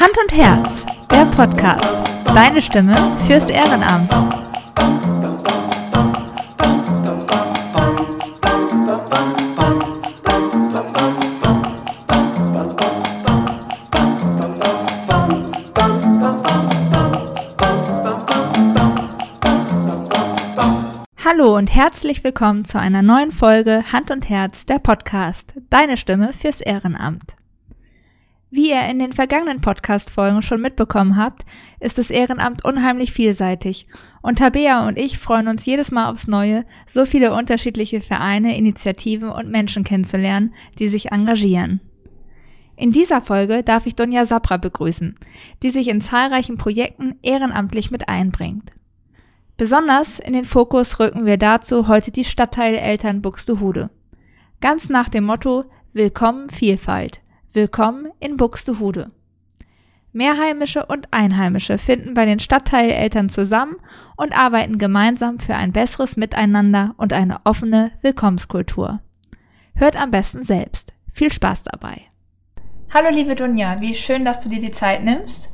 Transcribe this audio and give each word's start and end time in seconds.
Hand 0.00 0.16
und 0.22 0.32
Herz, 0.32 0.86
der 1.10 1.24
Podcast. 1.24 1.84
Deine 2.26 2.62
Stimme 2.62 2.94
fürs 3.26 3.50
Ehrenamt. 3.50 4.08
Hallo 21.24 21.56
und 21.56 21.74
herzlich 21.74 22.22
willkommen 22.22 22.64
zu 22.64 22.78
einer 22.78 23.02
neuen 23.02 23.32
Folge 23.32 23.82
Hand 23.92 24.12
und 24.12 24.28
Herz, 24.28 24.64
der 24.64 24.78
Podcast. 24.78 25.54
Deine 25.70 25.96
Stimme 25.96 26.32
fürs 26.32 26.60
Ehrenamt. 26.60 27.37
Wie 28.50 28.70
ihr 28.70 28.82
in 28.86 28.98
den 28.98 29.12
vergangenen 29.12 29.60
Podcast-Folgen 29.60 30.40
schon 30.40 30.62
mitbekommen 30.62 31.16
habt, 31.16 31.44
ist 31.80 31.98
das 31.98 32.08
Ehrenamt 32.08 32.64
unheimlich 32.64 33.12
vielseitig 33.12 33.86
und 34.22 34.38
Tabea 34.38 34.88
und 34.88 34.98
ich 34.98 35.18
freuen 35.18 35.48
uns 35.48 35.66
jedes 35.66 35.90
Mal 35.90 36.10
aufs 36.10 36.26
Neue, 36.26 36.64
so 36.86 37.04
viele 37.04 37.34
unterschiedliche 37.34 38.00
Vereine, 38.00 38.56
Initiativen 38.56 39.28
und 39.28 39.50
Menschen 39.50 39.84
kennenzulernen, 39.84 40.54
die 40.78 40.88
sich 40.88 41.12
engagieren. 41.12 41.80
In 42.74 42.90
dieser 42.90 43.20
Folge 43.20 43.62
darf 43.62 43.84
ich 43.84 43.96
Donja 43.96 44.24
Sapra 44.24 44.56
begrüßen, 44.56 45.16
die 45.62 45.70
sich 45.70 45.88
in 45.88 46.00
zahlreichen 46.00 46.56
Projekten 46.56 47.16
ehrenamtlich 47.20 47.90
mit 47.90 48.08
einbringt. 48.08 48.72
Besonders 49.58 50.20
in 50.20 50.32
den 50.32 50.46
Fokus 50.46 50.98
rücken 51.00 51.26
wir 51.26 51.36
dazu 51.36 51.86
heute 51.86 52.12
die 52.12 52.24
Stadtteileltern 52.24 53.20
Buxtehude. 53.20 53.90
Ganz 54.62 54.88
nach 54.88 55.10
dem 55.10 55.24
Motto 55.24 55.64
Willkommen 55.92 56.48
Vielfalt. 56.48 57.20
Willkommen 57.54 58.08
in 58.20 58.36
Buxtehude. 58.36 59.10
Mehrheimische 60.12 60.84
und 60.84 61.08
Einheimische 61.12 61.78
finden 61.78 62.12
bei 62.12 62.26
den 62.26 62.40
Stadtteileltern 62.40 63.30
zusammen 63.30 63.76
und 64.16 64.36
arbeiten 64.36 64.76
gemeinsam 64.76 65.38
für 65.38 65.54
ein 65.54 65.72
besseres 65.72 66.18
Miteinander 66.18 66.94
und 66.98 67.14
eine 67.14 67.40
offene 67.44 67.92
Willkommenskultur. 68.02 69.00
Hört 69.74 69.96
am 69.96 70.10
besten 70.10 70.44
selbst. 70.44 70.92
Viel 71.14 71.32
Spaß 71.32 71.62
dabei. 71.62 72.02
Hallo 72.92 73.08
liebe 73.10 73.34
Dunja, 73.34 73.80
wie 73.80 73.94
schön, 73.94 74.26
dass 74.26 74.40
du 74.40 74.50
dir 74.50 74.60
die 74.60 74.70
Zeit 74.70 75.02
nimmst. 75.02 75.48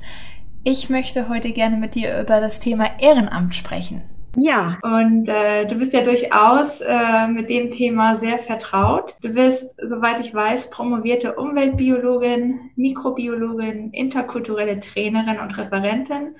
Ich 0.64 0.90
möchte 0.90 1.28
heute 1.28 1.52
gerne 1.52 1.76
mit 1.76 1.94
dir 1.94 2.20
über 2.20 2.40
das 2.40 2.58
Thema 2.58 2.86
Ehrenamt 2.98 3.54
sprechen. 3.54 4.02
Ja. 4.36 4.76
Und 4.82 5.28
äh, 5.28 5.66
du 5.66 5.76
bist 5.76 5.92
ja 5.92 6.02
durchaus 6.02 6.80
äh, 6.80 7.28
mit 7.28 7.50
dem 7.50 7.70
Thema 7.70 8.16
sehr 8.16 8.38
vertraut. 8.38 9.14
Du 9.22 9.32
bist, 9.32 9.76
soweit 9.82 10.20
ich 10.20 10.34
weiß, 10.34 10.70
promovierte 10.70 11.34
Umweltbiologin, 11.34 12.58
Mikrobiologin, 12.76 13.90
interkulturelle 13.90 14.80
Trainerin 14.80 15.40
und 15.40 15.56
Referentin, 15.56 16.34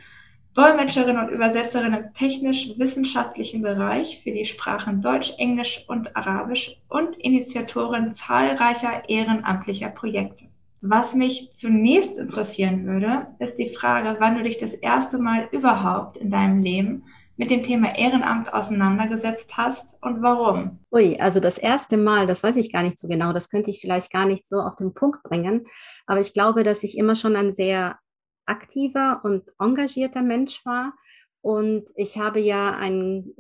Dolmetscherin 0.55 1.19
und 1.19 1.31
Übersetzerin 1.31 1.95
im 1.95 2.13
technisch-wissenschaftlichen 2.15 3.63
Bereich 3.63 4.21
für 4.23 4.31
die 4.31 4.45
Sprachen 4.45 5.01
Deutsch, 5.01 5.33
Englisch 5.39 5.85
und 5.89 6.17
Arabisch 6.17 6.81
und 6.89 7.17
Initiatorin 7.17 8.13
zahlreicher 8.13 9.09
ehrenamtlicher 9.09 9.89
Projekte. 9.89 10.45
Was 10.81 11.15
mich 11.15 11.51
zunächst 11.53 12.19
interessieren 12.19 12.87
würde, 12.87 13.29
ist 13.39 13.59
die 13.59 13.71
Frage, 13.71 14.17
wann 14.21 14.37
du 14.37 14.43
dich 14.43 14.59
das 14.59 14.75
erste 14.75 15.19
Mal 15.19 15.49
überhaupt 15.51 16.19
in 16.19 16.31
deinem 16.31 16.61
Leben 16.61 17.05
mit 17.37 17.51
dem 17.51 17.63
Thema 17.63 17.97
Ehrenamt 17.97 18.53
auseinandergesetzt 18.53 19.57
hast 19.57 20.03
und 20.03 20.23
warum? 20.23 20.79
Ui, 20.93 21.19
also 21.19 21.41
das 21.41 21.59
erste 21.59 21.97
Mal, 21.97 22.27
das 22.27 22.43
weiß 22.43 22.57
ich 22.57 22.73
gar 22.73 22.83
nicht 22.83 22.99
so 22.99 23.09
genau, 23.09 23.33
das 23.33 23.51
könnte 23.51 23.71
ich 23.71 23.81
vielleicht 23.81 24.13
gar 24.13 24.27
nicht 24.27 24.49
so 24.49 24.61
auf 24.61 24.77
den 24.77 24.95
Punkt 24.95 25.23
bringen, 25.23 25.67
aber 26.07 26.21
ich 26.21 26.33
glaube, 26.33 26.63
dass 26.63 26.83
ich 26.83 26.97
immer 26.97 27.17
schon 27.17 27.37
ein 27.37 27.53
sehr 27.53 27.99
aktiver 28.47 29.21
und 29.25 29.45
engagierter 29.59 30.23
Mensch 30.23 30.65
war. 30.65 30.95
Und 31.41 31.91
ich 31.97 32.19
habe 32.19 32.41
ja, 32.41 32.75
ein, 32.77 33.33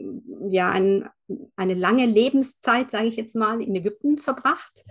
ja 0.48 0.70
ein, 0.70 1.08
eine 1.56 1.74
lange 1.74 2.06
Lebenszeit, 2.06 2.90
sage 2.90 3.06
ich 3.06 3.16
jetzt 3.16 3.34
mal, 3.34 3.62
in 3.62 3.74
Ägypten 3.74 4.18
verbracht. 4.18 4.84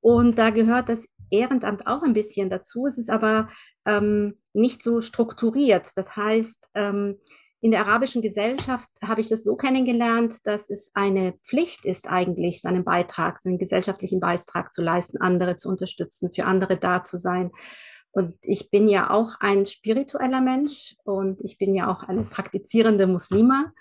Und 0.00 0.38
da 0.38 0.50
gehört 0.50 0.88
das 0.88 1.08
Ehrenamt 1.30 1.86
auch 1.86 2.02
ein 2.02 2.14
bisschen 2.14 2.50
dazu. 2.50 2.86
Es 2.86 2.96
ist 2.96 3.10
aber 3.10 3.48
ähm, 3.86 4.38
nicht 4.54 4.82
so 4.82 5.00
strukturiert. 5.00 5.90
Das 5.96 6.16
heißt, 6.16 6.70
ähm, 6.74 7.18
in 7.64 7.70
der 7.70 7.80
arabischen 7.86 8.20
Gesellschaft 8.20 8.90
habe 9.02 9.22
ich 9.22 9.28
das 9.28 9.42
so 9.42 9.56
kennengelernt, 9.56 10.46
dass 10.46 10.68
es 10.68 10.90
eine 10.92 11.32
Pflicht 11.44 11.86
ist, 11.86 12.06
eigentlich 12.06 12.60
seinen 12.60 12.84
Beitrag, 12.84 13.40
seinen 13.40 13.56
gesellschaftlichen 13.56 14.20
Beitrag 14.20 14.74
zu 14.74 14.82
leisten, 14.82 15.16
andere 15.22 15.56
zu 15.56 15.70
unterstützen, 15.70 16.30
für 16.34 16.44
andere 16.44 16.76
da 16.76 17.04
zu 17.04 17.16
sein. 17.16 17.52
Und 18.10 18.36
ich 18.42 18.70
bin 18.70 18.86
ja 18.86 19.08
auch 19.08 19.40
ein 19.40 19.64
spiritueller 19.64 20.42
Mensch 20.42 20.94
und 21.04 21.40
ich 21.40 21.56
bin 21.56 21.74
ja 21.74 21.90
auch 21.90 22.02
eine 22.02 22.24
praktizierende 22.24 23.06
Muslima, 23.06 23.72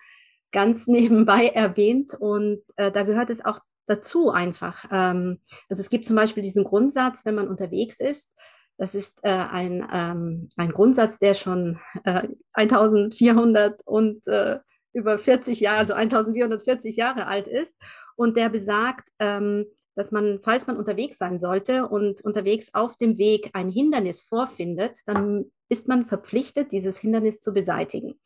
ganz 0.54 0.88
nebenbei 0.88 1.48
erwähnt. 1.48 2.14
Und 2.18 2.62
äh, 2.78 2.90
da 2.90 3.04
gehört 3.04 3.30
es 3.32 3.44
auch 3.44 3.60
dazu 3.86 4.32
einfach. 4.32 4.86
Ähm, 4.92 5.42
also 5.68 5.82
es 5.82 5.90
gibt 5.90 6.06
zum 6.06 6.16
Beispiel 6.16 6.42
diesen 6.42 6.64
Grundsatz, 6.64 7.26
wenn 7.26 7.36
man 7.36 7.50
unterwegs 7.50 8.00
ist, 8.00 8.34
das 8.78 8.96
ist 8.96 9.20
äh, 9.24 9.30
ein, 9.30 9.88
ähm, 9.94 10.50
ein 10.56 10.72
Grundsatz, 10.72 11.20
der 11.20 11.34
schon 11.34 11.80
äh, 12.04 12.28
1400 12.54 13.82
und 13.86 14.28
äh, 14.28 14.60
über 14.94 15.18
40 15.18 15.60
Jahre, 15.60 15.80
also 15.80 15.94
1440 15.94 16.96
Jahre 16.96 17.28
alt 17.28 17.48
ist 17.48 17.80
und 18.16 18.38
der 18.38 18.50
besagt, 18.50 19.10
ähm, 19.20 19.66
dass 19.96 20.12
man, 20.12 20.40
falls 20.44 20.66
man 20.68 20.78
unterwegs 20.78 21.18
sein 21.18 21.40
sollte 21.40 21.88
und 21.88 22.22
unterwegs 22.24 22.74
auf 22.74 22.98
dem 22.98 23.18
Weg 23.18 23.52
ein 23.54 23.70
Hindernis 23.70 24.24
vorfindet, 24.24 24.98
dann 25.06 25.52
ist 25.70 25.88
man 25.88 26.06
verpflichtet, 26.06 26.72
dieses 26.72 26.98
Hindernis 26.98 27.42
zu 27.42 27.54
beseitigen. 27.54 28.20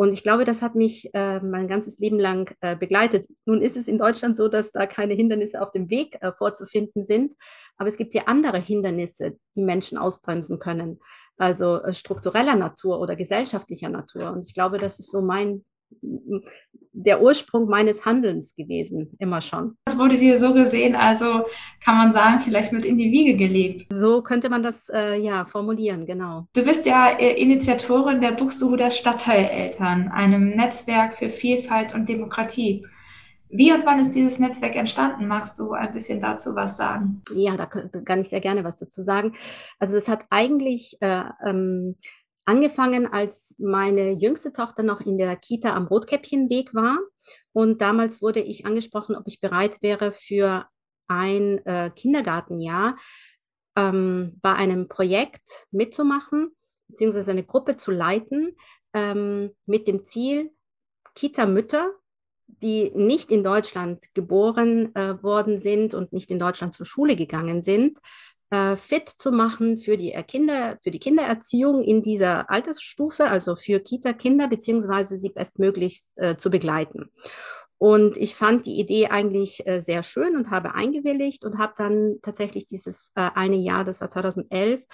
Und 0.00 0.14
ich 0.14 0.22
glaube, 0.22 0.46
das 0.46 0.62
hat 0.62 0.76
mich 0.76 1.10
äh, 1.12 1.40
mein 1.40 1.68
ganzes 1.68 1.98
Leben 1.98 2.18
lang 2.18 2.50
äh, 2.62 2.74
begleitet. 2.74 3.26
Nun 3.44 3.60
ist 3.60 3.76
es 3.76 3.86
in 3.86 3.98
Deutschland 3.98 4.34
so, 4.34 4.48
dass 4.48 4.72
da 4.72 4.86
keine 4.86 5.12
Hindernisse 5.12 5.60
auf 5.60 5.72
dem 5.72 5.90
Weg 5.90 6.16
äh, 6.22 6.32
vorzufinden 6.32 7.02
sind. 7.02 7.34
Aber 7.76 7.90
es 7.90 7.98
gibt 7.98 8.14
ja 8.14 8.22
andere 8.24 8.56
Hindernisse, 8.56 9.36
die 9.56 9.62
Menschen 9.62 9.98
ausbremsen 9.98 10.58
können. 10.58 11.00
Also 11.36 11.82
äh, 11.82 11.92
struktureller 11.92 12.56
Natur 12.56 12.98
oder 12.98 13.14
gesellschaftlicher 13.14 13.90
Natur. 13.90 14.32
Und 14.32 14.48
ich 14.48 14.54
glaube, 14.54 14.78
das 14.78 15.00
ist 15.00 15.10
so 15.10 15.20
mein 15.20 15.66
der 16.92 17.22
Ursprung 17.22 17.68
meines 17.68 18.04
Handelns 18.04 18.54
gewesen, 18.54 19.16
immer 19.18 19.40
schon. 19.40 19.76
Das 19.84 19.98
wurde 19.98 20.18
dir 20.18 20.38
so 20.38 20.52
gesehen, 20.52 20.94
also 20.96 21.44
kann 21.84 21.96
man 21.96 22.12
sagen, 22.12 22.40
vielleicht 22.40 22.72
mit 22.72 22.84
in 22.84 22.98
die 22.98 23.12
Wiege 23.12 23.36
gelegt. 23.36 23.86
So 23.90 24.22
könnte 24.22 24.48
man 24.48 24.62
das 24.62 24.88
äh, 24.88 25.16
ja 25.16 25.44
formulieren, 25.44 26.06
genau. 26.06 26.46
Du 26.54 26.64
bist 26.64 26.86
ja 26.86 27.10
äh, 27.10 27.40
Initiatorin 27.40 28.20
der 28.20 28.32
Buxtehuder 28.32 28.90
Stadtteileltern, 28.90 30.08
einem 30.08 30.50
Netzwerk 30.50 31.14
für 31.14 31.30
Vielfalt 31.30 31.94
und 31.94 32.08
Demokratie. 32.08 32.84
Wie 33.52 33.72
und 33.72 33.84
wann 33.84 33.98
ist 33.98 34.12
dieses 34.12 34.38
Netzwerk 34.38 34.76
entstanden? 34.76 35.26
Magst 35.26 35.58
du 35.58 35.72
ein 35.72 35.92
bisschen 35.92 36.20
dazu 36.20 36.54
was 36.54 36.76
sagen? 36.76 37.22
Ja, 37.34 37.56
da 37.56 37.66
kann 37.66 38.20
ich 38.20 38.28
sehr 38.28 38.40
gerne 38.40 38.62
was 38.62 38.78
dazu 38.78 39.02
sagen. 39.02 39.34
Also 39.80 39.96
es 39.96 40.08
hat 40.08 40.24
eigentlich 40.30 40.96
äh, 41.00 41.24
ähm, 41.44 41.96
angefangen, 42.50 43.06
als 43.06 43.54
meine 43.60 44.10
jüngste 44.10 44.52
Tochter 44.52 44.82
noch 44.82 45.00
in 45.00 45.18
der 45.18 45.36
Kita 45.36 45.72
am 45.72 45.86
Rotkäppchenweg 45.86 46.74
war. 46.74 46.98
Und 47.52 47.80
damals 47.80 48.20
wurde 48.22 48.40
ich 48.40 48.66
angesprochen, 48.66 49.14
ob 49.14 49.22
ich 49.26 49.38
bereit 49.38 49.80
wäre, 49.82 50.10
für 50.10 50.66
ein 51.06 51.64
äh, 51.64 51.90
Kindergartenjahr 51.94 52.96
ähm, 53.76 54.36
bei 54.42 54.52
einem 54.52 54.88
Projekt 54.88 55.68
mitzumachen, 55.70 56.50
beziehungsweise 56.88 57.30
eine 57.30 57.44
Gruppe 57.44 57.76
zu 57.76 57.92
leiten, 57.92 58.56
ähm, 58.94 59.52
mit 59.66 59.86
dem 59.86 60.04
Ziel, 60.04 60.50
Kita-Mütter, 61.14 61.92
die 62.48 62.90
nicht 62.96 63.30
in 63.30 63.44
Deutschland 63.44 64.12
geboren 64.12 64.92
äh, 64.96 65.22
worden 65.22 65.60
sind 65.60 65.94
und 65.94 66.12
nicht 66.12 66.32
in 66.32 66.40
Deutschland 66.40 66.74
zur 66.74 66.86
Schule 66.86 67.14
gegangen 67.14 67.62
sind, 67.62 68.00
äh, 68.50 68.76
fit 68.76 69.08
zu 69.08 69.32
machen 69.32 69.78
für 69.78 69.96
die, 69.96 70.12
äh, 70.12 70.22
Kinder, 70.22 70.78
für 70.82 70.90
die 70.90 70.98
Kindererziehung 70.98 71.82
in 71.82 72.02
dieser 72.02 72.50
Altersstufe, 72.50 73.28
also 73.28 73.56
für 73.56 73.80
Kita-Kinder, 73.80 74.48
beziehungsweise 74.48 75.16
sie 75.16 75.30
bestmöglichst 75.30 76.10
äh, 76.16 76.36
zu 76.36 76.50
begleiten. 76.50 77.10
Und 77.78 78.18
ich 78.18 78.34
fand 78.34 78.66
die 78.66 78.78
Idee 78.78 79.06
eigentlich 79.06 79.66
äh, 79.66 79.80
sehr 79.80 80.02
schön 80.02 80.36
und 80.36 80.50
habe 80.50 80.74
eingewilligt 80.74 81.44
und 81.44 81.58
habe 81.58 81.72
dann 81.78 82.18
tatsächlich 82.20 82.66
dieses 82.66 83.12
äh, 83.14 83.30
eine 83.34 83.56
Jahr, 83.56 83.84
das 83.84 84.02
war 84.02 84.08
2011, 84.10 84.84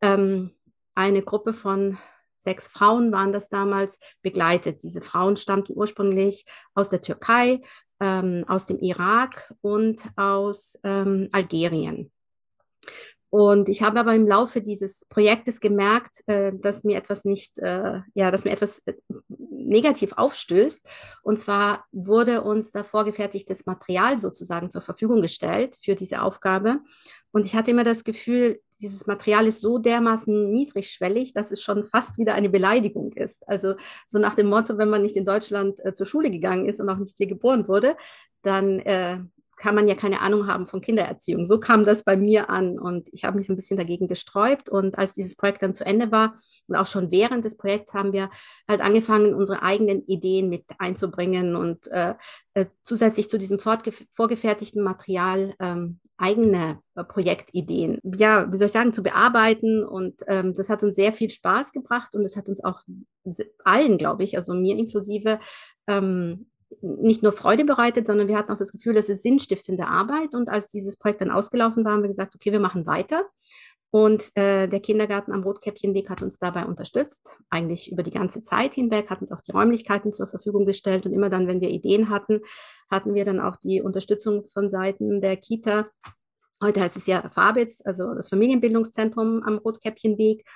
ähm, 0.00 0.50
eine 0.94 1.22
Gruppe 1.22 1.52
von 1.52 1.98
sechs 2.34 2.66
Frauen 2.66 3.12
waren 3.12 3.32
das 3.32 3.48
damals, 3.48 4.00
begleitet. 4.22 4.82
Diese 4.82 5.00
Frauen 5.00 5.36
stammten 5.36 5.72
ursprünglich 5.76 6.44
aus 6.74 6.90
der 6.90 7.00
Türkei, 7.00 7.60
ähm, 8.00 8.44
aus 8.48 8.66
dem 8.66 8.80
Irak 8.80 9.54
und 9.60 10.08
aus 10.16 10.78
ähm, 10.82 11.28
Algerien. 11.30 12.10
Und 13.34 13.70
ich 13.70 13.82
habe 13.82 13.98
aber 13.98 14.14
im 14.14 14.28
Laufe 14.28 14.60
dieses 14.60 15.06
Projektes 15.06 15.60
gemerkt, 15.62 16.22
äh, 16.26 16.52
dass 16.54 16.84
mir 16.84 16.98
etwas 16.98 17.24
nicht, 17.24 17.58
äh, 17.60 18.00
ja, 18.12 18.30
dass 18.30 18.44
mir 18.44 18.50
etwas 18.50 18.82
äh, 18.84 18.92
negativ 19.48 20.12
aufstößt. 20.12 20.86
Und 21.22 21.38
zwar 21.38 21.86
wurde 21.92 22.42
uns 22.42 22.72
da 22.72 22.84
vorgefertigtes 22.84 23.64
Material 23.64 24.18
sozusagen 24.18 24.70
zur 24.70 24.82
Verfügung 24.82 25.22
gestellt 25.22 25.78
für 25.82 25.94
diese 25.94 26.20
Aufgabe. 26.20 26.80
Und 27.30 27.46
ich 27.46 27.56
hatte 27.56 27.70
immer 27.70 27.84
das 27.84 28.04
Gefühl, 28.04 28.60
dieses 28.82 29.06
Material 29.06 29.46
ist 29.46 29.62
so 29.62 29.78
dermaßen 29.78 30.52
niedrigschwellig, 30.52 31.32
dass 31.32 31.52
es 31.52 31.62
schon 31.62 31.86
fast 31.86 32.18
wieder 32.18 32.34
eine 32.34 32.50
Beleidigung 32.50 33.12
ist. 33.14 33.48
Also 33.48 33.76
so 34.06 34.18
nach 34.18 34.34
dem 34.34 34.48
Motto, 34.48 34.76
wenn 34.76 34.90
man 34.90 35.00
nicht 35.00 35.16
in 35.16 35.24
Deutschland 35.24 35.82
äh, 35.86 35.94
zur 35.94 36.06
Schule 36.06 36.30
gegangen 36.30 36.68
ist 36.68 36.80
und 36.80 36.90
auch 36.90 36.98
nicht 36.98 37.16
hier 37.16 37.28
geboren 37.28 37.66
wurde, 37.66 37.96
dann 38.42 38.80
äh, 38.80 39.20
kann 39.62 39.76
man 39.76 39.86
ja 39.86 39.94
keine 39.94 40.20
Ahnung 40.20 40.48
haben 40.48 40.66
von 40.66 40.80
Kindererziehung. 40.80 41.44
So 41.44 41.60
kam 41.60 41.84
das 41.84 42.02
bei 42.02 42.16
mir 42.16 42.50
an 42.50 42.80
und 42.80 43.08
ich 43.12 43.22
habe 43.22 43.38
mich 43.38 43.48
ein 43.48 43.54
bisschen 43.54 43.76
dagegen 43.76 44.08
gesträubt. 44.08 44.68
Und 44.68 44.98
als 44.98 45.14
dieses 45.14 45.36
Projekt 45.36 45.62
dann 45.62 45.72
zu 45.72 45.86
Ende 45.86 46.10
war 46.10 46.36
und 46.66 46.74
auch 46.74 46.88
schon 46.88 47.12
während 47.12 47.44
des 47.44 47.56
Projekts 47.56 47.94
haben 47.94 48.12
wir 48.12 48.28
halt 48.68 48.80
angefangen, 48.80 49.34
unsere 49.34 49.62
eigenen 49.62 50.04
Ideen 50.06 50.48
mit 50.48 50.64
einzubringen 50.78 51.54
und 51.54 51.86
äh, 51.92 52.14
äh, 52.54 52.66
zusätzlich 52.82 53.30
zu 53.30 53.38
diesem 53.38 53.60
vorgefertigten 53.60 54.82
Material 54.82 55.54
ähm, 55.60 56.00
eigene 56.16 56.80
äh, 56.96 57.04
Projektideen, 57.04 58.00
ja, 58.02 58.50
wie 58.50 58.56
soll 58.56 58.66
ich 58.66 58.72
sagen, 58.72 58.92
zu 58.92 59.04
bearbeiten. 59.04 59.84
Und 59.84 60.22
ähm, 60.26 60.54
das 60.54 60.70
hat 60.70 60.82
uns 60.82 60.96
sehr 60.96 61.12
viel 61.12 61.30
Spaß 61.30 61.72
gebracht 61.72 62.16
und 62.16 62.24
es 62.24 62.36
hat 62.36 62.48
uns 62.48 62.64
auch 62.64 62.82
allen, 63.62 63.96
glaube 63.96 64.24
ich, 64.24 64.36
also 64.36 64.54
mir 64.54 64.76
inklusive, 64.76 65.38
ähm, 65.86 66.46
nicht 66.80 67.22
nur 67.22 67.32
Freude 67.32 67.64
bereitet, 67.64 68.06
sondern 68.06 68.28
wir 68.28 68.36
hatten 68.36 68.52
auch 68.52 68.58
das 68.58 68.72
Gefühl, 68.72 68.96
es 68.96 69.08
ist 69.08 69.22
sinnstiftende 69.22 69.86
Arbeit. 69.86 70.34
Und 70.34 70.48
als 70.48 70.68
dieses 70.68 70.98
Projekt 70.98 71.20
dann 71.20 71.30
ausgelaufen 71.30 71.84
war, 71.84 71.92
haben 71.92 72.02
wir 72.02 72.08
gesagt, 72.08 72.34
okay, 72.34 72.52
wir 72.52 72.60
machen 72.60 72.86
weiter. 72.86 73.24
Und 73.90 74.34
äh, 74.36 74.68
der 74.68 74.80
Kindergarten 74.80 75.32
am 75.32 75.42
Rotkäppchenweg 75.42 76.08
hat 76.08 76.22
uns 76.22 76.38
dabei 76.38 76.64
unterstützt, 76.64 77.36
eigentlich 77.50 77.92
über 77.92 78.02
die 78.02 78.10
ganze 78.10 78.40
Zeit 78.40 78.72
hinweg, 78.72 79.10
hat 79.10 79.20
uns 79.20 79.32
auch 79.32 79.42
die 79.42 79.52
Räumlichkeiten 79.52 80.14
zur 80.14 80.28
Verfügung 80.28 80.64
gestellt. 80.64 81.04
Und 81.04 81.12
immer 81.12 81.28
dann, 81.28 81.46
wenn 81.46 81.60
wir 81.60 81.68
Ideen 81.68 82.08
hatten, 82.08 82.40
hatten 82.90 83.12
wir 83.12 83.26
dann 83.26 83.38
auch 83.38 83.56
die 83.56 83.82
Unterstützung 83.82 84.48
von 84.48 84.70
Seiten 84.70 85.20
der 85.20 85.36
Kita. 85.36 85.88
Heute 86.62 86.80
heißt 86.80 86.96
es 86.96 87.06
ja 87.06 87.28
Fabitz, 87.28 87.82
also 87.84 88.14
das 88.14 88.30
Familienbildungszentrum 88.30 89.42
am 89.42 89.58
Rotkäppchenweg. 89.58 90.46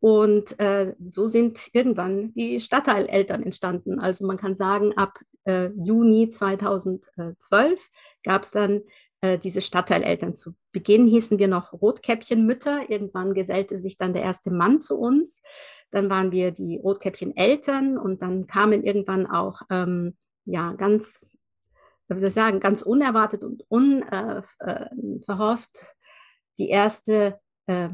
Und 0.00 0.58
äh, 0.58 0.94
so 1.04 1.28
sind 1.28 1.68
irgendwann 1.72 2.32
die 2.32 2.58
Stadtteileltern 2.58 3.42
entstanden. 3.42 4.00
Also 4.00 4.26
man 4.26 4.38
kann 4.38 4.54
sagen, 4.54 4.96
ab 4.96 5.18
äh, 5.44 5.70
Juni 5.76 6.30
2012 6.30 7.90
gab 8.24 8.44
es 8.44 8.50
dann 8.50 8.82
äh, 9.20 9.38
diese 9.38 9.60
Stadtteileltern. 9.60 10.34
Zu 10.34 10.54
Beginn 10.72 11.06
hießen 11.06 11.38
wir 11.38 11.48
noch 11.48 11.74
Rotkäppchenmütter. 11.74 12.88
Irgendwann 12.88 13.34
gesellte 13.34 13.76
sich 13.76 13.98
dann 13.98 14.14
der 14.14 14.22
erste 14.22 14.50
Mann 14.50 14.80
zu 14.80 14.98
uns. 14.98 15.42
Dann 15.90 16.08
waren 16.08 16.32
wir 16.32 16.52
die 16.52 16.78
Rotkäppcheneltern 16.78 17.98
und 17.98 18.22
dann 18.22 18.46
kamen 18.46 18.82
irgendwann 18.82 19.26
auch 19.26 19.60
ähm, 19.68 20.16
ja 20.46 20.72
ganz, 20.72 21.36
wie 22.08 22.18
soll 22.18 22.28
ich 22.28 22.34
sagen, 22.34 22.60
ganz 22.60 22.80
unerwartet 22.80 23.44
und 23.44 23.64
unverhofft 23.68 24.56
äh, 24.58 25.82
äh 25.82 25.94
die 26.58 26.68
erste 26.68 27.40
äh, 27.66 27.88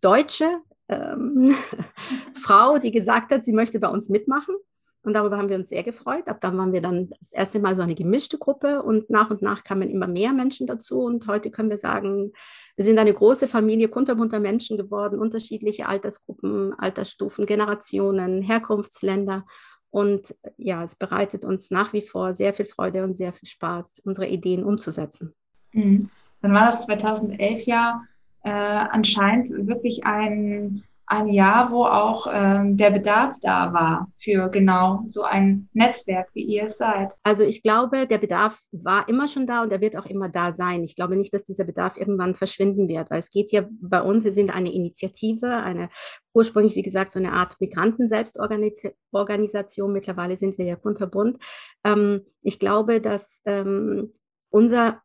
Deutsche 0.00 0.62
ähm, 0.90 1.54
Frau, 2.34 2.78
die 2.78 2.90
gesagt 2.90 3.32
hat, 3.32 3.44
sie 3.44 3.52
möchte 3.52 3.78
bei 3.78 3.88
uns 3.88 4.08
mitmachen. 4.08 4.54
Und 5.02 5.14
darüber 5.14 5.38
haben 5.38 5.48
wir 5.48 5.56
uns 5.56 5.70
sehr 5.70 5.82
gefreut. 5.82 6.28
Ab 6.28 6.42
dann 6.42 6.58
waren 6.58 6.74
wir 6.74 6.82
dann 6.82 7.08
das 7.18 7.32
erste 7.32 7.58
Mal 7.58 7.74
so 7.74 7.80
eine 7.80 7.94
gemischte 7.94 8.36
Gruppe 8.36 8.82
und 8.82 9.08
nach 9.08 9.30
und 9.30 9.40
nach 9.40 9.64
kamen 9.64 9.88
immer 9.88 10.06
mehr 10.06 10.34
Menschen 10.34 10.66
dazu. 10.66 11.00
Und 11.00 11.26
heute 11.26 11.50
können 11.50 11.70
wir 11.70 11.78
sagen, 11.78 12.32
wir 12.76 12.84
sind 12.84 12.98
eine 12.98 13.14
große 13.14 13.48
Familie 13.48 13.88
kunterbunter 13.88 14.40
Menschen 14.40 14.76
geworden, 14.76 15.18
unterschiedliche 15.18 15.88
Altersgruppen, 15.88 16.74
Altersstufen, 16.78 17.46
Generationen, 17.46 18.42
Herkunftsländer. 18.42 19.46
Und 19.88 20.34
ja, 20.58 20.84
es 20.84 20.96
bereitet 20.96 21.46
uns 21.46 21.70
nach 21.70 21.94
wie 21.94 22.02
vor 22.02 22.34
sehr 22.34 22.52
viel 22.52 22.66
Freude 22.66 23.02
und 23.02 23.16
sehr 23.16 23.32
viel 23.32 23.48
Spaß, 23.48 24.02
unsere 24.04 24.28
Ideen 24.28 24.64
umzusetzen. 24.64 25.34
Mhm. 25.72 26.10
Dann 26.42 26.52
war 26.52 26.66
das 26.66 26.84
2011 26.84 27.64
ja 27.64 28.02
äh, 28.42 28.50
anscheinend 28.50 29.50
wirklich 29.66 30.04
ein, 30.04 30.82
ein 31.06 31.28
Jahr, 31.28 31.70
wo 31.72 31.84
auch 31.84 32.26
ähm, 32.32 32.76
der 32.76 32.90
Bedarf 32.90 33.36
da 33.42 33.72
war 33.72 34.12
für 34.16 34.48
genau 34.48 35.02
so 35.06 35.24
ein 35.24 35.68
Netzwerk, 35.72 36.28
wie 36.34 36.44
ihr 36.44 36.66
es 36.66 36.78
seid. 36.78 37.14
Also 37.24 37.42
ich 37.44 37.62
glaube, 37.62 38.06
der 38.06 38.18
Bedarf 38.18 38.60
war 38.70 39.08
immer 39.08 39.26
schon 39.26 39.46
da 39.46 39.62
und 39.62 39.72
er 39.72 39.80
wird 39.80 39.96
auch 39.96 40.06
immer 40.06 40.28
da 40.28 40.52
sein. 40.52 40.84
Ich 40.84 40.94
glaube 40.94 41.16
nicht, 41.16 41.34
dass 41.34 41.44
dieser 41.44 41.64
Bedarf 41.64 41.96
irgendwann 41.96 42.36
verschwinden 42.36 42.86
wird, 42.86 43.10
weil 43.10 43.18
es 43.18 43.30
geht 43.30 43.50
ja 43.50 43.64
bei 43.80 44.00
uns, 44.00 44.22
wir 44.24 44.30
sind 44.30 44.54
eine 44.54 44.72
Initiative, 44.72 45.48
eine 45.48 45.88
ursprünglich, 46.32 46.76
wie 46.76 46.82
gesagt, 46.82 47.10
so 47.10 47.18
eine 47.18 47.32
Art 47.32 47.60
Migranten-Selbstorganisation. 47.60 49.92
Mittlerweile 49.92 50.36
sind 50.36 50.58
wir 50.58 50.64
ja 50.64 50.76
kunterbunt. 50.76 51.42
Ähm, 51.84 52.24
ich 52.42 52.60
glaube, 52.60 53.00
dass 53.00 53.42
ähm, 53.46 54.12
unser 54.48 55.02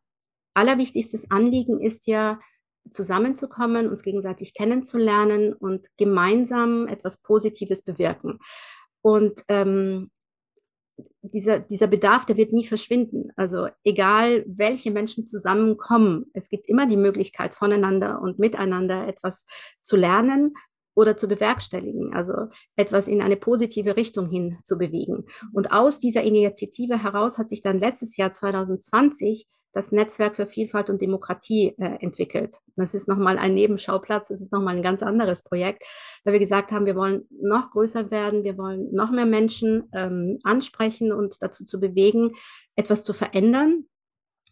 allerwichtigstes 0.54 1.30
Anliegen 1.30 1.80
ist 1.80 2.06
ja, 2.06 2.38
zusammenzukommen, 2.90 3.88
uns 3.88 4.02
gegenseitig 4.02 4.54
kennenzulernen 4.54 5.52
und 5.52 5.88
gemeinsam 5.96 6.86
etwas 6.88 7.22
Positives 7.22 7.82
bewirken. 7.82 8.38
Und 9.02 9.42
ähm, 9.48 10.10
dieser, 11.22 11.60
dieser 11.60 11.86
Bedarf, 11.86 12.24
der 12.24 12.36
wird 12.36 12.52
nie 12.52 12.66
verschwinden. 12.66 13.30
Also 13.36 13.68
egal, 13.84 14.44
welche 14.46 14.90
Menschen 14.90 15.26
zusammenkommen, 15.26 16.26
es 16.32 16.48
gibt 16.48 16.68
immer 16.68 16.86
die 16.86 16.96
Möglichkeit, 16.96 17.54
voneinander 17.54 18.20
und 18.20 18.38
miteinander 18.38 19.06
etwas 19.06 19.46
zu 19.82 19.96
lernen 19.96 20.54
oder 20.94 21.16
zu 21.16 21.28
bewerkstelligen, 21.28 22.14
also 22.14 22.32
etwas 22.76 23.06
in 23.06 23.20
eine 23.20 23.36
positive 23.36 23.96
Richtung 23.96 24.30
hin 24.30 24.56
zu 24.64 24.78
bewegen. 24.78 25.26
Und 25.52 25.72
aus 25.72 25.98
dieser 26.00 26.22
Initiative 26.22 27.02
heraus 27.02 27.38
hat 27.38 27.50
sich 27.50 27.60
dann 27.60 27.80
letztes 27.80 28.16
Jahr 28.16 28.32
2020 28.32 29.46
das 29.76 29.92
Netzwerk 29.92 30.36
für 30.36 30.46
Vielfalt 30.46 30.88
und 30.88 31.02
Demokratie 31.02 31.74
äh, 31.76 31.98
entwickelt. 32.00 32.56
Das 32.76 32.94
ist 32.94 33.08
nochmal 33.08 33.36
ein 33.36 33.52
Nebenschauplatz, 33.52 34.28
das 34.28 34.40
ist 34.40 34.50
nochmal 34.50 34.74
ein 34.74 34.82
ganz 34.82 35.02
anderes 35.02 35.44
Projekt, 35.44 35.84
weil 36.24 36.32
wir 36.32 36.40
gesagt 36.40 36.72
haben, 36.72 36.86
wir 36.86 36.96
wollen 36.96 37.28
noch 37.42 37.72
größer 37.72 38.10
werden, 38.10 38.42
wir 38.42 38.56
wollen 38.56 38.90
noch 38.94 39.10
mehr 39.10 39.26
Menschen 39.26 39.90
ähm, 39.92 40.38
ansprechen 40.44 41.12
und 41.12 41.42
dazu 41.42 41.62
zu 41.66 41.78
bewegen, 41.78 42.32
etwas 42.74 43.04
zu 43.04 43.12
verändern, 43.12 43.84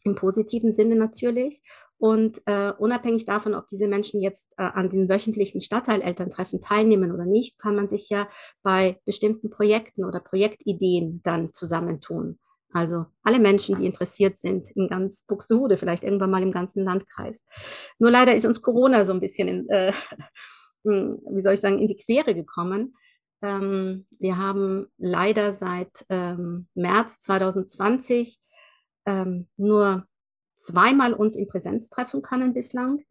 im 0.05 0.15
positiven 0.15 0.75
Sinne 0.75 0.95
natürlich. 0.97 1.63
Und 1.97 2.43
äh, 2.45 2.73
unabhängig 2.77 3.25
davon, 3.25 3.55
ob 3.55 3.67
diese 3.69 3.89
Menschen 3.89 4.21
jetzt 4.21 4.53
äh, 4.59 4.65
an 4.65 4.91
den 4.91 5.09
wöchentlichen 5.09 5.63
Stadtteilelterntreffen 5.63 6.61
teilnehmen 6.61 7.13
oder 7.13 7.25
nicht, 7.25 7.59
kann 7.59 7.77
man 7.77 7.89
sich 7.89 8.11
ja 8.11 8.29
bei 8.63 9.01
bestimmten 9.07 9.49
Projekten 9.49 10.05
oder 10.05 10.21
Projektideen 10.21 11.23
dann 11.23 11.55
zusammentun. 11.55 12.39
Also 12.75 13.07
alle 13.23 13.39
Menschen, 13.39 13.77
die 13.77 13.87
interessiert 13.87 14.37
sind 14.37 14.69
in 14.73 14.89
ganz 14.89 15.25
Buxtehude, 15.27 15.79
vielleicht 15.79 16.03
irgendwann 16.03 16.33
mal 16.33 16.43
im 16.43 16.51
ganzen 16.51 16.85
Landkreis. 16.85 17.47
Nur 18.01 18.11
leider 18.11 18.35
ist 18.35 18.45
uns 18.45 18.61
Corona 18.61 19.05
so 19.05 19.13
ein 19.13 19.21
bisschen, 19.21 19.47
in, 19.47 19.69
äh, 19.69 19.93
hm, 20.85 21.21
wie 21.31 21.41
soll 21.41 21.55
ich 21.55 21.61
sagen, 21.61 21.79
in 21.79 21.87
die 21.87 21.97
Quere 21.97 22.35
gekommen. 22.35 22.97
Ähm, 23.43 24.07
wir 24.19 24.39
haben 24.39 24.89
leider 24.99 25.53
seit 25.53 26.05
ähm, 26.09 26.67
März 26.75 27.21
2020 27.21 28.41
ähm, 29.07 29.47
nur 29.57 30.07
zweimal 30.57 31.15
uns 31.15 31.37
in 31.37 31.47
Präsenz 31.47 31.91
treffen 31.91 32.23
können 32.23 32.55
bislang 32.55 33.05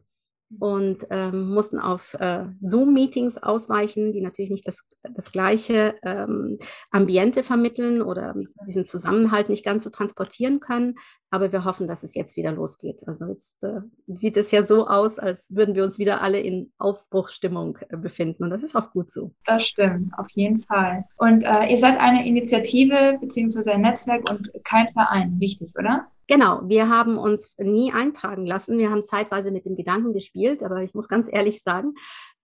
und 0.58 1.06
ähm, 1.10 1.50
mussten 1.50 1.78
auf 1.78 2.14
äh, 2.14 2.46
Zoom-Meetings 2.62 3.38
ausweichen, 3.38 4.12
die 4.12 4.20
natürlich 4.20 4.50
nicht 4.50 4.66
das, 4.66 4.82
das 5.02 5.32
gleiche 5.32 5.94
ähm, 6.02 6.58
Ambiente 6.90 7.42
vermitteln 7.42 8.02
oder 8.02 8.34
diesen 8.66 8.84
Zusammenhalt 8.84 9.48
nicht 9.48 9.64
ganz 9.64 9.84
so 9.84 9.90
transportieren 9.90 10.60
können. 10.60 10.94
Aber 11.34 11.50
wir 11.50 11.64
hoffen, 11.64 11.88
dass 11.88 12.04
es 12.04 12.14
jetzt 12.14 12.36
wieder 12.36 12.52
losgeht. 12.52 13.02
Also 13.08 13.26
jetzt 13.26 13.64
äh, 13.64 13.80
sieht 14.06 14.36
es 14.36 14.52
ja 14.52 14.62
so 14.62 14.86
aus, 14.86 15.18
als 15.18 15.56
würden 15.56 15.74
wir 15.74 15.82
uns 15.82 15.98
wieder 15.98 16.22
alle 16.22 16.38
in 16.38 16.70
Aufbruchstimmung 16.78 17.76
äh, 17.88 17.96
befinden. 17.96 18.44
Und 18.44 18.50
das 18.50 18.62
ist 18.62 18.76
auch 18.76 18.92
gut 18.92 19.10
so. 19.10 19.32
Das 19.44 19.66
stimmt, 19.66 20.16
auf 20.16 20.30
jeden 20.30 20.58
Fall. 20.58 21.06
Und 21.16 21.42
äh, 21.42 21.66
ihr 21.72 21.78
seid 21.78 21.98
eine 21.98 22.24
Initiative 22.24 23.18
beziehungsweise 23.20 23.72
ein 23.72 23.80
Netzwerk 23.80 24.30
und 24.30 24.48
kein 24.62 24.92
Verein, 24.92 25.40
wichtig, 25.40 25.72
oder? 25.76 26.06
Genau, 26.28 26.60
wir 26.66 26.88
haben 26.88 27.18
uns 27.18 27.58
nie 27.58 27.92
eintragen 27.92 28.46
lassen. 28.46 28.78
Wir 28.78 28.90
haben 28.90 29.04
zeitweise 29.04 29.50
mit 29.50 29.66
dem 29.66 29.74
Gedanken 29.74 30.12
gespielt, 30.12 30.62
aber 30.62 30.84
ich 30.84 30.94
muss 30.94 31.08
ganz 31.08 31.28
ehrlich 31.28 31.64
sagen, 31.64 31.94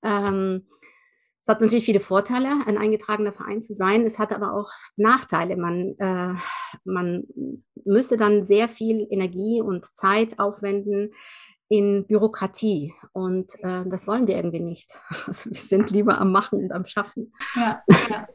ähm, 0.03 0.67
es 1.43 1.49
hat 1.49 1.61
natürlich 1.61 1.85
viele 1.85 2.01
Vorteile, 2.01 2.49
ein 2.67 2.77
eingetragener 2.77 3.33
Verein 3.33 3.63
zu 3.63 3.73
sein. 3.73 4.05
Es 4.05 4.19
hat 4.19 4.33
aber 4.33 4.53
auch 4.53 4.71
Nachteile. 4.97 5.57
Man, 5.57 5.95
äh, 5.99 6.35
man 6.85 7.25
müsste 7.85 8.19
dann 8.19 8.45
sehr 8.45 8.69
viel 8.69 9.07
Energie 9.11 9.63
und 9.63 9.87
Zeit 9.97 10.39
aufwenden 10.39 11.13
in 11.69 12.05
Bürokratie. 12.07 12.93
Und 13.13 13.55
äh, 13.61 13.85
das 13.87 14.07
wollen 14.07 14.27
wir 14.27 14.37
irgendwie 14.37 14.61
nicht. 14.61 14.91
Also 15.27 15.51
wir 15.51 15.57
sind 15.57 15.91
lieber 15.91 16.21
am 16.21 16.33
Machen 16.33 16.61
und 16.61 16.73
am 16.73 16.85
Schaffen. 16.85 17.33
Ja, 17.55 17.83
ja. 18.11 18.29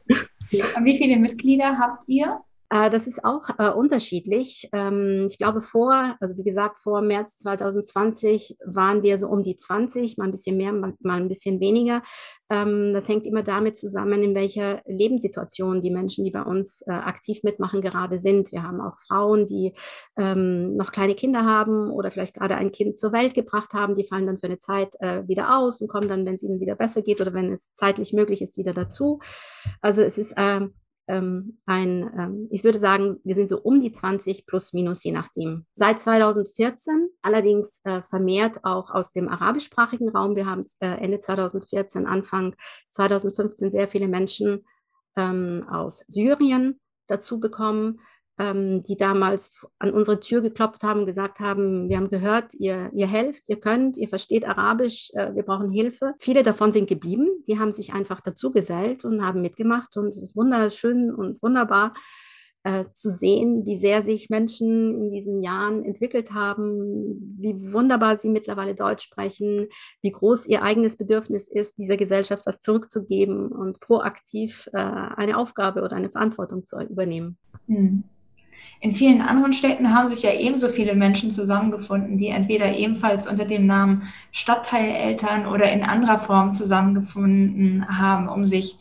Und 0.76 0.84
wie 0.84 0.96
viele 0.96 1.18
Mitglieder 1.18 1.78
habt 1.78 2.04
ihr? 2.08 2.40
Äh, 2.70 2.90
das 2.90 3.06
ist 3.06 3.24
auch 3.24 3.48
äh, 3.58 3.70
unterschiedlich. 3.70 4.68
Ähm, 4.72 5.26
ich 5.30 5.38
glaube, 5.38 5.60
vor, 5.60 6.16
also 6.20 6.36
wie 6.36 6.44
gesagt, 6.44 6.80
vor 6.80 7.00
März 7.00 7.38
2020 7.38 8.56
waren 8.64 9.02
wir 9.02 9.18
so 9.18 9.28
um 9.28 9.42
die 9.42 9.56
20, 9.56 10.18
mal 10.18 10.24
ein 10.24 10.32
bisschen 10.32 10.56
mehr, 10.56 10.72
mal, 10.72 10.94
mal 11.00 11.20
ein 11.20 11.28
bisschen 11.28 11.60
weniger. 11.60 12.02
Ähm, 12.50 12.92
das 12.92 13.08
hängt 13.08 13.26
immer 13.26 13.42
damit 13.42 13.76
zusammen, 13.76 14.22
in 14.22 14.34
welcher 14.34 14.80
Lebenssituation 14.86 15.80
die 15.80 15.90
Menschen, 15.90 16.24
die 16.24 16.30
bei 16.30 16.42
uns 16.42 16.82
äh, 16.86 16.92
aktiv 16.92 17.40
mitmachen, 17.42 17.80
gerade 17.80 18.18
sind. 18.18 18.52
Wir 18.52 18.62
haben 18.62 18.80
auch 18.80 18.96
Frauen, 19.06 19.46
die 19.46 19.72
ähm, 20.16 20.76
noch 20.76 20.92
kleine 20.92 21.14
Kinder 21.14 21.44
haben 21.44 21.90
oder 21.90 22.10
vielleicht 22.10 22.34
gerade 22.34 22.56
ein 22.56 22.72
Kind 22.72 22.98
zur 22.98 23.12
Welt 23.12 23.34
gebracht 23.34 23.74
haben. 23.74 23.94
Die 23.94 24.06
fallen 24.06 24.26
dann 24.26 24.38
für 24.38 24.46
eine 24.46 24.58
Zeit 24.58 24.94
äh, 25.00 25.26
wieder 25.28 25.58
aus 25.58 25.80
und 25.80 25.88
kommen 25.88 26.08
dann, 26.08 26.26
wenn 26.26 26.34
es 26.34 26.42
ihnen 26.42 26.60
wieder 26.60 26.74
besser 26.74 27.02
geht 27.02 27.20
oder 27.20 27.32
wenn 27.32 27.52
es 27.52 27.72
zeitlich 27.74 28.12
möglich 28.12 28.42
ist, 28.42 28.56
wieder 28.56 28.72
dazu. 28.72 29.20
Also 29.80 30.02
es 30.02 30.18
ist 30.18 30.34
ähm, 31.08 31.58
ein, 31.66 32.10
ähm, 32.18 32.48
ich 32.50 32.64
würde 32.64 32.78
sagen, 32.78 33.20
wir 33.24 33.34
sind 33.34 33.48
so 33.48 33.60
um 33.60 33.80
die 33.80 33.92
20 33.92 34.46
plus 34.46 34.72
minus, 34.72 35.04
je 35.04 35.12
nachdem. 35.12 35.66
Seit 35.74 36.00
2014, 36.00 37.08
allerdings 37.22 37.80
äh, 37.84 38.02
vermehrt 38.02 38.64
auch 38.64 38.90
aus 38.90 39.12
dem 39.12 39.28
arabischsprachigen 39.28 40.08
Raum. 40.08 40.36
Wir 40.36 40.46
haben 40.46 40.64
äh, 40.80 40.88
Ende 40.88 41.20
2014, 41.20 42.06
Anfang 42.06 42.54
2015 42.90 43.70
sehr 43.70 43.88
viele 43.88 44.08
Menschen 44.08 44.64
ähm, 45.16 45.66
aus 45.70 46.04
Syrien 46.08 46.80
dazu 47.06 47.38
bekommen 47.40 48.00
ähm, 48.38 48.82
die 48.82 48.96
damals 48.96 49.66
an 49.78 49.92
unsere 49.92 50.20
Tür 50.20 50.42
geklopft 50.42 50.82
haben 50.82 51.00
und 51.00 51.06
gesagt 51.06 51.40
haben, 51.40 51.88
wir 51.88 51.96
haben 51.96 52.10
gehört, 52.10 52.54
ihr, 52.54 52.90
ihr 52.94 53.06
helft, 53.06 53.48
ihr 53.48 53.60
könnt, 53.60 53.96
ihr 53.96 54.08
versteht 54.08 54.46
Arabisch, 54.46 55.10
äh, 55.14 55.34
wir 55.34 55.42
brauchen 55.42 55.70
Hilfe. 55.70 56.14
Viele 56.18 56.42
davon 56.42 56.72
sind 56.72 56.88
geblieben, 56.88 57.28
die 57.46 57.58
haben 57.58 57.72
sich 57.72 57.94
einfach 57.94 58.20
dazu 58.20 58.52
gesellt 58.52 59.04
und 59.04 59.24
haben 59.24 59.42
mitgemacht 59.42 59.96
und 59.96 60.08
es 60.08 60.22
ist 60.22 60.36
wunderschön 60.36 61.14
und 61.14 61.42
wunderbar 61.42 61.94
äh, 62.66 62.84
zu 62.92 63.10
sehen, 63.10 63.64
wie 63.64 63.78
sehr 63.78 64.02
sich 64.02 64.28
Menschen 64.28 65.00
in 65.00 65.12
diesen 65.12 65.40
Jahren 65.40 65.84
entwickelt 65.84 66.32
haben, 66.34 67.36
wie 67.38 67.72
wunderbar 67.72 68.16
sie 68.16 68.28
mittlerweile 68.28 68.74
Deutsch 68.74 69.04
sprechen, 69.04 69.68
wie 70.02 70.10
groß 70.10 70.46
ihr 70.48 70.62
eigenes 70.62 70.96
Bedürfnis 70.96 71.48
ist, 71.48 71.78
dieser 71.78 71.96
Gesellschaft 71.96 72.44
was 72.44 72.60
zurückzugeben 72.60 73.52
und 73.52 73.78
proaktiv 73.78 74.68
äh, 74.72 74.78
eine 74.78 75.38
Aufgabe 75.38 75.82
oder 75.82 75.94
eine 75.94 76.10
Verantwortung 76.10 76.64
zu 76.64 76.76
übernehmen. 76.80 77.38
Mhm. 77.68 78.02
In 78.80 78.92
vielen 78.92 79.22
anderen 79.22 79.52
Städten 79.52 79.94
haben 79.94 80.08
sich 80.08 80.22
ja 80.22 80.32
ebenso 80.32 80.68
viele 80.68 80.94
Menschen 80.94 81.30
zusammengefunden, 81.30 82.18
die 82.18 82.28
entweder 82.28 82.76
ebenfalls 82.76 83.26
unter 83.26 83.44
dem 83.44 83.66
Namen 83.66 84.02
Stadtteileltern 84.32 85.46
oder 85.46 85.70
in 85.72 85.82
anderer 85.82 86.18
Form 86.18 86.54
zusammengefunden 86.54 87.86
haben, 87.88 88.28
um 88.28 88.44
sich 88.44 88.78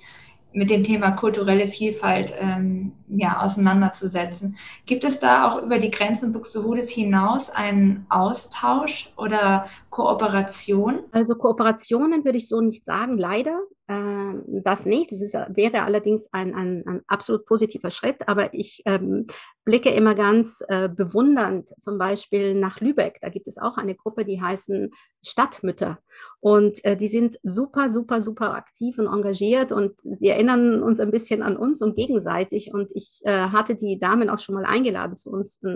mit 0.54 0.70
dem 0.70 0.84
Thema 0.84 1.12
kulturelle 1.12 1.68
Vielfalt 1.68 2.34
ähm, 2.40 2.94
ja, 3.08 3.42
auseinanderzusetzen. 3.42 4.56
Gibt 4.86 5.04
es 5.04 5.20
da 5.20 5.48
auch 5.48 5.62
über 5.62 5.78
die 5.78 5.92
Grenzen 5.92 6.32
Buxtehudes 6.32 6.90
hinaus 6.90 7.52
einen 7.52 8.06
Austausch 8.10 9.14
oder 9.18 9.66
Kooperation? 9.90 11.04
Also 11.12 11.36
Kooperationen 11.36 12.26
würde 12.26 12.38
ich 12.38 12.48
so 12.48 12.62
nicht 12.62 12.86
sagen, 12.86 13.18
leider. 13.18 13.62
Äh, 13.88 14.34
das 14.48 14.86
nicht. 14.86 15.12
Das 15.12 15.22
ist, 15.22 15.34
wäre 15.34 15.84
allerdings 15.84 16.30
ein, 16.32 16.56
ein, 16.56 16.84
ein 16.88 17.02
absolut 17.08 17.46
positiver 17.46 17.92
Schritt. 17.92 18.28
Aber 18.28 18.54
ich 18.54 18.82
ähm, 18.86 19.28
blicke 19.64 19.90
immer 19.90 20.16
ganz 20.16 20.64
äh, 20.68 20.90
bewundernd 20.90 21.70
zum 21.80 21.98
Beispiel 21.98 22.56
nach 22.56 22.80
Lübeck. 22.80 23.20
Da 23.22 23.30
gibt 23.30 23.48
es 23.48 23.60
auch 23.60 23.78
eine 23.78 23.96
Gruppe, 23.96 24.26
die 24.26 24.42
heißen 24.42 24.90
Stadtmütter. 25.24 26.00
Und 26.40 26.84
äh, 26.84 26.98
die 26.98 27.10
sind 27.10 27.38
super, 27.44 27.90
super, 27.90 28.22
super 28.22 28.56
aktiv 28.56 28.98
und 28.98 29.08
engagiert 29.08 29.72
und 29.72 30.00
sie 30.00 30.30
erinnern 30.30 30.82
uns 30.82 31.00
ein 31.00 31.12
bisschen 31.12 31.42
an 31.42 31.58
uns 31.58 31.82
und 31.82 31.96
gegenseitig. 31.96 32.74
Und 32.74 32.95
ich 32.96 33.22
äh, 33.26 33.50
hatte 33.50 33.76
die 33.76 34.00
Damen 34.00 34.30
auch 34.30 34.40
schon 34.40 34.56
mal 34.56 34.66
eingeladen 34.66 35.18
zu 35.18 35.30
uns 35.30 35.62
äh, 35.64 35.76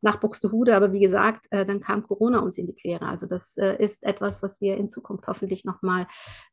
nach 0.00 0.16
Buxtehude. 0.16 0.76
Aber 0.76 0.92
wie 0.92 1.00
gesagt, 1.00 1.46
äh, 1.50 1.64
dann 1.64 1.80
kam 1.80 2.02
Corona 2.02 2.40
uns 2.40 2.58
in 2.58 2.66
die 2.66 2.74
Quere. 2.74 3.06
Also 3.06 3.26
das 3.26 3.56
äh, 3.56 3.76
ist 3.82 4.04
etwas, 4.04 4.42
was 4.42 4.60
wir 4.60 4.76
in 4.76 4.88
Zukunft 4.88 5.28
hoffentlich 5.28 5.64
nochmal 5.64 6.06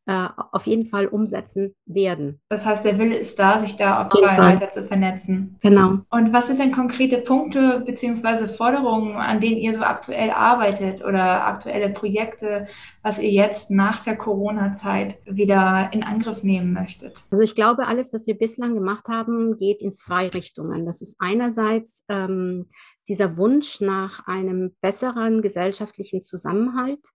äh, 0.06 0.27
auf 0.51 0.68
jeden 0.68 0.86
Fall 0.86 1.08
umsetzen 1.08 1.75
werden. 1.86 2.39
Das 2.50 2.66
heißt, 2.66 2.86
der 2.86 2.98
Wille 2.98 3.16
ist 3.16 3.39
da, 3.39 3.60
sich 3.60 3.75
da 3.75 4.06
auf 4.06 4.13
jeden 4.13 4.27
Fall 4.27 4.56
weiter 4.56 4.70
zu 4.70 4.84
vernetzen. 4.84 5.58
Genau. 5.62 6.00
Und 6.10 6.32
was 6.32 6.48
sind 6.48 6.60
denn 6.60 6.72
konkrete 6.72 7.18
Punkte 7.18 7.84
beziehungsweise 7.86 8.48
Forderungen, 8.48 9.16
an 9.16 9.42
denen 9.42 9.58
ihr 9.58 9.74
so 9.74 9.82
aktuell 9.82 10.30
arbeitet 10.30 11.04
oder 11.04 11.46
aktuelle 11.46 11.89
Projekte, 11.89 12.66
was 13.04 13.20
ihr 13.20 13.32
jetzt 13.32 13.70
nach 13.70 14.01
der 14.04 14.18
Corona-Zeit 14.18 15.16
wieder 15.25 15.89
in 15.92 16.04
Angriff 16.04 16.44
nehmen 16.44 16.72
möchtet? 16.72 17.24
Also 17.32 17.44
ich 17.44 17.56
glaube, 17.56 17.88
alles, 17.88 18.13
was 18.13 18.27
wir 18.27 18.38
bislang 18.38 18.75
gemacht 18.75 19.10
haben, 19.10 19.58
geht 19.58 19.82
in 19.82 19.87
zwei 19.94 20.27
Richtungen. 20.27 20.86
Das 20.86 21.01
ist 21.01 21.15
einerseits 21.20 22.03
ähm, 22.10 22.70
dieser 23.08 23.38
Wunsch 23.38 23.82
nach 23.82 24.27
einem 24.27 24.75
besseren 24.82 25.41
gesellschaftlichen 25.41 26.24
Zusammenhalt, 26.24 27.06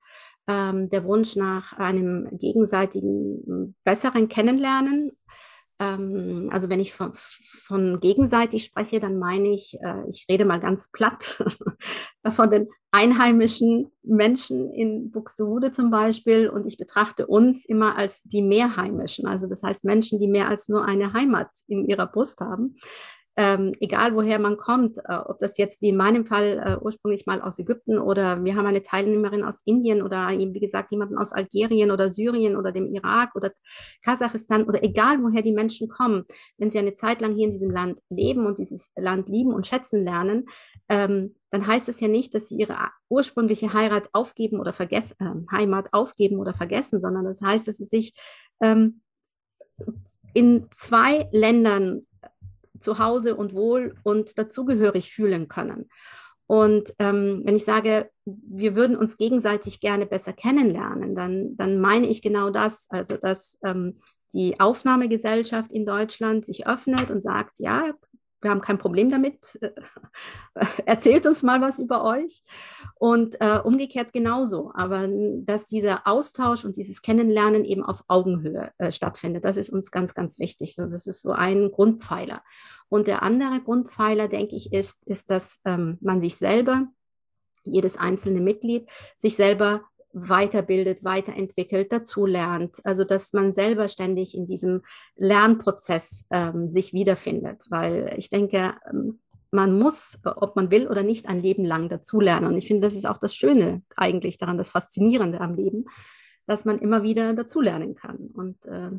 ähm, 0.49 0.91
der 0.91 1.05
Wunsch 1.05 1.37
nach 1.37 1.75
einem 1.79 2.29
gegenseitigen 2.38 3.75
besseren 3.85 4.29
Kennenlernen. 4.29 5.12
Ähm, 5.83 6.49
also 6.53 6.71
wenn 6.71 6.81
ich 6.81 6.95
von, 6.95 7.12
von, 7.12 7.99
gegenseitig 8.01 8.65
spreche, 8.65 9.01
dann 9.01 9.19
meine 9.19 9.49
ich, 9.49 9.77
äh, 9.83 10.09
ich 10.09 10.27
rede 10.31 10.45
mal 10.45 10.61
ganz 10.61 10.93
platt 10.93 11.43
von 12.31 12.51
den 12.51 12.69
einheimischen 12.93 13.91
Menschen 14.03 14.71
in 14.71 15.11
Buxtehude 15.11 15.73
zum 15.73 15.91
Beispiel 15.91 16.49
und 16.49 16.67
ich 16.67 16.77
betrachte 16.77 17.27
uns 17.27 17.65
immer 17.65 17.97
als 17.97 18.23
die 18.23 18.43
Mehrheimischen, 18.43 19.27
also 19.27 19.49
das 19.49 19.62
heißt 19.62 19.85
Menschen, 19.85 20.21
die 20.21 20.29
mehr 20.29 20.49
als 20.49 20.69
nur 20.69 20.85
eine 20.85 21.12
Heimat 21.15 21.49
in 21.67 21.85
ihrer 21.85 22.07
Brust 22.07 22.41
haben 22.41 22.77
ähm, 23.37 23.75
egal 23.81 24.15
woher 24.15 24.39
man 24.39 24.59
kommt, 24.59 24.99
äh, 24.99 25.15
ob 25.15 25.39
das 25.39 25.57
jetzt 25.57 25.81
wie 25.81 25.89
in 25.89 25.97
meinem 25.97 26.27
Fall 26.27 26.62
äh, 26.65 26.85
ursprünglich 26.85 27.25
mal 27.27 27.41
aus 27.41 27.59
Ägypten 27.59 27.99
oder 27.99 28.45
wir 28.45 28.57
haben 28.57 28.67
eine 28.67 28.83
Teilnehmerin 28.83 29.43
aus 29.43 29.62
Indien 29.65 30.03
oder 30.03 30.29
wie 30.29 30.61
gesagt 30.61 30.91
jemanden 30.91 31.17
aus 31.17 31.33
Algerien 31.33 31.91
oder 31.91 32.11
Syrien 32.11 32.57
oder 32.57 32.73
dem 32.73 32.93
Irak 32.93 33.35
oder 33.35 33.53
Kasachstan 34.05 34.65
oder 34.65 34.85
egal 34.85 35.23
woher 35.23 35.41
die 35.41 35.53
Menschen 35.53 35.89
kommen, 35.89 36.25
wenn 36.59 36.71
sie 36.71 36.79
eine 36.79 36.93
Zeit 36.95 37.23
lang 37.23 37.35
hier 37.35 37.47
in 37.47 37.53
diesem 37.53 37.71
Land 37.71 38.01
leben 38.11 38.45
und 38.45 38.59
dieses 38.59 38.93
Land 38.97 39.31
lieben 39.31 39.55
und 39.55 39.67
schätzen 39.67 40.05
lernen, 40.05 40.45
ähm, 40.91 41.37
dann 41.51 41.67
heißt 41.67 41.89
es 41.89 42.01
ja 42.01 42.09
nicht, 42.09 42.35
dass 42.35 42.49
sie 42.49 42.57
ihre 42.57 42.77
ursprüngliche 43.09 43.73
Heirat 43.73 44.11
aufgeben 44.12 44.61
oder 44.61 44.75
vergessen, 44.75 45.17
äh, 45.21 45.57
Heimat 45.57 45.89
aufgeben 45.93 46.39
oder 46.39 46.53
vergessen, 46.53 47.01
sondern 47.01 47.25
das 47.25 47.41
heißt, 47.41 47.67
dass 47.67 47.79
sie 47.79 47.85
sich 47.85 48.12
ähm, 48.62 49.01
in 50.35 50.69
zwei 50.75 51.29
Ländern 51.33 52.07
zu 52.83 52.99
Hause 52.99 53.37
und 53.37 53.55
wohl 53.55 53.95
und 54.03 54.39
dazugehörig 54.39 55.12
fühlen 55.12 55.49
können. 55.49 55.89
Und 56.47 56.93
ähm, 56.99 57.43
wenn 57.45 57.57
ich 57.57 57.65
sage, 57.65 58.11
wir 58.27 58.75
würden 58.75 58.97
uns 58.97 59.17
gegenseitig 59.17 59.81
gerne 59.81 60.05
besser 60.05 60.33
kennenlernen, 60.33 61.15
dann, 61.15 61.57
dann 61.57 61.81
meine 61.81 62.07
ich 62.07 62.21
genau 62.21 62.51
das, 62.51 62.89
also 62.91 63.17
dass 63.17 63.59
ähm, 63.65 64.01
die 64.35 64.61
Aufnahmegesellschaft 64.61 65.73
in 65.73 65.87
Deutschland 65.87 66.45
sich 66.45 66.67
öffnet 66.67 67.11
und 67.11 67.23
sagt, 67.23 67.59
ja, 67.59 67.93
wir 68.42 68.50
haben 68.50 68.61
kein 68.61 68.78
Problem 68.78 69.11
damit. 69.11 69.58
Erzählt 70.87 71.26
uns 71.26 71.42
mal 71.42 71.61
was 71.61 71.78
über 71.78 72.04
euch. 72.04 72.42
Und 72.96 73.40
äh, 73.40 73.58
umgekehrt 73.62 74.12
genauso. 74.12 74.72
Aber 74.75 75.08
dass 75.08 75.66
dieser 75.66 76.06
Austausch 76.06 76.64
und 76.64 76.76
dieses 76.76 77.02
Kennenlernen 77.02 77.64
eben 77.64 77.84
auf 77.84 78.04
Augenhöhe 78.08 78.72
äh, 78.78 78.92
stattfindet, 78.92 79.44
das 79.44 79.56
ist 79.56 79.70
uns 79.70 79.90
ganz, 79.90 80.14
ganz 80.14 80.38
wichtig. 80.38 80.75
So, 80.75 80.87
das 80.87 81.06
ist 81.06 81.22
so 81.22 81.32
ein 81.32 81.70
Grundpfeiler. 81.70 82.42
Und 82.88 83.06
der 83.06 83.22
andere 83.22 83.61
Grundpfeiler, 83.61 84.28
denke 84.28 84.56
ich, 84.56 84.72
ist, 84.72 85.06
ist 85.06 85.30
dass 85.30 85.61
ähm, 85.64 85.96
man 86.00 86.20
sich 86.20 86.37
selber, 86.37 86.88
jedes 87.64 87.96
einzelne 87.96 88.40
Mitglied, 88.40 88.88
sich 89.16 89.37
selber 89.37 89.82
weiterbildet, 90.12 91.04
weiterentwickelt, 91.04 91.92
dazulernt. 91.92 92.81
Also 92.85 93.04
dass 93.04 93.33
man 93.33 93.54
selber 93.54 93.88
ständig 93.88 94.37
in 94.37 94.47
diesem 94.47 94.83
Lernprozess 95.16 96.26
ähm, 96.31 96.71
sich 96.71 96.92
wiederfindet, 96.92 97.66
weil 97.71 98.14
ich 98.16 98.31
denke, 98.31 98.75
ähm, 98.90 99.21
man 99.50 99.78
muss, 99.78 100.19
ob 100.25 100.57
man 100.57 100.71
will 100.71 100.88
oder 100.88 101.02
nicht, 101.02 101.28
ein 101.28 101.42
Leben 101.42 101.64
lang 101.64 101.88
dazulernen. 101.88 102.47
Und 102.47 102.57
ich 102.57 102.66
finde, 102.66 102.83
das 102.83 102.95
ist 102.95 103.07
auch 103.07 103.19
das 103.19 103.35
Schöne 103.35 103.83
eigentlich 103.97 104.38
daran, 104.38 104.57
das 104.57 104.71
Faszinierende 104.71 105.40
am 105.40 105.54
Leben, 105.54 105.85
dass 106.46 106.64
man 106.64 106.78
immer 106.78 107.02
wieder 107.02 107.34
dazulernen 107.34 107.94
kann. 107.94 108.30
Und 108.34 108.64
äh, 108.66 108.90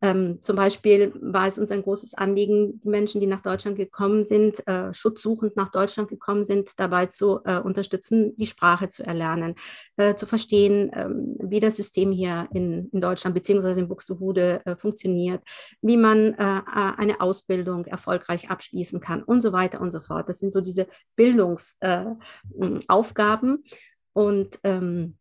ähm, 0.00 0.40
zum 0.40 0.54
Beispiel 0.54 1.12
war 1.20 1.48
es 1.48 1.58
uns 1.58 1.72
ein 1.72 1.82
großes 1.82 2.14
Anliegen, 2.14 2.80
die 2.80 2.88
Menschen, 2.88 3.20
die 3.20 3.26
nach 3.26 3.40
Deutschland 3.40 3.76
gekommen 3.76 4.22
sind, 4.22 4.64
äh, 4.68 4.94
schutzsuchend 4.94 5.56
nach 5.56 5.70
Deutschland 5.70 6.08
gekommen 6.08 6.44
sind, 6.44 6.78
dabei 6.78 7.06
zu 7.06 7.40
äh, 7.44 7.58
unterstützen, 7.58 8.36
die 8.36 8.46
Sprache 8.46 8.88
zu 8.88 9.04
erlernen, 9.04 9.56
äh, 9.96 10.14
zu 10.14 10.26
verstehen, 10.26 10.92
ähm, 10.94 11.34
wie 11.40 11.58
das 11.58 11.74
System 11.76 12.12
hier 12.12 12.46
in, 12.52 12.88
in 12.92 13.00
Deutschland 13.00 13.34
beziehungsweise 13.34 13.80
in 13.80 13.88
Buxtehude 13.88 14.60
äh, 14.64 14.76
funktioniert, 14.76 15.42
wie 15.82 15.96
man 15.96 16.34
äh, 16.34 16.62
eine 16.96 17.20
Ausbildung 17.20 17.86
erfolgreich 17.86 18.50
abschließen 18.50 19.00
kann 19.00 19.24
und 19.24 19.42
so 19.42 19.52
weiter 19.52 19.80
und 19.80 19.90
so 19.90 20.00
fort. 20.00 20.28
Das 20.28 20.38
sind 20.38 20.52
so 20.52 20.60
diese 20.60 20.86
Bildungsaufgaben. 21.16 23.64
und 24.12 24.60
ähm, 24.62 25.18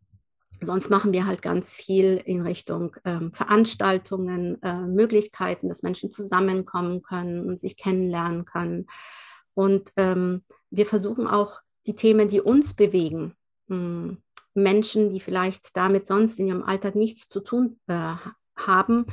Sonst 0.61 0.89
machen 0.89 1.13
wir 1.13 1.27
halt 1.27 1.41
ganz 1.41 1.73
viel 1.73 2.21
in 2.25 2.41
Richtung 2.41 2.95
ähm, 3.05 3.31
Veranstaltungen, 3.33 4.61
äh, 4.63 4.81
Möglichkeiten, 4.81 5.67
dass 5.67 5.83
Menschen 5.83 6.09
zusammenkommen 6.09 7.01
können 7.03 7.47
und 7.47 7.59
sich 7.59 7.77
kennenlernen 7.77 8.45
können. 8.45 8.87
Und 9.53 9.91
ähm, 9.95 10.43
wir 10.69 10.85
versuchen 10.85 11.27
auch 11.27 11.59
die 11.85 11.95
Themen, 11.95 12.27
die 12.27 12.41
uns 12.41 12.73
bewegen, 12.73 13.35
hm, 13.67 14.17
Menschen, 14.53 15.11
die 15.11 15.19
vielleicht 15.19 15.77
damit 15.77 16.07
sonst 16.07 16.39
in 16.39 16.47
ihrem 16.47 16.63
Alltag 16.63 16.95
nichts 16.95 17.29
zu 17.29 17.39
tun 17.39 17.79
äh, 17.87 18.15
haben, 18.55 19.05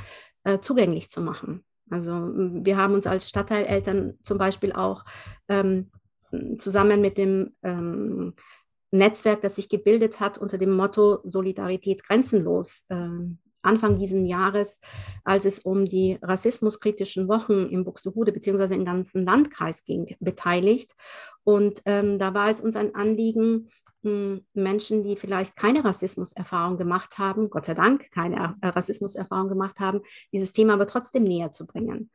äh, 0.43 0.59
zugänglich 0.59 1.09
zu 1.09 1.21
machen. 1.21 1.63
Also 1.89 2.11
wir 2.13 2.77
haben 2.77 2.95
uns 2.95 3.05
als 3.05 3.29
Stadtteileltern 3.29 4.17
zum 4.23 4.39
Beispiel 4.39 4.73
auch 4.73 5.05
ähm, 5.47 5.91
zusammen 6.57 6.99
mit 6.99 7.17
dem 7.17 7.55
ähm, 7.61 8.33
Netzwerk, 8.97 9.41
das 9.41 9.55
sich 9.55 9.69
gebildet 9.69 10.19
hat 10.19 10.37
unter 10.37 10.57
dem 10.57 10.71
Motto 10.71 11.19
Solidarität 11.23 12.03
grenzenlos. 12.03 12.85
Äh, 12.89 13.09
Anfang 13.65 13.97
dieses 13.97 14.27
Jahres, 14.27 14.79
als 15.23 15.45
es 15.45 15.59
um 15.59 15.85
die 15.85 16.19
rassismuskritischen 16.21 17.27
Wochen 17.27 17.67
im 17.69 17.83
Buxtehude 17.83 18.31
bzw. 18.31 18.75
im 18.75 18.85
ganzen 18.85 19.25
Landkreis 19.25 19.83
ging, 19.83 20.15
beteiligt. 20.19 20.93
Und 21.43 21.81
ähm, 21.85 22.19
da 22.19 22.33
war 22.33 22.49
es 22.49 22.61
uns 22.61 22.75
ein 22.75 22.95
Anliegen, 22.95 23.69
hm, 24.03 24.45
Menschen, 24.53 25.03
die 25.03 25.15
vielleicht 25.15 25.55
keine 25.55 25.83
Rassismuserfahrung 25.83 26.77
gemacht 26.77 27.17
haben, 27.17 27.49
Gott 27.49 27.65
sei 27.65 27.73
Dank 27.73 28.11
keine 28.11 28.55
äh, 28.61 28.67
Rassismuserfahrung 28.67 29.49
gemacht 29.49 29.79
haben, 29.79 30.01
dieses 30.31 30.53
Thema 30.53 30.73
aber 30.73 30.85
trotzdem 30.85 31.23
näher 31.23 31.51
zu 31.51 31.65
bringen. 31.65 32.11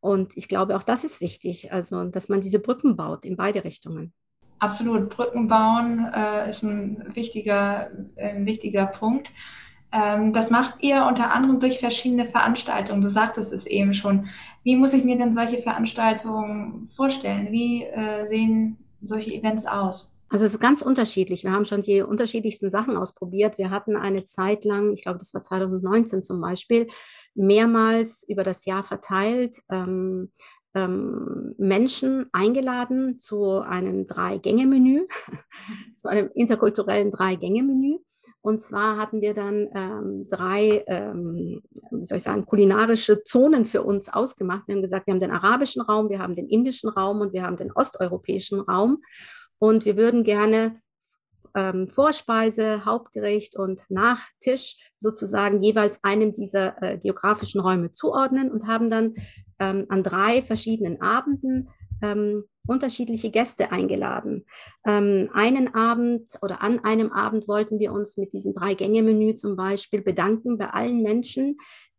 Und 0.00 0.36
ich 0.36 0.48
glaube, 0.48 0.76
auch 0.76 0.82
das 0.82 1.04
ist 1.04 1.20
wichtig, 1.20 1.72
also 1.72 2.04
dass 2.04 2.28
man 2.28 2.40
diese 2.40 2.58
Brücken 2.58 2.96
baut 2.96 3.24
in 3.24 3.36
beide 3.36 3.64
Richtungen. 3.64 4.12
Absolut, 4.60 5.08
Brücken 5.08 5.48
bauen 5.48 6.06
äh, 6.14 6.48
ist 6.48 6.62
ein 6.62 7.04
wichtiger, 7.14 7.90
äh, 8.16 8.28
ein 8.28 8.46
wichtiger 8.46 8.86
Punkt. 8.86 9.30
Ähm, 9.90 10.32
das 10.32 10.50
macht 10.50 10.82
ihr 10.82 11.06
unter 11.06 11.32
anderem 11.32 11.58
durch 11.58 11.78
verschiedene 11.78 12.26
Veranstaltungen. 12.26 13.00
Du 13.00 13.08
sagtest 13.08 13.52
es 13.52 13.66
eben 13.66 13.94
schon. 13.94 14.26
Wie 14.62 14.76
muss 14.76 14.94
ich 14.94 15.04
mir 15.04 15.16
denn 15.16 15.32
solche 15.32 15.58
Veranstaltungen 15.58 16.86
vorstellen? 16.86 17.48
Wie 17.50 17.84
äh, 17.84 18.26
sehen 18.26 18.76
solche 19.02 19.34
Events 19.34 19.66
aus? 19.66 20.18
Also 20.28 20.44
es 20.44 20.54
ist 20.54 20.60
ganz 20.60 20.80
unterschiedlich. 20.80 21.42
Wir 21.42 21.50
haben 21.50 21.64
schon 21.64 21.82
die 21.82 22.02
unterschiedlichsten 22.02 22.70
Sachen 22.70 22.96
ausprobiert. 22.96 23.58
Wir 23.58 23.70
hatten 23.70 23.96
eine 23.96 24.26
Zeit 24.26 24.64
lang, 24.64 24.92
ich 24.92 25.02
glaube, 25.02 25.18
das 25.18 25.34
war 25.34 25.42
2019 25.42 26.22
zum 26.22 26.40
Beispiel, 26.40 26.86
mehrmals 27.34 28.24
über 28.28 28.44
das 28.44 28.64
Jahr 28.64 28.84
verteilt 28.84 29.60
ähm, 29.70 30.30
ähm, 30.74 31.54
Menschen 31.58 32.26
eingeladen 32.32 33.18
zu 33.18 33.60
einem 33.60 34.06
Drei-Gänge-Menü, 34.06 35.06
zu 35.96 36.08
einem 36.08 36.30
interkulturellen 36.34 37.10
Drei-Gänge-Menü. 37.10 37.98
Und 38.42 38.62
zwar 38.62 38.96
hatten 38.96 39.20
wir 39.20 39.34
dann 39.34 39.68
ähm, 39.74 40.26
drei, 40.30 40.82
ähm, 40.86 41.62
wie 41.90 42.04
soll 42.04 42.16
ich 42.16 42.22
sagen, 42.22 42.46
kulinarische 42.46 43.22
Zonen 43.22 43.66
für 43.66 43.82
uns 43.82 44.08
ausgemacht. 44.08 44.66
Wir 44.66 44.76
haben 44.76 44.82
gesagt, 44.82 45.06
wir 45.06 45.12
haben 45.12 45.20
den 45.20 45.30
arabischen 45.30 45.82
Raum, 45.82 46.08
wir 46.08 46.20
haben 46.20 46.36
den 46.36 46.48
indischen 46.48 46.88
Raum 46.88 47.20
und 47.20 47.34
wir 47.34 47.42
haben 47.42 47.58
den 47.58 47.70
osteuropäischen 47.72 48.60
Raum. 48.60 49.02
Und 49.58 49.84
wir 49.84 49.98
würden 49.98 50.24
gerne 50.24 50.80
ähm, 51.54 51.88
Vorspeise, 51.88 52.84
Hauptgericht 52.84 53.56
und 53.56 53.84
Nachtisch 53.88 54.76
sozusagen 54.98 55.62
jeweils 55.62 56.04
einem 56.04 56.32
dieser 56.32 56.82
äh, 56.82 56.98
geografischen 56.98 57.60
Räume 57.60 57.92
zuordnen 57.92 58.50
und 58.50 58.66
haben 58.66 58.90
dann 58.90 59.14
ähm, 59.58 59.86
an 59.88 60.02
drei 60.02 60.42
verschiedenen 60.42 61.00
Abenden 61.00 61.70
ähm, 62.02 62.44
unterschiedliche 62.66 63.30
Gäste 63.30 63.72
eingeladen. 63.72 64.46
Ähm, 64.86 65.30
einen 65.32 65.74
Abend 65.74 66.28
oder 66.42 66.62
an 66.62 66.84
einem 66.84 67.12
Abend 67.12 67.48
wollten 67.48 67.78
wir 67.78 67.92
uns 67.92 68.16
mit 68.16 68.32
diesem 68.32 68.54
Drei-Gänge-Menü 68.54 69.34
zum 69.34 69.56
Beispiel 69.56 70.02
bedanken 70.02 70.58
bei 70.58 70.70
allen 70.70 71.02
Menschen, 71.02 71.56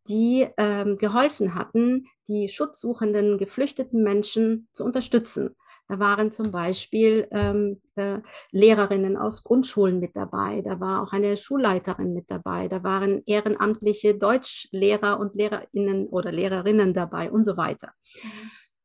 die 0.07 0.47
ähm, 0.57 0.97
geholfen 0.97 1.55
hatten, 1.55 2.07
die 2.27 2.49
schutzsuchenden, 2.49 3.37
geflüchteten 3.37 4.01
Menschen 4.01 4.67
zu 4.73 4.83
unterstützen. 4.83 5.55
Da 5.91 5.99
waren 5.99 6.31
zum 6.31 6.51
Beispiel 6.51 7.27
ähm, 7.31 7.81
äh, 7.97 8.19
Lehrerinnen 8.51 9.17
aus 9.17 9.43
Grundschulen 9.43 9.99
mit 9.99 10.15
dabei, 10.15 10.61
da 10.61 10.79
war 10.79 11.03
auch 11.03 11.11
eine 11.11 11.35
Schulleiterin 11.35 12.13
mit 12.13 12.31
dabei, 12.31 12.69
da 12.69 12.81
waren 12.81 13.23
ehrenamtliche 13.25 14.15
Deutschlehrer 14.17 15.19
und 15.19 15.35
Lehrerinnen 15.35 16.07
oder 16.07 16.31
Lehrerinnen 16.31 16.93
dabei 16.93 17.29
und 17.29 17.43
so 17.43 17.57
weiter. 17.57 17.91
Mhm. 18.23 18.29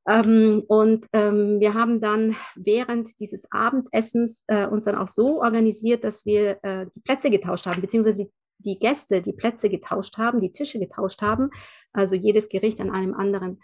Ähm, 0.09 0.63
und 0.67 1.07
ähm, 1.13 1.61
wir 1.61 1.75
haben 1.75 2.01
dann 2.01 2.35
während 2.57 3.21
dieses 3.21 3.53
Abendessens 3.53 4.43
äh, 4.49 4.67
uns 4.67 4.87
dann 4.87 4.97
auch 4.97 5.09
so 5.09 5.41
organisiert, 5.43 6.03
dass 6.03 6.27
wir 6.27 6.59
äh, 6.65 6.87
die 6.97 7.03
Plätze 7.03 7.31
getauscht 7.31 7.67
haben, 7.67 7.83
beziehungsweise 7.83 8.29
die 8.59 8.81
Gäste 8.81 9.23
die 9.23 9.33
Plätze 9.33 9.71
getauscht 9.71 10.19
haben, 10.19 10.41
die 10.41 10.51
Tische 10.51 10.81
getauscht 10.81 11.23
haben, 11.23 11.51
also 11.93 12.17
jedes 12.17 12.49
Gericht 12.49 12.81
an 12.81 12.91
einem 12.91 13.15
anderen 13.15 13.61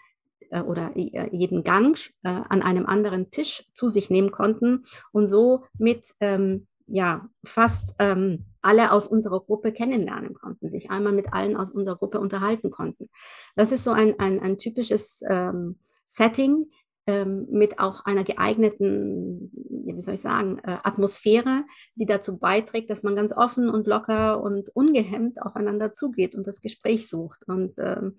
oder 0.51 0.91
äh, 0.95 1.29
jeden 1.31 1.63
Gang 1.63 1.97
äh, 2.23 2.29
an 2.29 2.61
einem 2.61 2.85
anderen 2.85 3.31
Tisch 3.31 3.69
zu 3.73 3.89
sich 3.89 4.09
nehmen 4.09 4.31
konnten 4.31 4.85
und 5.11 5.27
so 5.27 5.63
mit 5.77 6.13
ähm, 6.19 6.67
ja, 6.87 7.29
fast 7.45 7.95
ähm, 7.99 8.45
alle 8.61 8.91
aus 8.91 9.07
unserer 9.07 9.39
Gruppe 9.39 9.71
kennenlernen 9.71 10.33
konnten, 10.33 10.69
sich 10.69 10.91
einmal 10.91 11.13
mit 11.13 11.33
allen 11.33 11.55
aus 11.55 11.71
unserer 11.71 11.95
Gruppe 11.95 12.19
unterhalten 12.19 12.71
konnten. 12.71 13.09
Das 13.55 13.71
ist 13.71 13.83
so 13.83 13.91
ein, 13.91 14.19
ein, 14.19 14.39
ein 14.39 14.57
typisches 14.57 15.23
ähm, 15.29 15.79
Setting 16.05 16.69
ähm, 17.07 17.47
mit 17.49 17.79
auch 17.79 18.05
einer 18.05 18.23
geeigneten, 18.23 19.51
wie 19.83 20.01
soll 20.01 20.15
ich 20.15 20.21
sagen, 20.21 20.59
äh, 20.63 20.77
Atmosphäre, 20.83 21.63
die 21.95 22.05
dazu 22.05 22.37
beiträgt, 22.37 22.89
dass 22.89 23.03
man 23.03 23.15
ganz 23.15 23.35
offen 23.35 23.69
und 23.69 23.87
locker 23.87 24.41
und 24.41 24.69
ungehemmt 24.75 25.41
aufeinander 25.41 25.93
zugeht 25.93 26.35
und 26.35 26.47
das 26.47 26.61
Gespräch 26.61 27.07
sucht. 27.07 27.47
Und 27.47 27.73
ähm, 27.77 28.17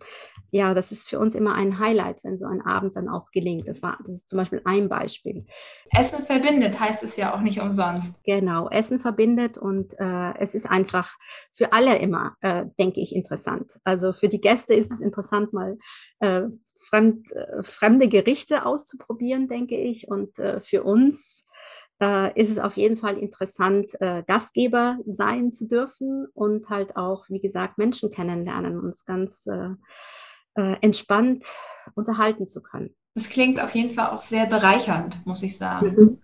ja, 0.51 0.75
das 0.75 0.93
ist 0.93 1.09
für 1.09 1.19
uns 1.19 1.35
immer 1.35 1.55
ein 1.55 1.79
Highlight, 1.79 2.23
wenn 2.25 2.37
so 2.37 2.47
ein 2.47 2.61
Abend 2.61 2.97
dann 2.97 3.09
auch 3.09 3.31
gelingt. 3.31 3.69
Das 3.69 3.83
war, 3.83 3.99
das 4.05 4.15
ist 4.15 4.29
zum 4.29 4.39
Beispiel 4.39 4.63
ein 4.65 4.89
Beispiel. 4.89 5.45
Essen 5.91 6.25
verbindet 6.25 6.79
heißt 6.79 7.03
es 7.03 7.17
ja 7.17 7.35
auch 7.35 7.41
nicht 7.41 7.61
umsonst. 7.61 8.23
Genau, 8.25 8.69
Essen 8.69 9.01
verbindet 9.01 9.59
und 9.59 9.99
äh, 9.99 10.35
es 10.39 10.55
ist 10.55 10.71
einfach 10.71 11.15
für 11.53 11.73
alle 11.73 11.99
immer, 11.99 12.37
äh, 12.41 12.67
denke 12.79 13.01
ich, 13.01 13.15
interessant. 13.15 13.79
Also 13.85 14.13
für 14.13 14.29
die 14.29 14.41
Gäste 14.41 14.75
ist 14.75 14.91
es 14.91 15.01
interessant, 15.01 15.53
mal 15.53 15.79
äh, 16.21 16.43
fremd, 16.89 17.33
äh, 17.33 17.63
fremde 17.63 18.09
Gerichte 18.09 18.67
auszuprobieren, 18.67 19.49
denke 19.49 19.77
ich. 19.77 20.09
Und 20.09 20.39
äh, 20.39 20.61
für 20.61 20.85
uns 20.85 21.47
äh, 22.05 22.41
ist 22.41 22.51
es 22.51 22.59
auf 22.59 22.77
jeden 22.77 22.97
Fall 22.97 23.17
interessant, 23.17 23.93
äh, 24.01 24.23
Gastgeber 24.27 24.99
sein 25.07 25.53
zu 25.53 25.67
dürfen 25.67 26.27
und 26.35 26.69
halt 26.69 26.97
auch, 26.97 27.25
wie 27.31 27.41
gesagt, 27.41 27.79
Menschen 27.79 28.11
kennenlernen, 28.11 28.79
uns 28.79 29.05
ganz 29.05 29.47
äh, 29.47 29.71
äh, 30.57 30.77
entspannt 30.83 31.47
unterhalten 31.95 32.49
zu 32.49 32.63
können. 32.63 32.95
Das 33.15 33.31
klingt 33.31 33.63
auf 33.63 33.75
jeden 33.75 33.95
Fall 33.95 34.09
auch 34.09 34.21
sehr 34.21 34.47
bereichernd, 34.47 35.25
muss 35.25 35.43
ich 35.43 35.57
sagen. 35.57 35.95
Mhm. 35.97 36.19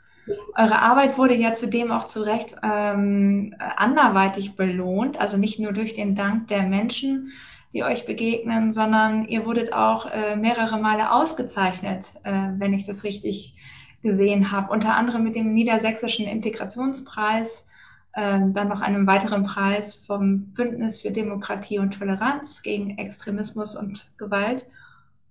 Eure 0.56 0.82
Arbeit 0.82 1.16
wurde 1.16 1.34
ja 1.34 1.54
zudem 1.54 1.90
auch 1.90 2.04
zu 2.04 2.22
Recht 2.22 2.56
ähm, 2.62 3.54
anderweitig 3.76 4.54
belohnt, 4.54 5.18
also 5.18 5.38
nicht 5.38 5.58
nur 5.58 5.72
durch 5.72 5.94
den 5.94 6.14
Dank 6.14 6.48
der 6.48 6.64
Menschen, 6.64 7.28
die 7.72 7.84
euch 7.84 8.04
begegnen, 8.04 8.70
sondern 8.70 9.24
ihr 9.24 9.46
wurdet 9.46 9.72
auch 9.72 10.10
äh, 10.12 10.36
mehrere 10.36 10.78
Male 10.78 11.12
ausgezeichnet, 11.12 12.12
äh, 12.24 12.50
wenn 12.58 12.74
ich 12.74 12.86
das 12.86 13.04
richtig 13.04 13.54
gesehen 14.02 14.52
habe. 14.52 14.72
Unter 14.72 14.96
anderem 14.96 15.24
mit 15.24 15.36
dem 15.36 15.52
Niedersächsischen 15.52 16.26
Integrationspreis, 16.26 17.66
äh, 18.14 18.40
dann 18.52 18.68
noch 18.68 18.80
einem 18.80 19.06
weiteren 19.06 19.44
Preis 19.44 19.94
vom 19.94 20.52
Bündnis 20.52 21.00
für 21.00 21.10
Demokratie 21.10 21.78
und 21.78 21.98
Toleranz 21.98 22.62
gegen 22.62 22.98
Extremismus 22.98 23.76
und 23.76 24.10
Gewalt 24.16 24.66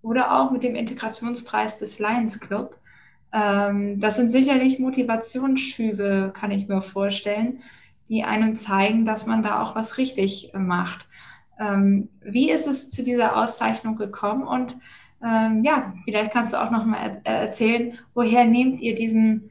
oder 0.01 0.39
auch 0.39 0.51
mit 0.51 0.63
dem 0.63 0.75
Integrationspreis 0.75 1.77
des 1.77 1.99
Lions 1.99 2.39
Club. 2.39 2.77
Ähm, 3.33 3.99
das 3.99 4.15
sind 4.15 4.31
sicherlich 4.31 4.79
Motivationsschübe, 4.79 6.31
kann 6.33 6.51
ich 6.51 6.67
mir 6.67 6.81
vorstellen, 6.81 7.59
die 8.07 8.23
einem 8.23 8.55
zeigen, 8.55 9.05
dass 9.05 9.25
man 9.25 9.43
da 9.43 9.61
auch 9.61 9.75
was 9.75 9.97
richtig 9.97 10.51
macht. 10.55 11.07
Ähm, 11.59 12.09
wie 12.21 12.49
ist 12.49 12.67
es 12.67 12.89
zu 12.89 13.03
dieser 13.03 13.37
Auszeichnung 13.37 13.97
gekommen? 13.97 14.47
Und 14.47 14.77
ähm, 15.25 15.61
ja, 15.63 15.93
vielleicht 16.05 16.31
kannst 16.31 16.53
du 16.53 16.61
auch 16.61 16.71
noch 16.71 16.85
mal 16.85 17.21
er 17.23 17.41
erzählen, 17.41 17.93
woher 18.13 18.45
nehmt 18.45 18.81
ihr 18.81 18.95
diesen 18.95 19.49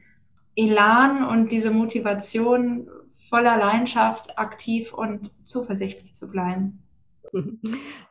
Elan 0.55 1.23
und 1.23 1.51
diese 1.51 1.71
Motivation, 1.71 2.89
voller 3.29 3.57
Leidenschaft 3.57 4.37
aktiv 4.37 4.93
und 4.93 5.31
zuversichtlich 5.43 6.15
zu 6.15 6.29
bleiben? 6.29 6.83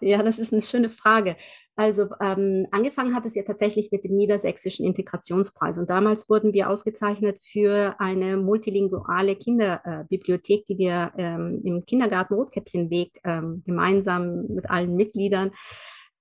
Ja, 0.00 0.22
das 0.22 0.38
ist 0.38 0.52
eine 0.52 0.62
schöne 0.62 0.90
Frage. 0.90 1.36
Also 1.74 2.08
ähm, 2.20 2.66
angefangen 2.72 3.14
hat 3.14 3.24
es 3.24 3.36
ja 3.36 3.42
tatsächlich 3.44 3.92
mit 3.92 4.04
dem 4.04 4.16
Niedersächsischen 4.16 4.84
Integrationspreis. 4.84 5.78
Und 5.78 5.90
damals 5.90 6.28
wurden 6.28 6.52
wir 6.52 6.70
ausgezeichnet 6.70 7.38
für 7.40 7.94
eine 8.00 8.36
multilinguale 8.36 9.36
Kinderbibliothek, 9.36 10.60
äh, 10.60 10.64
die 10.68 10.78
wir 10.78 11.12
ähm, 11.16 11.60
im 11.64 11.86
Kindergarten 11.86 12.34
Rotkäppchenweg 12.34 13.20
ähm, 13.24 13.62
gemeinsam 13.64 14.46
mit 14.48 14.70
allen 14.70 14.96
Mitgliedern 14.96 15.50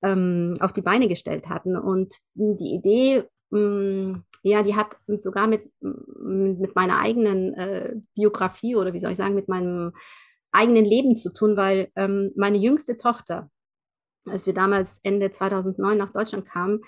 ähm, 0.02 0.54
auf 0.60 0.74
die 0.74 0.82
Beine 0.82 1.08
gestellt 1.08 1.48
hatten. 1.48 1.76
Und 1.76 2.14
die 2.36 2.74
Idee, 2.74 3.24
mm, 3.52 4.24
ja, 4.44 4.64
die 4.64 4.76
hat 4.76 4.98
sogar 5.18 5.48
mit, 5.48 5.70
mit 5.82 6.76
meiner 6.76 7.00
eigenen 7.00 7.54
äh, 7.56 7.96
Biografie 8.16 8.76
oder 8.76 8.94
wie 8.94 9.00
soll 9.00 9.12
ich 9.12 9.18
sagen, 9.18 9.36
mit 9.36 9.48
meinem 9.48 9.94
eigenen 10.52 10.86
Leben 10.86 11.16
zu 11.16 11.32
tun, 11.34 11.58
weil 11.58 11.90
ähm, 11.96 12.32
meine 12.36 12.58
jüngste 12.58 12.98
Tochter, 12.98 13.50
als 14.26 14.46
wir 14.46 14.54
damals 14.54 15.00
Ende 15.04 15.32
2009 15.32 15.98
nach 15.98 16.14
Deutschland 16.14 16.46
kamen, 16.48 16.82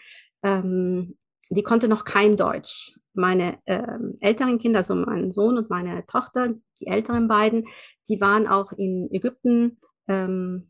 ähm, 0.44 1.18
die 1.50 1.64
konnte 1.64 1.88
noch 1.88 2.06
kein 2.06 2.36
Deutsch. 2.36 2.94
Meine 3.14 3.58
ähm, 3.66 4.18
älteren 4.22 4.60
Kinder, 4.60 4.80
also 4.80 4.96
mein 4.96 5.32
Sohn 5.32 5.58
und 5.58 5.70
meine 5.70 6.06
Tochter, 6.06 6.54
die 6.80 6.88
älteren 6.88 7.28
beiden, 7.28 7.66
die 8.08 8.22
waren 8.22 8.48
auch 8.48 8.72
in 8.72 9.10
Ägypten 9.12 9.80
ähm, 10.08 10.68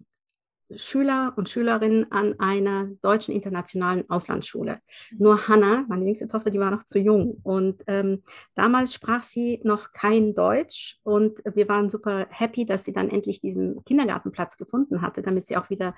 Schüler 0.76 1.34
und 1.36 1.50
Schülerinnen 1.50 2.12
an 2.12 2.40
einer 2.40 2.88
deutschen 3.02 3.34
internationalen 3.34 4.10
Auslandsschule. 4.10 4.80
Mhm. 5.12 5.18
Nur 5.18 5.48
Hannah, 5.48 5.86
meine 5.88 6.06
jüngste 6.06 6.28
Tochter, 6.28 6.52
die 6.52 6.60
war 6.60 6.72
noch 6.72 6.84
zu 6.84 7.00
jung. 7.00 7.40
Und 7.44 7.84
ähm, 7.88 8.24
damals 8.56 8.94
sprach 8.94 9.24
sie 9.24 9.62
noch 9.64 9.92
kein 9.94 10.36
Deutsch. 10.36 11.00
Und 11.04 11.40
wir 11.54 11.68
waren 11.68 11.90
super 11.90 12.28
happy, 12.30 12.66
dass 12.66 12.86
sie 12.86 12.94
dann 12.94 13.10
endlich 13.10 13.40
diesen 13.40 13.84
Kindergartenplatz 13.84 14.58
gefunden 14.58 15.02
hatte, 15.02 15.22
damit 15.22 15.48
sie 15.48 15.58
auch 15.58 15.70
wieder 15.70 15.96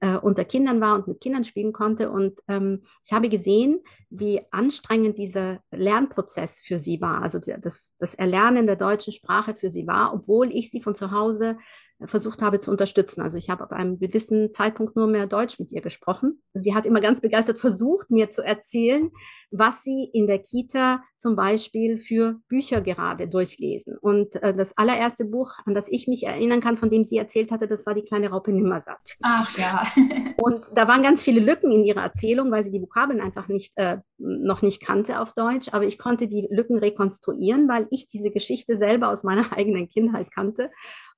äh, 0.00 0.16
unter 0.16 0.44
Kindern 0.44 0.80
war 0.80 0.94
und 0.94 1.08
mit 1.08 1.20
Kindern 1.20 1.44
spielen 1.44 1.72
konnte. 1.72 2.10
Und 2.10 2.40
ähm, 2.48 2.82
ich 3.04 3.12
habe 3.12 3.28
gesehen, 3.28 3.80
wie 4.10 4.40
anstrengend 4.50 5.18
dieser 5.18 5.60
Lernprozess 5.72 6.60
für 6.60 6.78
sie 6.78 7.00
war, 7.00 7.22
also 7.22 7.40
das, 7.40 7.96
das 7.98 8.14
Erlernen 8.14 8.66
der 8.66 8.76
deutschen 8.76 9.12
Sprache 9.12 9.56
für 9.56 9.70
sie 9.70 9.86
war, 9.86 10.14
obwohl 10.14 10.52
ich 10.52 10.70
sie 10.70 10.80
von 10.80 10.94
zu 10.94 11.10
Hause 11.10 11.58
versucht 12.04 12.42
habe 12.42 12.58
zu 12.58 12.70
unterstützen. 12.70 13.20
Also 13.22 13.38
ich 13.38 13.50
habe 13.50 13.62
ab 13.62 13.72
einem 13.72 13.98
gewissen 13.98 14.52
Zeitpunkt 14.52 14.96
nur 14.96 15.06
mehr 15.06 15.26
Deutsch 15.26 15.58
mit 15.58 15.72
ihr 15.72 15.80
gesprochen. 15.80 16.42
Sie 16.52 16.74
hat 16.74 16.86
immer 16.86 17.00
ganz 17.00 17.20
begeistert 17.20 17.58
versucht, 17.58 18.10
mir 18.10 18.30
zu 18.30 18.42
erzählen, 18.42 19.10
was 19.50 19.82
sie 19.82 20.10
in 20.12 20.26
der 20.26 20.40
Kita 20.40 21.02
zum 21.16 21.36
Beispiel 21.36 21.98
für 21.98 22.40
Bücher 22.48 22.80
gerade 22.80 23.28
durchlesen. 23.28 23.96
Und 24.00 24.36
äh, 24.42 24.54
das 24.54 24.76
allererste 24.76 25.24
Buch, 25.24 25.52
an 25.64 25.74
das 25.74 25.90
ich 25.90 26.08
mich 26.08 26.26
erinnern 26.26 26.60
kann, 26.60 26.76
von 26.76 26.90
dem 26.90 27.04
sie 27.04 27.16
erzählt 27.16 27.50
hatte, 27.50 27.68
das 27.68 27.86
war 27.86 27.94
die 27.94 28.02
kleine 28.02 28.30
Raupe 28.30 28.52
Nimmersatt. 28.52 29.16
Ach 29.22 29.56
ja. 29.56 29.82
und 30.42 30.66
da 30.74 30.88
waren 30.88 31.02
ganz 31.02 31.22
viele 31.22 31.40
Lücken 31.40 31.70
in 31.72 31.84
ihrer 31.84 32.02
Erzählung, 32.02 32.50
weil 32.50 32.64
sie 32.64 32.72
die 32.72 32.82
Vokabeln 32.82 33.20
einfach 33.20 33.48
nicht, 33.48 33.72
äh, 33.76 33.98
noch 34.18 34.62
nicht 34.62 34.82
kannte 34.82 35.20
auf 35.20 35.32
Deutsch. 35.32 35.68
Aber 35.72 35.84
ich 35.84 35.98
konnte 35.98 36.28
die 36.28 36.46
Lücken 36.50 36.78
rekonstruieren, 36.78 37.68
weil 37.68 37.86
ich 37.90 38.06
diese 38.06 38.30
Geschichte 38.30 38.76
selber 38.76 39.10
aus 39.10 39.24
meiner 39.24 39.52
eigenen 39.56 39.88
Kindheit 39.88 40.30
kannte 40.30 40.68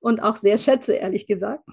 und 0.07 0.23
auch 0.23 0.37
sehr 0.37 0.57
schätze, 0.57 0.93
ehrlich 0.93 1.27
gesagt. 1.27 1.65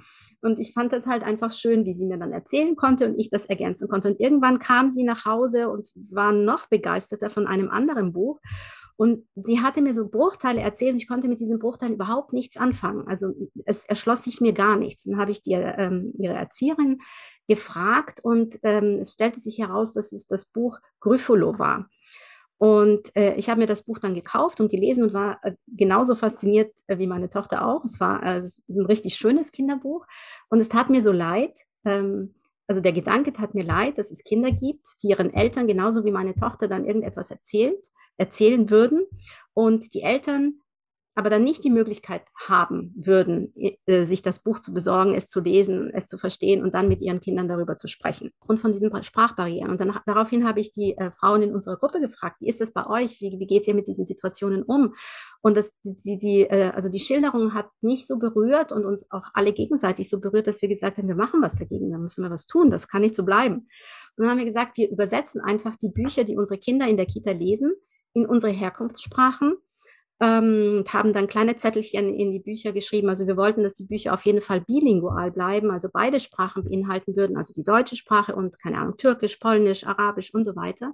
Und 0.42 0.58
ich 0.58 0.74
fand 0.74 0.92
das 0.92 1.06
halt 1.06 1.24
einfach 1.24 1.54
schön, 1.54 1.86
wie 1.86 1.94
sie 1.94 2.08
mir 2.08 2.18
dann 2.18 2.32
erzählen 2.32 2.76
konnte 2.76 3.06
und 3.06 3.20
ich 3.20 3.30
das 3.30 3.46
ergänzen 3.46 3.88
konnte. 3.88 4.08
Und 4.08 4.20
irgendwann 4.20 4.58
kam 4.58 4.90
sie 4.90 5.04
nach 5.04 5.26
Hause 5.26 5.70
und 5.70 5.92
war 5.94 6.32
noch 6.32 6.66
begeisterter 6.66 7.30
von 7.30 7.46
einem 7.46 7.70
anderen 7.70 8.12
Buch. 8.12 8.40
Und 8.96 9.28
sie 9.36 9.62
hatte 9.62 9.84
mir 9.84 9.94
so 9.94 10.10
Bruchteile 10.10 10.62
erzählt 10.62 10.94
und 10.94 10.98
ich 10.98 11.08
konnte 11.08 11.28
mit 11.28 11.42
diesen 11.42 11.60
Bruchteilen 11.60 11.94
überhaupt 11.94 12.34
nichts 12.34 12.58
anfangen. 12.58 13.08
Also 13.08 13.34
es 13.66 13.86
erschloss 13.86 14.24
sich 14.24 14.42
mir 14.42 14.54
gar 14.54 14.78
nichts. 14.78 15.04
Dann 15.04 15.20
habe 15.20 15.30
ich 15.30 15.44
die, 15.44 15.52
ähm, 15.54 16.12
ihre 16.18 16.34
Erzieherin 16.34 17.02
gefragt 17.48 18.20
und 18.24 18.58
ähm, 18.64 18.98
es 19.02 19.14
stellte 19.14 19.40
sich 19.40 19.60
heraus, 19.60 19.94
dass 19.94 20.12
es 20.12 20.26
das 20.26 20.46
Buch 20.46 20.80
Gryffalo 21.02 21.60
war. 21.60 21.88
Und 22.64 23.14
äh, 23.18 23.36
ich 23.36 23.50
habe 23.50 23.60
mir 23.60 23.68
das 23.68 23.84
Buch 23.84 24.00
dann 24.00 24.16
gekauft 24.16 24.62
und 24.62 24.72
gelesen 24.72 25.04
und 25.04 25.14
war 25.14 25.38
äh, 25.44 25.52
genauso 25.68 26.16
fasziniert 26.16 26.72
äh, 26.88 26.98
wie 26.98 27.08
meine 27.08 27.30
Tochter 27.30 27.68
auch. 27.68 27.84
Es 27.84 28.00
war 28.00 28.24
äh, 28.24 28.42
ein 28.70 28.86
richtig 28.86 29.16
schönes 29.16 29.52
Kinderbuch 29.52 30.06
und 30.48 30.62
es 30.62 30.70
tat 30.70 30.90
mir 30.90 31.02
so 31.02 31.12
leid. 31.12 31.60
Ähm, 31.84 32.36
also 32.66 32.80
der 32.80 32.94
Gedanke 32.94 33.34
tat 33.34 33.54
mir 33.54 33.66
leid, 33.66 33.98
dass 33.98 34.12
es 34.12 34.24
Kinder 34.24 34.50
gibt, 34.50 34.88
die 35.04 35.10
ihren 35.10 35.34
Eltern 35.34 35.68
genauso 35.68 36.06
wie 36.06 36.12
meine 36.14 36.36
Tochter 36.36 36.70
dann 36.70 36.86
irgendetwas 36.86 37.32
erzählt, 37.32 37.86
erzählen 38.16 38.70
würden 38.70 39.08
und 39.54 39.94
die 39.94 40.04
Eltern 40.04 40.62
aber 41.16 41.30
dann 41.30 41.44
nicht 41.44 41.64
die 41.64 41.70
Möglichkeit 41.70 42.24
haben 42.48 42.94
würden, 42.96 43.54
äh, 43.86 44.06
sich 44.06 44.24
das 44.24 44.40
Buch 44.40 44.60
zu 44.60 44.74
besorgen, 44.74 45.14
es 45.14 45.28
zu 45.28 45.42
lesen, 45.42 45.92
es 45.94 46.08
zu 46.08 46.18
verstehen 46.18 46.64
und 46.64 46.74
dann 46.74 46.88
mit 46.88 47.02
ihren 47.02 47.22
Kindern 47.22 47.48
darüber 47.48 47.78
zu 47.78 47.88
sprechen. 47.88 48.32
Und 48.48 48.60
von 48.60 48.72
diesen 48.72 48.92
Sprachbarrieren. 49.04 49.70
Und 49.70 49.80
dann, 49.80 49.96
daraufhin 50.06 50.48
habe 50.48 50.60
ich 50.60 50.72
die 50.72 50.98
äh, 50.98 51.12
Frauen 51.12 51.44
in 51.44 51.54
unserer 51.54 51.78
Gruppe 51.78 52.00
gefragt, 52.00 52.38
wie 52.40 52.48
ist 52.48 52.62
das 52.62 52.74
bei 52.74 52.88
euch? 52.88 53.22
Wie, 53.22 53.38
wie 53.40 53.46
geht 53.46 53.68
ihr 53.68 53.76
mit 53.76 53.88
diesen 53.88 54.06
Situationen 54.06 54.64
um? 54.64 54.96
Und 55.42 55.56
das, 55.56 55.78
die, 55.84 56.18
die, 56.18 56.42
äh, 56.42 56.72
also 56.74 56.90
die 56.90 57.00
Schilderung 57.00 57.54
hat 57.54 57.68
mich 57.82 58.08
so 58.08 58.18
berührt 58.18 58.72
und 58.72 58.86
uns 58.86 59.12
auch 59.12 59.30
alle 59.34 59.54
gegenseitig 59.54 60.10
so 60.10 60.20
berührt, 60.20 60.48
dass 60.48 60.62
wir 60.62 60.70
gesagt 60.70 60.98
haben, 60.98 61.08
wir 61.08 61.16
machen 61.16 61.42
was 61.44 61.58
dagegen, 61.58 61.92
da 61.92 61.98
müssen 62.00 62.24
wir 62.24 62.32
was 62.32 62.48
tun, 62.48 62.72
das 62.72 62.88
kann 62.88 63.02
nicht 63.02 63.16
so 63.16 63.24
bleiben. 63.24 63.68
Und 64.16 64.24
dann 64.24 64.30
haben 64.30 64.40
wir 64.40 64.46
gesagt, 64.46 64.78
wir 64.78 64.90
übersetzen 64.90 65.42
einfach 65.42 65.76
die 65.76 65.90
Bücher, 65.90 66.24
die 66.24 66.38
unsere 66.38 66.60
Kinder 66.60 66.88
in 66.88 66.98
der 66.98 67.06
Kita 67.06 67.32
lesen, 67.32 67.74
in 68.14 68.26
unsere 68.26 68.54
Herkunftssprachen 68.54 69.58
ähm, 70.24 70.78
und 70.78 70.94
haben 70.94 71.12
dann 71.14 71.28
kleine 71.28 71.58
Zettelchen 71.58 72.14
in 72.14 72.32
die 72.32 72.40
Bücher 72.40 72.72
geschrieben. 72.72 73.10
Also 73.10 73.28
wir 73.28 73.36
wollten, 73.36 73.64
dass 73.64 73.76
die 73.76 73.86
Bücher 73.86 74.14
auf 74.14 74.26
jeden 74.26 74.42
Fall 74.42 74.62
bilingual 74.62 75.32
bleiben, 75.32 75.70
also 75.70 75.90
beide 75.92 76.20
Sprachen 76.20 76.64
beinhalten 76.64 77.16
würden, 77.18 77.36
also 77.36 77.54
die 77.54 77.66
deutsche 77.66 77.98
Sprache 77.98 78.34
und 78.36 78.58
keine 78.60 78.78
Ahnung, 78.78 78.96
Türkisch, 78.98 79.36
Polnisch, 79.38 79.86
Arabisch 79.86 80.34
und 80.34 80.46
so 80.46 80.56
weiter. 80.56 80.94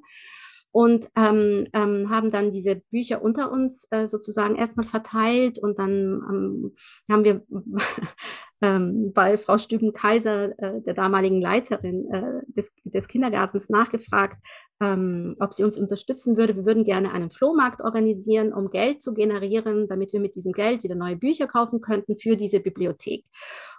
Und 0.72 1.10
ähm, 1.16 1.66
ähm, 1.74 2.10
haben 2.10 2.30
dann 2.30 2.52
diese 2.52 2.76
Bücher 2.76 3.24
unter 3.24 3.52
uns 3.52 3.88
äh, 3.90 4.08
sozusagen 4.08 4.56
erstmal 4.56 4.86
verteilt 4.86 5.58
und 5.58 5.80
dann 5.80 6.22
ähm, 6.30 6.76
haben 7.10 7.26
wir 7.26 7.42
ähm, 8.62 9.12
bei 9.14 9.38
Frau 9.40 9.58
Stüben-Kaiser, 9.58 10.60
äh, 10.60 10.82
der 10.82 10.94
damaligen 10.94 11.42
Leiterin 11.42 12.12
äh, 12.12 12.42
des, 12.48 12.76
des, 12.84 13.08
Kindergartens, 13.08 13.70
nachgefragt, 13.70 14.38
ähm, 14.80 15.36
ob 15.40 15.56
sie 15.56 15.64
uns 15.64 15.80
unterstützen 15.80 16.38
würde. 16.38 16.56
Wir 16.56 16.66
würden 16.66 16.84
gerne 16.84 17.14
einen 17.14 17.32
Flohmarkt 17.32 17.82
organisieren, 17.82 18.54
um 18.54 18.70
Geld 18.70 19.02
zu 19.02 19.16
generieren, 19.16 19.88
damit 19.88 20.14
wir 20.14 20.20
mit 20.20 20.36
diesem 20.36 20.52
Geld 20.52 20.84
wieder 20.84 20.96
neue 20.96 21.16
Bücher 21.16 21.48
kaufen 21.48 21.82
könnten 21.82 22.18
für 22.18 22.36
diese 22.36 22.60
Bibliothek. 22.60 23.26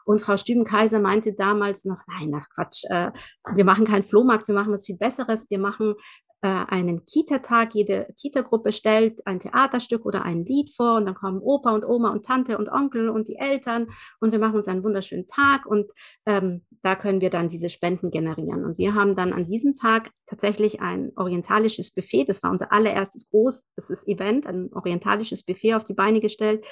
Und 0.05 0.23
Frau 0.23 0.37
Stüben-Kaiser 0.37 0.99
meinte 0.99 1.35
damals 1.35 1.85
noch, 1.85 2.01
nein, 2.09 2.33
ach 2.35 2.49
Quatsch, 2.55 2.85
äh, 2.89 3.13
wir 3.55 3.65
machen 3.65 3.85
keinen 3.85 4.03
Flohmarkt, 4.03 4.49
wir 4.49 4.55
machen 4.55 4.73
was 4.73 4.87
viel 4.87 4.97
Besseres. 4.97 5.49
Wir 5.51 5.59
machen 5.59 5.95
äh, 6.43 6.49
einen 6.49 7.05
Kita-Tag. 7.05 7.75
Jede 7.75 8.09
Kita-Gruppe 8.19 8.73
stellt 8.73 9.27
ein 9.27 9.41
Theaterstück 9.41 10.07
oder 10.07 10.25
ein 10.25 10.45
Lied 10.45 10.71
vor 10.71 10.97
und 10.97 11.07
dann 11.07 11.15
kommen 11.15 11.41
Opa 11.43 11.73
und 11.73 11.85
Oma 11.85 12.11
und 12.11 12.25
Tante 12.25 12.57
und 12.57 12.71
Onkel 12.71 13.09
und 13.09 13.29
die 13.29 13.37
Eltern 13.37 13.89
und 14.21 14.33
wir 14.33 14.39
machen 14.39 14.57
uns 14.57 14.69
einen 14.69 14.85
wunderschönen 14.85 15.27
Tag 15.27 15.67
und 15.67 15.91
ähm, 16.27 16.65
da 16.83 16.97
können 16.97 17.21
wir 17.21 17.31
dann 17.31 17.49
diese 17.49 17.69
Spenden 17.69 18.11
generieren. 18.11 18.65
Und 18.65 18.79
wir 18.79 18.95
haben 18.95 19.15
dann 19.15 19.33
an 19.33 19.47
diesem 19.47 19.77
Tag 19.77 20.11
tatsächlich 20.27 20.81
ein 20.81 21.13
orientalisches 21.17 21.93
Buffet, 21.93 22.25
das 22.25 22.43
war 22.43 22.51
unser 22.51 22.73
allererstes 22.73 23.31
großes 23.31 24.07
Event, 24.07 24.47
ein 24.47 24.71
orientalisches 24.73 25.45
Buffet 25.45 25.75
auf 25.75 25.85
die 25.85 25.95
Beine 25.95 26.21
gestellt. 26.21 26.65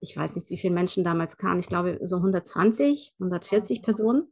Ich 0.00 0.16
weiß 0.16 0.36
nicht, 0.36 0.50
wie 0.50 0.58
viele 0.58 0.74
Menschen 0.74 1.02
damals 1.02 1.38
kamen. 1.38 1.60
Ich 1.60 1.66
glaube, 1.66 1.98
so 2.04 2.16
120, 2.16 3.14
140 3.18 3.82
Personen. 3.82 4.28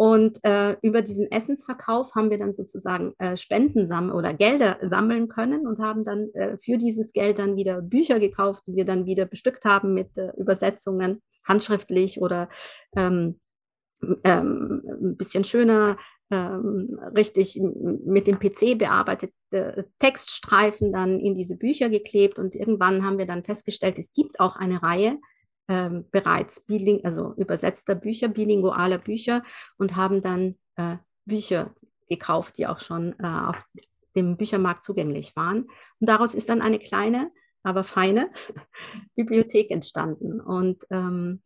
Und 0.00 0.42
äh, 0.44 0.78
über 0.80 1.02
diesen 1.02 1.30
Essensverkauf 1.30 2.14
haben 2.14 2.30
wir 2.30 2.38
dann 2.38 2.54
sozusagen 2.54 3.12
äh, 3.18 3.36
Spenden 3.36 3.86
sammeln 3.86 4.14
oder 4.16 4.32
Gelder 4.32 4.78
sammeln 4.80 5.28
können 5.28 5.66
und 5.66 5.78
haben 5.78 6.04
dann 6.04 6.30
äh, 6.32 6.56
für 6.56 6.78
dieses 6.78 7.12
Geld 7.12 7.38
dann 7.38 7.54
wieder 7.56 7.82
Bücher 7.82 8.18
gekauft, 8.18 8.62
die 8.66 8.76
wir 8.76 8.86
dann 8.86 9.04
wieder 9.04 9.26
bestückt 9.26 9.66
haben 9.66 9.92
mit 9.92 10.16
äh, 10.16 10.30
Übersetzungen, 10.38 11.20
handschriftlich 11.44 12.18
oder 12.18 12.48
ähm, 12.96 13.40
ähm, 14.24 14.82
ein 14.86 15.16
bisschen 15.18 15.44
schöner, 15.44 15.98
ähm, 16.30 16.98
richtig 17.14 17.60
mit 17.60 18.26
dem 18.26 18.38
PC 18.38 18.78
bearbeitete 18.78 19.86
Textstreifen 19.98 20.94
dann 20.94 21.20
in 21.20 21.34
diese 21.34 21.56
Bücher 21.56 21.90
geklebt. 21.90 22.38
Und 22.38 22.54
irgendwann 22.54 23.04
haben 23.04 23.18
wir 23.18 23.26
dann 23.26 23.44
festgestellt, 23.44 23.98
es 23.98 24.14
gibt 24.14 24.40
auch 24.40 24.56
eine 24.56 24.82
Reihe 24.82 25.18
ähm, 25.70 26.04
bereits 26.10 26.66
biling 26.66 27.04
also 27.04 27.32
übersetzter 27.36 27.94
Bücher, 27.94 28.28
bilingualer 28.28 28.98
Bücher 28.98 29.42
und 29.78 29.94
haben 29.94 30.20
dann 30.20 30.56
äh, 30.74 30.96
Bücher 31.24 31.74
gekauft, 32.08 32.58
die 32.58 32.66
auch 32.66 32.80
schon 32.80 33.14
äh, 33.20 33.26
auf 33.26 33.64
dem 34.16 34.36
Büchermarkt 34.36 34.84
zugänglich 34.84 35.36
waren. 35.36 35.62
Und 36.00 36.08
daraus 36.08 36.34
ist 36.34 36.48
dann 36.48 36.60
eine 36.60 36.80
kleine, 36.80 37.30
aber 37.62 37.84
feine 37.84 38.30
Bibliothek 39.14 39.70
entstanden. 39.70 40.40
Und 40.40 40.84
ähm, 40.90 41.40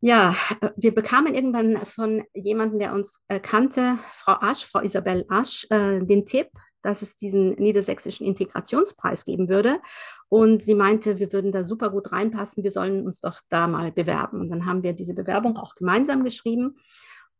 ja, 0.00 0.36
wir 0.76 0.94
bekamen 0.94 1.34
irgendwann 1.34 1.78
von 1.78 2.22
jemandem, 2.32 2.78
der 2.78 2.92
uns 2.92 3.24
äh, 3.26 3.40
kannte, 3.40 3.98
Frau 4.12 4.34
Asch, 4.40 4.64
Frau 4.64 4.82
Isabel 4.82 5.24
Asch, 5.28 5.66
äh, 5.70 5.98
den 5.98 6.26
Tipp, 6.26 6.48
dass 6.82 7.02
es 7.02 7.16
diesen 7.16 7.54
niedersächsischen 7.54 8.24
Integrationspreis 8.24 9.24
geben 9.24 9.48
würde. 9.48 9.80
Und 10.28 10.62
sie 10.62 10.74
meinte, 10.74 11.18
wir 11.18 11.32
würden 11.32 11.52
da 11.52 11.62
super 11.62 11.90
gut 11.90 12.10
reinpassen, 12.12 12.64
wir 12.64 12.72
sollen 12.72 13.06
uns 13.06 13.20
doch 13.20 13.40
da 13.48 13.68
mal 13.68 13.92
bewerben. 13.92 14.40
Und 14.40 14.50
dann 14.50 14.66
haben 14.66 14.82
wir 14.82 14.92
diese 14.92 15.14
Bewerbung 15.14 15.56
auch 15.56 15.74
gemeinsam 15.74 16.24
geschrieben 16.24 16.78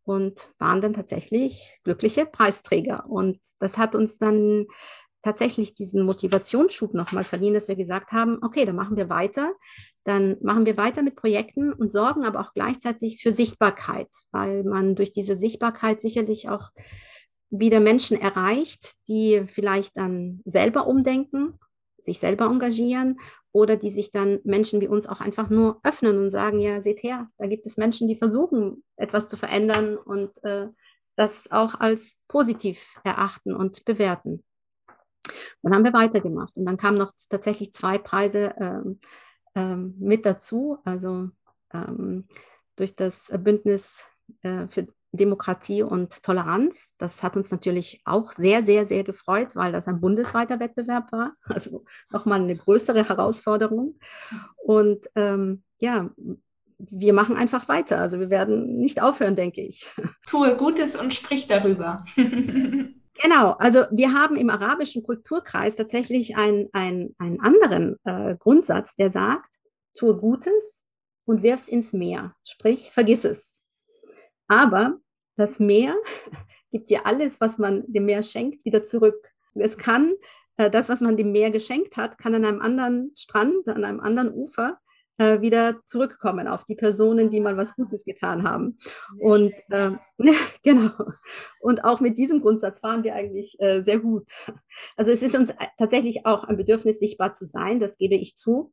und 0.04 0.52
waren 0.58 0.80
dann 0.80 0.92
tatsächlich 0.92 1.80
glückliche 1.82 2.26
Preisträger. 2.26 3.06
Und 3.08 3.38
das 3.58 3.76
hat 3.76 3.96
uns 3.96 4.18
dann 4.18 4.66
tatsächlich 5.22 5.74
diesen 5.74 6.04
Motivationsschub 6.04 6.94
nochmal 6.94 7.24
verliehen, 7.24 7.54
dass 7.54 7.66
wir 7.66 7.74
gesagt 7.74 8.12
haben, 8.12 8.38
okay, 8.42 8.64
dann 8.64 8.76
machen 8.76 8.96
wir 8.96 9.10
weiter. 9.10 9.52
Dann 10.04 10.36
machen 10.40 10.64
wir 10.64 10.76
weiter 10.76 11.02
mit 11.02 11.16
Projekten 11.16 11.72
und 11.72 11.90
sorgen 11.90 12.24
aber 12.24 12.38
auch 12.38 12.54
gleichzeitig 12.54 13.20
für 13.20 13.32
Sichtbarkeit, 13.32 14.08
weil 14.30 14.62
man 14.62 14.94
durch 14.94 15.10
diese 15.10 15.36
Sichtbarkeit 15.36 16.00
sicherlich 16.00 16.48
auch 16.48 16.70
wieder 17.50 17.80
Menschen 17.80 18.20
erreicht, 18.20 18.94
die 19.08 19.44
vielleicht 19.48 19.96
dann 19.96 20.42
selber 20.44 20.86
umdenken, 20.86 21.58
sich 22.06 22.18
selber 22.18 22.46
engagieren 22.46 23.20
oder 23.52 23.76
die 23.76 23.90
sich 23.90 24.10
dann 24.10 24.40
Menschen 24.44 24.80
wie 24.80 24.88
uns 24.88 25.06
auch 25.06 25.20
einfach 25.20 25.50
nur 25.50 25.80
öffnen 25.82 26.18
und 26.18 26.30
sagen, 26.30 26.58
ja, 26.58 26.80
seht 26.80 27.02
her, 27.02 27.28
da 27.38 27.46
gibt 27.46 27.66
es 27.66 27.76
Menschen, 27.76 28.08
die 28.08 28.16
versuchen, 28.16 28.82
etwas 28.96 29.28
zu 29.28 29.36
verändern 29.36 29.96
und 29.96 30.42
äh, 30.44 30.68
das 31.16 31.50
auch 31.50 31.80
als 31.80 32.20
positiv 32.28 32.98
erachten 33.04 33.54
und 33.54 33.84
bewerten. 33.84 34.44
Dann 35.62 35.74
haben 35.74 35.84
wir 35.84 35.92
weitergemacht 35.92 36.56
und 36.56 36.66
dann 36.66 36.76
kamen 36.76 36.98
noch 36.98 37.12
tatsächlich 37.28 37.72
zwei 37.72 37.98
Preise 37.98 38.54
ähm, 38.58 39.00
ähm, 39.54 39.94
mit 39.98 40.24
dazu, 40.24 40.78
also 40.84 41.30
ähm, 41.72 42.28
durch 42.76 42.94
das 42.94 43.32
Bündnis 43.42 44.04
äh, 44.42 44.68
für 44.68 44.86
Demokratie 45.12 45.82
und 45.82 46.22
Toleranz. 46.22 46.94
Das 46.98 47.22
hat 47.22 47.36
uns 47.36 47.50
natürlich 47.50 48.00
auch 48.04 48.32
sehr, 48.32 48.62
sehr, 48.62 48.86
sehr 48.86 49.04
gefreut, 49.04 49.56
weil 49.56 49.72
das 49.72 49.88
ein 49.88 50.00
bundesweiter 50.00 50.60
Wettbewerb 50.60 51.12
war. 51.12 51.32
Also 51.44 51.84
nochmal 52.10 52.40
eine 52.40 52.56
größere 52.56 53.08
Herausforderung. 53.08 53.98
Und 54.56 55.06
ähm, 55.14 55.62
ja, 55.78 56.10
wir 56.78 57.12
machen 57.12 57.36
einfach 57.36 57.68
weiter. 57.68 57.98
Also 57.98 58.20
wir 58.20 58.30
werden 58.30 58.78
nicht 58.78 59.02
aufhören, 59.02 59.36
denke 59.36 59.62
ich. 59.62 59.86
Tue 60.26 60.56
Gutes 60.56 60.96
und 60.96 61.14
sprich 61.14 61.46
darüber. 61.46 62.04
Genau, 63.22 63.52
also 63.52 63.84
wir 63.90 64.12
haben 64.12 64.36
im 64.36 64.50
arabischen 64.50 65.02
Kulturkreis 65.02 65.76
tatsächlich 65.76 66.36
einen, 66.36 66.68
einen, 66.72 67.14
einen 67.18 67.40
anderen 67.40 67.96
äh, 68.04 68.36
Grundsatz, 68.36 68.94
der 68.94 69.08
sagt, 69.08 69.48
tue 69.94 70.16
Gutes 70.16 70.86
und 71.24 71.42
wirf's 71.42 71.68
ins 71.68 71.94
Meer. 71.94 72.34
Sprich, 72.44 72.90
vergiss 72.92 73.24
es. 73.24 73.65
Aber 74.48 74.98
das 75.36 75.60
Meer 75.60 75.94
gibt 76.70 76.90
ja 76.90 77.00
alles, 77.04 77.40
was 77.40 77.58
man 77.58 77.84
dem 77.86 78.06
Meer 78.06 78.22
schenkt, 78.22 78.64
wieder 78.64 78.84
zurück. 78.84 79.30
Es 79.54 79.78
kann, 79.78 80.14
äh, 80.56 80.70
das, 80.70 80.88
was 80.88 81.00
man 81.00 81.16
dem 81.16 81.32
Meer 81.32 81.50
geschenkt 81.50 81.96
hat, 81.96 82.18
kann 82.18 82.34
an 82.34 82.44
einem 82.44 82.60
anderen 82.60 83.12
Strand, 83.16 83.68
an 83.68 83.84
einem 83.84 84.00
anderen 84.00 84.32
Ufer 84.32 84.78
äh, 85.18 85.40
wieder 85.40 85.80
zurückkommen 85.86 86.46
auf 86.46 86.64
die 86.64 86.74
Personen, 86.74 87.30
die 87.30 87.40
mal 87.40 87.56
was 87.56 87.74
Gutes 87.74 88.04
getan 88.04 88.42
haben. 88.42 88.78
Sehr 89.16 89.26
und 89.26 89.52
äh, 89.70 89.90
genau. 90.62 90.92
Und 91.60 91.84
auch 91.84 92.00
mit 92.00 92.18
diesem 92.18 92.42
Grundsatz 92.42 92.80
fahren 92.80 93.04
wir 93.04 93.14
eigentlich 93.14 93.56
äh, 93.60 93.82
sehr 93.82 93.98
gut. 93.98 94.30
Also 94.96 95.10
es 95.10 95.22
ist 95.22 95.34
uns 95.34 95.54
tatsächlich 95.78 96.26
auch 96.26 96.44
ein 96.44 96.56
Bedürfnis, 96.56 96.98
sichtbar 96.98 97.32
zu 97.32 97.44
sein, 97.44 97.80
das 97.80 97.98
gebe 97.98 98.14
ich 98.14 98.36
zu. 98.36 98.72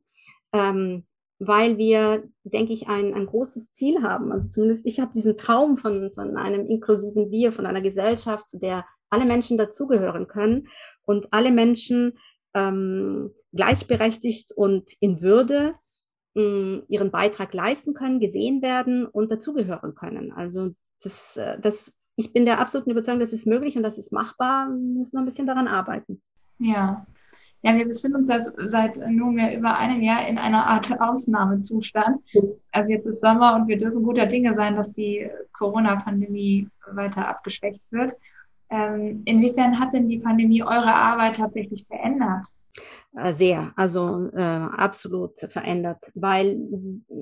Ähm, 0.52 1.06
weil 1.46 1.78
wir, 1.78 2.24
denke 2.44 2.72
ich, 2.72 2.88
ein, 2.88 3.14
ein 3.14 3.26
großes 3.26 3.72
Ziel 3.72 4.02
haben. 4.02 4.32
Also 4.32 4.48
zumindest 4.48 4.86
ich 4.86 5.00
habe 5.00 5.12
diesen 5.12 5.36
Traum 5.36 5.76
von, 5.78 6.10
von 6.12 6.36
einem 6.36 6.66
inklusiven 6.66 7.30
Wir, 7.30 7.52
von 7.52 7.66
einer 7.66 7.82
Gesellschaft, 7.82 8.50
zu 8.50 8.58
der 8.58 8.84
alle 9.10 9.24
Menschen 9.24 9.56
dazugehören 9.56 10.26
können 10.26 10.68
und 11.02 11.32
alle 11.32 11.52
Menschen 11.52 12.18
ähm, 12.54 13.30
gleichberechtigt 13.52 14.52
und 14.52 14.92
in 15.00 15.22
Würde 15.22 15.74
mm, 16.34 16.80
ihren 16.88 17.10
Beitrag 17.10 17.54
leisten 17.54 17.94
können, 17.94 18.20
gesehen 18.20 18.62
werden 18.62 19.06
und 19.06 19.30
dazugehören 19.30 19.94
können. 19.94 20.32
Also 20.32 20.74
das, 21.02 21.36
äh, 21.36 21.60
das, 21.60 21.96
ich 22.16 22.32
bin 22.32 22.44
der 22.44 22.60
absoluten 22.60 22.90
Überzeugung, 22.90 23.20
das 23.20 23.32
ist 23.32 23.46
möglich 23.46 23.76
und 23.76 23.82
das 23.82 23.98
ist 23.98 24.12
machbar. 24.12 24.68
Wir 24.68 24.98
müssen 24.98 25.16
noch 25.16 25.22
ein 25.22 25.26
bisschen 25.26 25.46
daran 25.46 25.68
arbeiten. 25.68 26.22
Ja, 26.58 27.06
ja, 27.64 27.74
wir 27.74 27.88
befinden 27.88 28.18
uns 28.18 28.30
also 28.30 28.52
seit 28.66 28.98
nunmehr 29.08 29.56
über 29.56 29.78
einem 29.78 30.02
Jahr 30.02 30.28
in 30.28 30.36
einer 30.36 30.66
Art 30.66 31.00
Ausnahmezustand. 31.00 32.18
Also 32.72 32.92
jetzt 32.92 33.06
ist 33.06 33.22
Sommer 33.22 33.54
und 33.56 33.68
wir 33.68 33.78
dürfen 33.78 34.02
guter 34.02 34.26
Dinge 34.26 34.54
sein, 34.54 34.76
dass 34.76 34.92
die 34.92 35.30
Corona-Pandemie 35.54 36.68
weiter 36.92 37.26
abgeschwächt 37.26 37.82
wird. 37.90 38.12
Ähm, 38.68 39.22
inwiefern 39.24 39.80
hat 39.80 39.94
denn 39.94 40.04
die 40.04 40.18
Pandemie 40.18 40.62
eure 40.62 40.94
Arbeit 40.94 41.36
tatsächlich 41.36 41.86
verändert? 41.86 42.48
Äh, 43.16 43.32
sehr, 43.32 43.72
also 43.76 44.28
äh, 44.34 44.42
absolut 44.42 45.40
verändert, 45.40 46.12
weil 46.14 46.58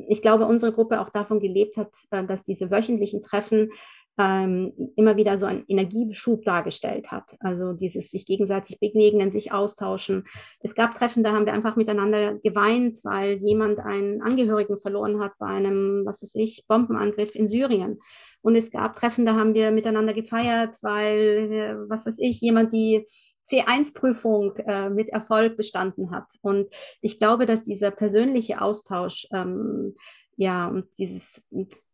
ich 0.09 0.23
glaube, 0.23 0.47
unsere 0.47 0.73
Gruppe 0.73 1.01
auch 1.01 1.11
davon 1.11 1.39
gelebt 1.39 1.77
hat, 1.77 1.93
äh, 2.11 2.25
dass 2.25 2.43
diese 2.43 2.71
wöchentlichen 2.73 3.23
Treffen 3.23 3.71
ähm, 4.19 4.73
immer 4.97 5.17
wieder 5.17 5.39
so 5.39 5.47
einen 5.47 5.65
Energieschub 5.69 6.45
dargestellt 6.45 7.11
hat. 7.11 7.37
Also 7.41 7.73
dieses 7.73 8.11
sich 8.11 8.27
gegenseitig 8.27 8.79
begegnen, 8.79 9.31
sich 9.31 9.53
austauschen. 9.53 10.25
Es 10.61 10.75
gab 10.75 10.95
Treffen, 10.95 11.25
da 11.25 11.33
haben 11.33 11.47
wir 11.47 11.55
einfach 11.55 11.77
miteinander 11.77 12.35
geweint, 12.43 13.01
weil 13.05 13.39
jemand 13.39 13.79
einen 13.81 14.21
Angehörigen 14.21 14.79
verloren 14.79 15.21
hat 15.21 15.33
bei 15.39 15.47
einem, 15.47 16.03
was 16.05 16.23
weiß 16.23 16.35
ich, 16.35 16.65
Bombenangriff 16.69 17.35
in 17.35 17.49
Syrien. 17.49 18.01
Und 18.43 18.57
es 18.57 18.71
gab 18.71 18.97
Treffen, 18.97 19.25
da 19.25 19.35
haben 19.35 19.55
wir 19.55 19.71
miteinander 19.71 20.13
gefeiert, 20.13 20.77
weil, 20.83 21.53
äh, 21.53 21.77
was 21.89 22.07
weiß 22.07 22.19
ich, 22.19 22.41
jemand 22.41 22.73
die 22.73 23.07
C1-Prüfung 23.49 24.57
äh, 24.57 24.91
mit 24.91 25.09
Erfolg 25.09 25.57
bestanden 25.57 26.11
hat. 26.11 26.27
Und 26.43 26.69
ich 27.01 27.19
glaube, 27.19 27.47
dass 27.47 27.63
dieser 27.63 27.91
persönliche 27.91 28.61
Austausch 28.61 29.27
ähm, 29.33 29.95
ja, 30.37 30.67
und 30.67 30.87
dieses, 30.99 31.47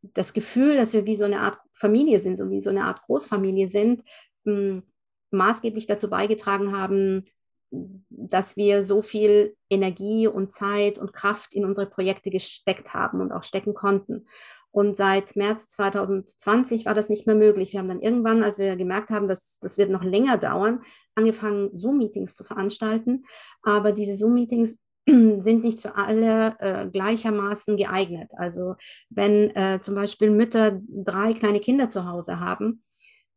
das 0.02 0.32
Gefühl, 0.32 0.76
dass 0.76 0.92
wir 0.92 1.06
wie 1.06 1.16
so 1.16 1.24
eine 1.24 1.40
Art 1.40 1.58
Familie 1.72 2.20
sind, 2.20 2.36
so 2.36 2.50
wie 2.50 2.60
so 2.60 2.70
eine 2.70 2.84
Art 2.84 3.02
Großfamilie 3.02 3.68
sind, 3.68 4.02
mh, 4.44 4.82
maßgeblich 5.30 5.86
dazu 5.86 6.08
beigetragen 6.08 6.76
haben, 6.76 7.26
dass 7.70 8.56
wir 8.56 8.82
so 8.82 9.02
viel 9.02 9.56
Energie 9.68 10.26
und 10.26 10.52
Zeit 10.52 10.98
und 10.98 11.12
Kraft 11.12 11.52
in 11.54 11.64
unsere 11.64 11.86
Projekte 11.86 12.30
gesteckt 12.30 12.94
haben 12.94 13.20
und 13.20 13.32
auch 13.32 13.42
stecken 13.42 13.74
konnten. 13.74 14.26
Und 14.70 14.96
seit 14.96 15.34
März 15.36 15.68
2020 15.70 16.86
war 16.86 16.94
das 16.94 17.08
nicht 17.08 17.26
mehr 17.26 17.36
möglich. 17.36 17.72
Wir 17.72 17.80
haben 17.80 17.88
dann 17.88 18.00
irgendwann, 18.00 18.42
als 18.42 18.58
wir 18.58 18.76
gemerkt 18.76 19.10
haben, 19.10 19.28
dass 19.28 19.58
das 19.60 19.76
wird 19.76 19.90
noch 19.90 20.04
länger 20.04 20.38
dauern, 20.38 20.82
angefangen, 21.14 21.76
Zoom-Meetings 21.76 22.34
zu 22.34 22.44
veranstalten. 22.44 23.24
Aber 23.62 23.92
diese 23.92 24.14
Zoom-Meetings 24.14 24.78
sind 25.42 25.64
nicht 25.64 25.80
für 25.80 25.96
alle 25.96 26.56
äh, 26.58 26.86
gleichermaßen 26.86 27.76
geeignet. 27.76 28.30
Also 28.36 28.74
wenn 29.08 29.54
äh, 29.56 29.80
zum 29.80 29.94
Beispiel 29.94 30.30
Mütter 30.30 30.80
drei 30.88 31.32
kleine 31.32 31.60
Kinder 31.60 31.88
zu 31.88 32.06
Hause 32.06 32.40
haben, 32.40 32.82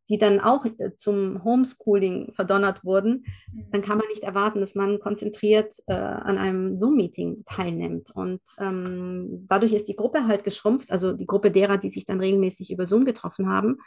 die 0.10 0.18
dann 0.18 0.42
auch 0.42 0.66
äh, 0.66 0.96
zum 0.98 1.44
Homeschooling 1.44 2.34
verdonnert 2.34 2.84
wurden, 2.84 3.24
mhm. 3.54 3.72
dann 3.72 3.82
kann 3.82 3.98
man 3.98 4.08
nicht 4.10 4.24
erwarten, 4.24 4.60
dass 4.60 4.76
man 4.76 5.00
konzentriert 5.00 5.76
äh, 5.88 5.94
an 5.94 6.38
einem 6.38 6.78
Zoom-Meeting 6.78 7.44
teilnimmt. 7.46 8.12
Und 8.14 8.42
ähm, 8.60 9.46
dadurch 9.48 9.74
ist 9.74 9.88
die 9.88 9.96
Gruppe 9.96 10.28
halt 10.28 10.44
geschrumpft, 10.44 10.92
also 10.92 11.14
die 11.14 11.28
Gruppe 11.28 11.52
derer, 11.52 11.78
die 11.78 11.90
sich 11.90 12.06
dann 12.06 12.20
regelmäßig 12.20 12.72
über 12.72 12.86
Zoom 12.86 13.06
getroffen 13.06 13.48
haben. 13.48 13.78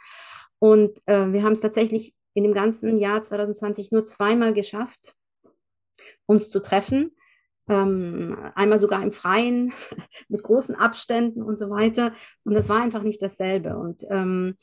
Und 0.57 0.97
äh, 1.05 1.31
wir 1.31 1.43
haben 1.43 1.53
es 1.53 1.61
tatsächlich 1.61 2.15
in 2.33 2.43
dem 2.43 2.53
ganzen 2.53 2.97
Jahr 2.97 3.21
2020 3.21 3.91
nur 3.91 4.07
zweimal 4.07 4.53
geschafft, 4.53 5.15
uns 6.25 6.49
zu 6.49 6.61
treffen 6.61 7.11
ähm, 7.67 8.37
einmal 8.55 8.79
sogar 8.79 9.01
im 9.03 9.11
Freien 9.11 9.73
mit 10.29 10.43
großen 10.43 10.75
Abständen 10.75 11.41
und 11.41 11.57
so 11.57 11.69
weiter. 11.69 12.13
Und 12.43 12.53
das 12.53 12.69
war 12.69 12.81
einfach 12.81 13.03
nicht 13.03 13.21
dasselbe. 13.21 13.77
Und 13.77 14.03
ähm, 14.09 14.55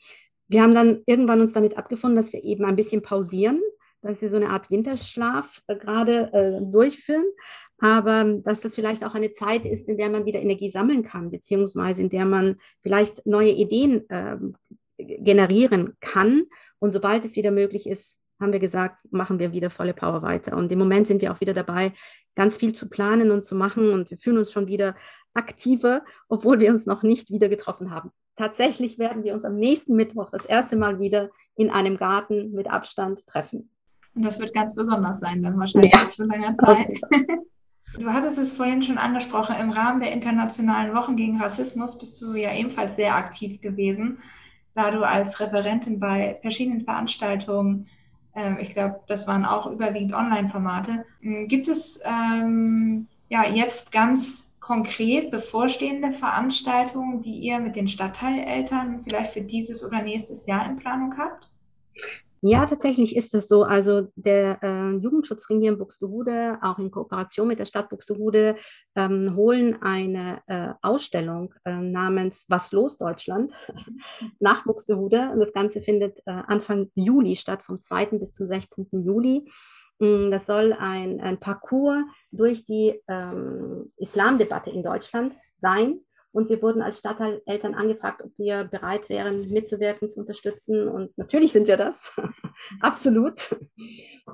wir 0.47 0.61
haben 0.61 0.73
dann 0.73 1.01
irgendwann 1.05 1.41
uns 1.41 1.53
damit 1.53 1.77
abgefunden, 1.77 2.15
dass 2.15 2.33
wir 2.33 2.43
eben 2.43 2.65
ein 2.65 2.75
bisschen 2.75 3.01
pausieren, 3.01 3.61
dass 4.01 4.21
wir 4.21 4.29
so 4.29 4.35
eine 4.35 4.49
Art 4.49 4.69
Winterschlaf 4.69 5.61
äh, 5.67 5.75
gerade 5.75 6.31
äh, 6.33 6.71
durchführen, 6.71 7.25
aber 7.79 8.23
dass 8.43 8.61
das 8.61 8.75
vielleicht 8.75 9.05
auch 9.05 9.15
eine 9.15 9.33
Zeit 9.33 9.65
ist, 9.65 9.87
in 9.89 9.97
der 9.97 10.09
man 10.09 10.25
wieder 10.25 10.41
Energie 10.41 10.69
sammeln 10.69 11.03
kann, 11.03 11.31
beziehungsweise 11.31 12.01
in 12.03 12.09
der 12.09 12.25
man 12.25 12.57
vielleicht 12.81 13.25
neue 13.25 13.51
Ideen 13.51 14.09
äh, 14.09 14.37
generieren 14.97 15.93
kann. 15.99 16.45
Und 16.79 16.91
sobald 16.91 17.25
es 17.25 17.35
wieder 17.35 17.51
möglich 17.51 17.87
ist, 17.87 18.19
haben 18.39 18.51
wir 18.51 18.59
gesagt, 18.59 19.05
machen 19.11 19.39
wir 19.39 19.51
wieder 19.51 19.69
volle 19.69 19.93
Power 19.93 20.21
weiter. 20.21 20.57
Und 20.57 20.71
im 20.71 20.79
Moment 20.79 21.07
sind 21.07 21.21
wir 21.21 21.31
auch 21.31 21.41
wieder 21.41 21.53
dabei, 21.53 21.93
ganz 22.35 22.57
viel 22.57 22.73
zu 22.73 22.89
planen 22.89 23.31
und 23.31 23.45
zu 23.45 23.55
machen. 23.55 23.91
Und 23.91 24.09
wir 24.09 24.17
fühlen 24.17 24.37
uns 24.37 24.51
schon 24.51 24.67
wieder 24.67 24.95
aktiver, 25.33 26.03
obwohl 26.27 26.59
wir 26.59 26.71
uns 26.71 26.85
noch 26.85 27.03
nicht 27.03 27.29
wieder 27.31 27.49
getroffen 27.49 27.91
haben. 27.91 28.11
Tatsächlich 28.35 28.97
werden 28.97 29.23
wir 29.23 29.33
uns 29.33 29.45
am 29.45 29.55
nächsten 29.55 29.95
Mittwoch 29.95 30.31
das 30.31 30.45
erste 30.45 30.75
Mal 30.75 30.99
wieder 30.99 31.29
in 31.55 31.69
einem 31.69 31.97
Garten 31.97 32.51
mit 32.51 32.69
Abstand 32.69 33.25
treffen. 33.27 33.69
Und 34.15 34.25
das 34.25 34.39
wird 34.39 34.53
ganz 34.53 34.75
besonders 34.75 35.19
sein, 35.19 35.41
dann 35.43 35.59
wahrscheinlich 35.59 35.93
ja. 35.93 36.09
schon 36.13 36.27
langer 36.27 36.55
Zeit. 36.57 36.99
Du 37.99 38.11
hattest 38.11 38.39
es 38.39 38.53
vorhin 38.53 38.81
schon 38.81 38.97
angesprochen, 38.97 39.55
im 39.61 39.69
Rahmen 39.69 39.99
der 39.99 40.13
internationalen 40.13 40.95
Wochen 40.95 41.15
gegen 41.15 41.39
Rassismus 41.39 41.99
bist 41.99 42.19
du 42.21 42.33
ja 42.33 42.51
ebenfalls 42.51 42.95
sehr 42.95 43.15
aktiv 43.15 43.61
gewesen, 43.61 44.17
da 44.73 44.89
du 44.89 45.03
als 45.03 45.39
Referentin 45.39 45.99
bei 45.99 46.39
verschiedenen 46.41 46.83
Veranstaltungen 46.83 47.85
ähm, 48.35 48.57
ich 48.59 48.71
glaube, 48.71 49.01
das 49.07 49.27
waren 49.27 49.45
auch 49.45 49.67
überwiegend 49.67 50.13
Online-Formate. 50.13 51.05
Hm, 51.21 51.47
gibt 51.47 51.67
es 51.67 52.01
ähm, 52.05 53.07
ja 53.29 53.45
jetzt 53.45 53.91
ganz 53.91 54.53
konkret 54.59 55.29
bevorstehende 55.29 56.11
Veranstaltungen, 56.11 57.21
die 57.21 57.39
ihr 57.39 57.59
mit 57.59 57.75
den 57.75 57.87
Stadtteileltern 57.87 59.01
vielleicht 59.03 59.33
für 59.33 59.41
dieses 59.41 59.85
oder 59.85 60.01
nächstes 60.01 60.45
Jahr 60.47 60.65
in 60.65 60.77
Planung 60.77 61.17
habt? 61.17 61.49
Ja, 62.45 62.65
tatsächlich 62.65 63.15
ist 63.15 63.33
das 63.33 63.47
so. 63.47 63.63
Also 63.63 64.09
der 64.15 64.61
äh, 64.61 64.97
Jugendschutzring 64.97 65.61
hier 65.61 65.71
in 65.71 65.77
Buxtehude, 65.77 66.59
auch 66.61 66.77
in 66.77 66.91
Kooperation 66.91 67.47
mit 67.47 67.57
der 67.57 67.65
Stadt 67.65 67.87
Buxtehude, 67.87 68.57
ähm, 68.95 69.33
holen 69.37 69.81
eine 69.81 70.41
äh, 70.47 70.73
Ausstellung 70.81 71.53
äh, 71.63 71.77
namens 71.77 72.45
Was 72.49 72.73
los 72.73 72.97
Deutschland 72.97 73.53
nach 74.41 74.65
Buxtehude. 74.65 75.29
Und 75.31 75.39
das 75.39 75.53
Ganze 75.53 75.79
findet 75.79 76.19
äh, 76.25 76.31
Anfang 76.31 76.91
Juli 76.95 77.37
statt, 77.37 77.63
vom 77.63 77.79
2. 77.79 78.07
bis 78.17 78.33
zum 78.33 78.45
16. 78.45 78.87
Juli. 78.91 79.49
Mm, 79.99 80.29
das 80.29 80.45
soll 80.45 80.73
ein, 80.73 81.21
ein 81.21 81.39
Parcours 81.39 82.03
durch 82.31 82.65
die 82.65 83.01
ähm, 83.07 83.93
Islamdebatte 83.95 84.69
in 84.69 84.83
Deutschland 84.83 85.33
sein. 85.55 86.01
Und 86.33 86.49
wir 86.49 86.61
wurden 86.61 86.81
als 86.81 86.99
Stadteltern 86.99 87.75
angefragt, 87.75 88.21
ob 88.23 88.31
wir 88.37 88.65
bereit 88.65 89.07
wären, 89.07 89.49
mitzuwirken, 89.49 90.09
zu 90.09 90.19
unterstützen. 90.19 90.87
Und 90.87 91.17
natürlich 91.17 91.53
sind 91.53 91.67
wir 91.67 91.77
das, 91.77 92.19
absolut. 92.81 93.55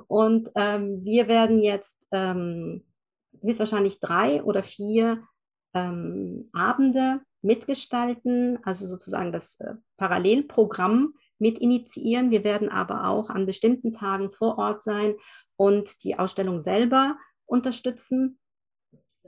Und 0.08 0.48
ähm, 0.56 1.04
wir 1.04 1.28
werden 1.28 1.60
jetzt 1.60 2.08
ähm, 2.10 2.84
höchstwahrscheinlich 3.42 4.00
drei 4.00 4.42
oder 4.42 4.62
vier 4.62 5.22
ähm, 5.74 6.48
Abende 6.52 7.20
mitgestalten, 7.42 8.58
also 8.64 8.86
sozusagen 8.86 9.30
das 9.30 9.60
äh, 9.60 9.74
Parallelprogramm 9.98 11.14
mit 11.38 11.58
initiieren. 11.58 12.30
Wir 12.30 12.44
werden 12.44 12.68
aber 12.70 13.06
auch 13.06 13.30
an 13.30 13.46
bestimmten 13.46 13.92
Tagen 13.92 14.30
vor 14.30 14.58
Ort 14.58 14.82
sein 14.82 15.14
und 15.56 16.02
die 16.02 16.18
Ausstellung 16.18 16.62
selber 16.62 17.16
unterstützen. 17.46 18.39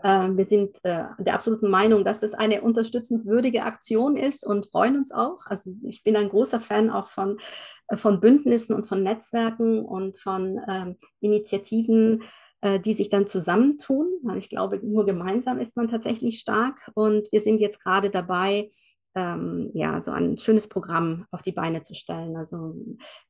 Äh, 0.03 0.37
wir 0.37 0.45
sind 0.45 0.79
äh, 0.85 1.05
der 1.19 1.35
absoluten 1.35 1.71
Meinung, 1.71 2.05
dass 2.05 2.21
das 2.21 2.35
eine 2.35 2.63
unterstützenswürdige 2.63 3.65
Aktion 3.65 4.17
ist 4.17 4.47
und 4.47 4.67
freuen 4.67 4.97
uns 4.97 5.13
auch. 5.13 5.47
Also 5.47 5.75
ich 5.85 6.03
bin 6.03 6.17
ein 6.17 6.29
großer 6.29 6.61
Fan 6.61 6.91
auch 6.91 7.09
von, 7.09 7.39
äh, 7.89 7.97
von 7.97 8.21
Bündnissen 8.21 8.75
und 8.75 8.87
von 8.87 9.03
Netzwerken 9.03 9.85
und 9.85 10.19
von 10.19 10.61
ähm, 10.69 10.97
Initiativen, 11.21 12.23
äh, 12.61 12.81
die 12.81 12.95
sich 12.95 13.11
dann 13.11 13.27
zusammentun. 13.27 14.09
Ich 14.37 14.49
glaube, 14.49 14.81
nur 14.83 15.07
gemeinsam 15.07 15.59
ist 15.59 15.77
man 15.77 15.89
tatsächlich 15.89 16.39
stark. 16.39 16.91
Und 16.95 17.29
wir 17.31 17.41
sind 17.41 17.61
jetzt 17.61 17.83
gerade 17.83 18.11
dabei, 18.11 18.71
ähm, 19.15 19.71
ja, 19.75 20.01
so 20.01 20.11
ein 20.11 20.39
schönes 20.39 20.69
Programm 20.69 21.27
auf 21.31 21.43
die 21.43 21.53
Beine 21.53 21.83
zu 21.83 21.95
stellen. 21.95 22.37
Also 22.37 22.75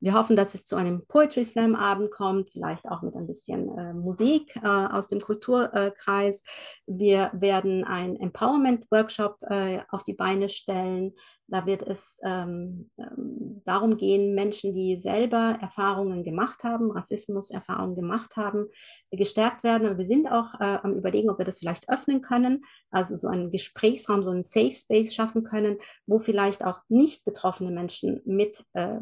wir 0.01 0.15
hoffen, 0.15 0.37
dass 0.37 0.55
es 0.55 0.65
zu 0.65 0.77
einem 0.77 1.07
Poetry 1.07 1.45
Slam 1.45 1.75
Abend 1.75 2.11
kommt, 2.11 2.51
vielleicht 2.51 2.89
auch 2.89 3.03
mit 3.03 3.15
ein 3.15 3.27
bisschen 3.27 3.77
äh, 3.77 3.93
Musik 3.93 4.55
äh, 4.57 4.69
aus 4.69 5.09
dem 5.09 5.21
Kulturkreis. 5.21 6.45
wir 6.87 7.31
werden 7.35 7.85
ein 7.85 8.17
Empowerment 8.17 8.87
Workshop 8.91 9.39
äh, 9.43 9.81
auf 9.91 10.05
die 10.05 10.15
Beine 10.15 10.49
stellen. 10.49 11.13
Da 11.53 11.67
wird 11.67 11.83
es 11.83 12.19
ähm, 12.25 12.91
ähm, 12.97 13.61
darum 13.67 13.99
gehen, 13.99 14.35
Menschen, 14.35 14.75
die 14.75 14.97
selber 14.97 15.59
Erfahrungen 15.61 16.25
gemacht 16.25 16.65
haben, 16.65 16.91
Rassismus-Erfahrungen 16.91 17.95
gemacht 17.95 18.37
haben, 18.37 18.69
gestärkt 19.11 19.63
werden. 19.63 19.87
Aber 19.87 19.99
wir 19.99 20.05
sind 20.07 20.29
auch 20.29 20.55
äh, 20.61 20.79
am 20.83 20.95
Überlegen, 20.95 21.29
ob 21.29 21.37
wir 21.37 21.45
das 21.45 21.59
vielleicht 21.59 21.91
öffnen 21.91 22.23
können, 22.23 22.65
also 22.91 23.17
so 23.17 23.29
einen 23.29 23.51
Gesprächsraum, 23.51 24.23
so 24.23 24.31
einen 24.31 24.45
Safe 24.45 24.73
Space 24.73 25.13
schaffen 25.13 25.45
können, 25.45 25.77
wo 26.07 26.19
vielleicht 26.19 26.65
auch 26.65 26.81
nicht 26.89 27.23
betroffene 27.27 27.71
Menschen 27.71 28.23
mit 28.25 28.65
äh, 28.73 28.97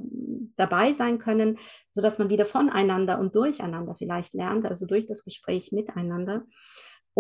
dabei 0.57 0.93
sein 0.93 1.21
können, 1.21 1.57
sodass 1.93 2.19
man 2.19 2.31
wieder 2.31 2.47
voneinander 2.47 3.21
und 3.21 3.37
durcheinander 3.37 3.95
vielleicht 3.95 4.35
lernt, 4.35 4.67
also 4.67 4.87
durch 4.87 5.07
das 5.07 5.23
Gespräch 5.23 5.71
miteinander. 5.71 6.43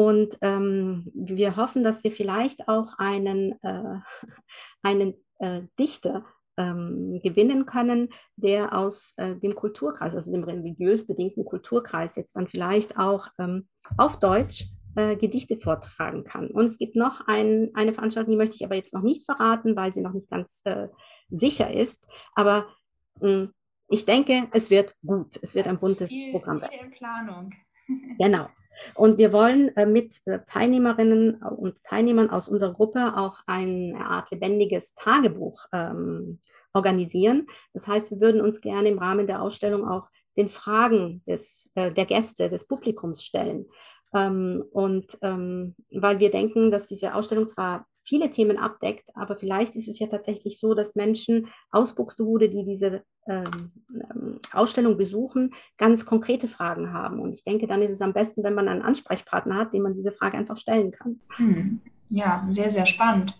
Und 0.00 0.38
ähm, 0.40 1.10
wir 1.12 1.56
hoffen, 1.56 1.84
dass 1.84 2.04
wir 2.04 2.10
vielleicht 2.10 2.68
auch 2.68 2.94
einen, 2.96 3.62
äh, 3.62 3.98
einen 4.82 5.12
äh, 5.40 5.60
Dichter 5.78 6.24
ähm, 6.56 7.20
gewinnen 7.22 7.66
können, 7.66 8.08
der 8.34 8.74
aus 8.74 9.12
äh, 9.18 9.36
dem 9.36 9.54
Kulturkreis, 9.54 10.14
also 10.14 10.32
dem 10.32 10.44
religiös 10.44 11.06
bedingten 11.06 11.44
Kulturkreis, 11.44 12.16
jetzt 12.16 12.34
dann 12.34 12.48
vielleicht 12.48 12.96
auch 12.96 13.26
ähm, 13.38 13.68
auf 13.98 14.18
Deutsch 14.18 14.68
äh, 14.96 15.16
Gedichte 15.16 15.58
vortragen 15.58 16.24
kann. 16.24 16.50
Und 16.50 16.64
es 16.64 16.78
gibt 16.78 16.96
noch 16.96 17.26
ein, 17.26 17.68
eine 17.74 17.92
Veranstaltung, 17.92 18.30
die 18.30 18.38
möchte 18.38 18.56
ich 18.56 18.64
aber 18.64 18.76
jetzt 18.76 18.94
noch 18.94 19.02
nicht 19.02 19.26
verraten, 19.26 19.76
weil 19.76 19.92
sie 19.92 20.00
noch 20.00 20.14
nicht 20.14 20.30
ganz 20.30 20.62
äh, 20.64 20.88
sicher 21.28 21.70
ist. 21.74 22.08
Aber 22.34 22.68
hm, 23.20 23.52
ich 23.90 24.06
denke, 24.06 24.48
es 24.52 24.70
wird 24.70 24.94
gut. 25.04 25.38
Es 25.42 25.54
wird 25.54 25.68
ein 25.68 25.76
buntes 25.76 26.08
viel, 26.08 26.32
Programm. 26.32 26.58
Viel 26.58 26.86
in 26.86 26.90
Planung. 26.90 27.50
genau. 28.18 28.48
Und 28.94 29.18
wir 29.18 29.32
wollen 29.32 29.74
äh, 29.76 29.86
mit 29.86 30.20
äh, 30.26 30.40
Teilnehmerinnen 30.46 31.42
und 31.42 31.82
Teilnehmern 31.84 32.30
aus 32.30 32.48
unserer 32.48 32.72
Gruppe 32.72 33.16
auch 33.16 33.38
eine 33.46 33.98
Art 34.04 34.30
lebendiges 34.30 34.94
Tagebuch 34.94 35.66
ähm, 35.72 36.40
organisieren. 36.72 37.46
Das 37.72 37.88
heißt, 37.88 38.10
wir 38.10 38.20
würden 38.20 38.40
uns 38.40 38.60
gerne 38.60 38.88
im 38.88 38.98
Rahmen 38.98 39.26
der 39.26 39.42
Ausstellung 39.42 39.88
auch 39.88 40.08
den 40.36 40.48
Fragen 40.48 41.22
des, 41.26 41.70
äh, 41.74 41.92
der 41.92 42.06
Gäste, 42.06 42.48
des 42.48 42.66
Publikums 42.66 43.22
stellen. 43.22 43.66
Ähm, 44.14 44.64
und 44.72 45.18
ähm, 45.22 45.74
weil 45.90 46.18
wir 46.18 46.30
denken, 46.30 46.70
dass 46.70 46.86
diese 46.86 47.14
Ausstellung 47.14 47.48
zwar 47.48 47.86
viele 48.10 48.28
Themen 48.28 48.58
abdeckt, 48.58 49.08
aber 49.14 49.36
vielleicht 49.36 49.76
ist 49.76 49.86
es 49.86 50.00
ja 50.00 50.08
tatsächlich 50.08 50.58
so, 50.58 50.74
dass 50.74 50.96
Menschen 50.96 51.46
aus 51.70 51.94
Buxtehude, 51.94 52.48
die 52.48 52.64
diese 52.64 53.04
ähm, 53.28 53.70
ähm, 53.88 54.40
Ausstellung 54.52 54.96
besuchen, 54.96 55.54
ganz 55.78 56.04
konkrete 56.04 56.48
Fragen 56.48 56.92
haben. 56.92 57.20
Und 57.20 57.32
ich 57.32 57.44
denke, 57.44 57.68
dann 57.68 57.82
ist 57.82 57.92
es 57.92 58.00
am 58.00 58.12
besten, 58.12 58.42
wenn 58.42 58.54
man 58.54 58.66
einen 58.66 58.82
Ansprechpartner 58.82 59.54
hat, 59.54 59.72
dem 59.72 59.84
man 59.84 59.94
diese 59.94 60.10
Frage 60.10 60.36
einfach 60.36 60.58
stellen 60.58 60.90
kann. 60.90 61.20
Hm. 61.36 61.80
Ja, 62.08 62.44
sehr, 62.50 62.70
sehr 62.70 62.86
spannend. 62.86 63.38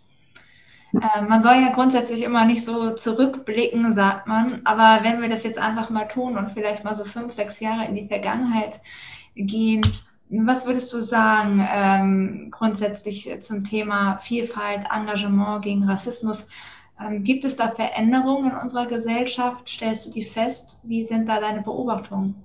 Äh, 0.95 1.23
man 1.23 1.43
soll 1.43 1.55
ja 1.55 1.73
grundsätzlich 1.73 2.23
immer 2.23 2.45
nicht 2.45 2.65
so 2.65 2.93
zurückblicken, 2.93 3.93
sagt 3.93 4.29
man. 4.29 4.61
Aber 4.65 5.03
wenn 5.03 5.21
wir 5.21 5.29
das 5.29 5.43
jetzt 5.43 5.59
einfach 5.59 5.91
mal 5.91 6.05
tun 6.05 6.39
und 6.39 6.53
vielleicht 6.53 6.85
mal 6.85 6.95
so 6.95 7.03
fünf, 7.03 7.33
sechs 7.33 7.59
Jahre 7.59 7.87
in 7.87 7.97
die 7.97 8.07
Vergangenheit 8.07 8.81
gehen, 9.35 9.83
was 10.31 10.67
würdest 10.67 10.93
du 10.93 11.01
sagen 11.01 11.67
ähm, 11.73 12.49
grundsätzlich 12.51 13.41
zum 13.43 13.65
Thema 13.65 14.19
Vielfalt, 14.19 14.85
Engagement 14.95 15.63
gegen 15.63 15.85
Rassismus? 15.89 16.49
Ähm, 17.05 17.25
gibt 17.25 17.45
es 17.45 17.57
da 17.57 17.69
Veränderungen 17.69 18.53
in 18.53 18.57
unserer 18.57 18.87
Gesellschaft? 18.87 19.69
Stellst 19.69 20.07
du 20.07 20.11
die 20.11 20.25
fest? 20.25 20.83
Wie 20.85 21.03
sind 21.03 21.29
da 21.29 21.41
deine 21.41 21.63
Beobachtungen? 21.63 22.37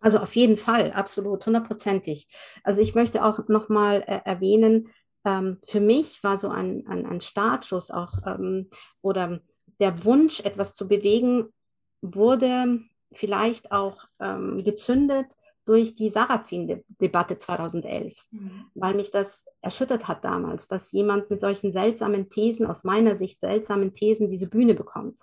Also 0.00 0.18
auf 0.18 0.36
jeden 0.36 0.56
Fall, 0.56 0.92
absolut, 0.92 1.44
hundertprozentig. 1.44 2.28
Also 2.62 2.80
ich 2.80 2.94
möchte 2.94 3.24
auch 3.24 3.48
nochmal 3.48 4.02
äh, 4.06 4.20
erwähnen, 4.24 4.88
ähm, 5.24 5.58
für 5.64 5.80
mich 5.80 6.22
war 6.22 6.38
so 6.38 6.48
ein, 6.48 6.86
ein, 6.86 7.04
ein 7.04 7.20
Startschuss 7.20 7.90
auch 7.90 8.12
ähm, 8.24 8.70
oder 9.02 9.40
der 9.80 10.04
Wunsch, 10.04 10.40
etwas 10.40 10.74
zu 10.74 10.88
bewegen, 10.88 11.52
wurde 12.00 12.80
vielleicht 13.12 13.72
auch 13.72 14.04
ähm, 14.20 14.62
gezündet 14.64 15.26
durch 15.66 15.96
die 15.96 16.08
Sarrazin-Debatte 16.08 17.38
2011, 17.38 18.14
mhm. 18.30 18.66
weil 18.74 18.94
mich 18.94 19.10
das 19.10 19.46
erschüttert 19.60 20.06
hat 20.06 20.24
damals, 20.24 20.68
dass 20.68 20.92
jemand 20.92 21.28
mit 21.28 21.40
solchen 21.40 21.72
seltsamen 21.72 22.28
Thesen, 22.28 22.66
aus 22.66 22.84
meiner 22.84 23.16
Sicht 23.16 23.40
seltsamen 23.40 23.92
Thesen, 23.92 24.28
diese 24.28 24.48
Bühne 24.48 24.74
bekommt. 24.74 25.20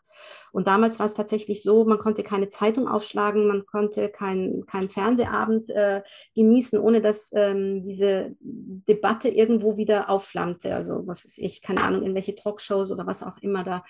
Und 0.52 0.68
damals 0.68 1.00
war 1.00 1.06
es 1.06 1.14
tatsächlich 1.14 1.64
so, 1.64 1.86
man 1.86 1.98
konnte 1.98 2.24
keine 2.24 2.50
Zeitung 2.50 2.88
aufschlagen, 2.88 3.48
man 3.48 3.66
konnte 3.66 4.10
keinen 4.10 4.66
kein 4.66 4.90
Fernsehabend 4.90 5.70
äh, 5.70 6.04
genießen, 6.36 6.78
ohne 6.78 7.02
dass 7.02 7.32
ähm, 7.34 7.84
diese 7.88 8.36
Debatte 8.42 9.30
irgendwo 9.30 9.78
wieder 9.78 10.10
aufflammte. 10.10 10.76
Also 10.76 11.08
was 11.08 11.24
weiß 11.24 11.38
ich, 11.38 11.62
keine 11.62 11.84
Ahnung, 11.84 12.04
in 12.04 12.14
welche 12.16 12.36
Talkshows 12.36 12.92
oder 12.92 13.08
was 13.08 13.24
auch 13.24 13.38
immer 13.40 13.64
da 13.64 13.84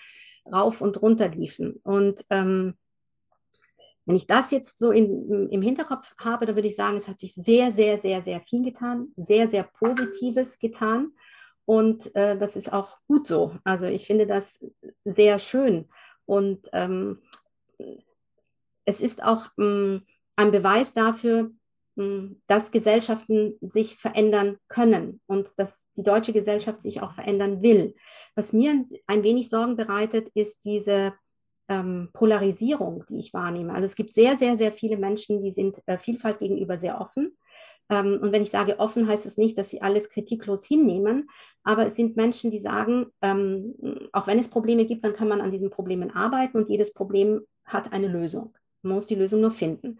rauf 0.52 0.80
und 0.80 1.02
runter 1.02 1.28
liefen. 1.28 1.80
Und 1.82 2.24
ähm, 2.30 2.74
wenn 4.06 4.16
ich 4.16 4.26
das 4.26 4.50
jetzt 4.50 4.78
so 4.78 4.90
in, 4.90 5.48
im 5.50 5.62
Hinterkopf 5.62 6.14
habe, 6.18 6.46
dann 6.46 6.56
würde 6.56 6.68
ich 6.68 6.76
sagen, 6.76 6.96
es 6.96 7.08
hat 7.08 7.18
sich 7.18 7.34
sehr, 7.34 7.72
sehr, 7.72 7.98
sehr, 7.98 8.22
sehr 8.22 8.40
viel 8.40 8.62
getan, 8.62 9.08
sehr, 9.12 9.48
sehr 9.48 9.64
Positives 9.64 10.58
getan. 10.58 11.12
Und 11.64 12.14
äh, 12.14 12.36
das 12.38 12.56
ist 12.56 12.72
auch 12.72 12.98
gut 13.06 13.26
so. 13.26 13.56
Also 13.64 13.86
ich 13.86 14.06
finde 14.06 14.26
das 14.26 14.64
sehr 15.04 15.38
schön. 15.38 15.88
Und 16.26 16.68
ähm, 16.72 17.22
es 18.84 19.00
ist 19.00 19.22
auch 19.22 19.46
ähm, 19.58 20.02
ein 20.36 20.50
Beweis 20.50 20.92
dafür, 20.92 21.50
ähm, 21.96 22.42
dass 22.46 22.72
Gesellschaften 22.72 23.56
sich 23.60 23.96
verändern 23.96 24.58
können 24.68 25.20
und 25.26 25.58
dass 25.58 25.90
die 25.96 26.02
deutsche 26.02 26.32
Gesellschaft 26.32 26.82
sich 26.82 27.00
auch 27.00 27.12
verändern 27.12 27.62
will. 27.62 27.94
Was 28.34 28.52
mir 28.52 28.84
ein 29.06 29.22
wenig 29.22 29.48
Sorgen 29.48 29.76
bereitet, 29.76 30.28
ist 30.34 30.64
diese 30.64 31.14
ähm, 31.68 32.10
Polarisierung, 32.12 33.04
die 33.08 33.18
ich 33.18 33.32
wahrnehme. 33.32 33.72
Also 33.72 33.84
es 33.84 33.96
gibt 33.96 34.14
sehr, 34.14 34.36
sehr, 34.36 34.56
sehr 34.56 34.72
viele 34.72 34.96
Menschen, 34.96 35.42
die 35.42 35.50
sind 35.50 35.80
äh, 35.86 35.98
Vielfalt 35.98 36.38
gegenüber 36.38 36.78
sehr 36.78 37.00
offen. 37.00 37.36
Ähm, 37.90 38.18
und 38.22 38.32
wenn 38.32 38.42
ich 38.42 38.50
sage 38.50 38.78
offen, 38.78 39.06
heißt 39.06 39.26
es 39.26 39.34
das 39.34 39.38
nicht, 39.38 39.58
dass 39.58 39.70
sie 39.70 39.82
alles 39.82 40.10
kritiklos 40.10 40.64
hinnehmen, 40.64 41.28
aber 41.62 41.86
es 41.86 41.96
sind 41.96 42.16
Menschen, 42.16 42.50
die 42.50 42.58
sagen, 42.58 43.06
ähm, 43.22 43.74
auch 44.12 44.26
wenn 44.26 44.38
es 44.38 44.48
Probleme 44.48 44.86
gibt, 44.86 45.04
dann 45.04 45.14
kann 45.14 45.28
man 45.28 45.40
an 45.40 45.50
diesen 45.50 45.70
Problemen 45.70 46.10
arbeiten 46.10 46.56
und 46.56 46.68
jedes 46.68 46.94
Problem 46.94 47.42
hat 47.64 47.92
eine 47.92 48.08
Lösung. 48.08 48.54
Man 48.82 48.94
muss 48.94 49.06
die 49.06 49.14
Lösung 49.14 49.40
nur 49.40 49.50
finden. 49.50 49.98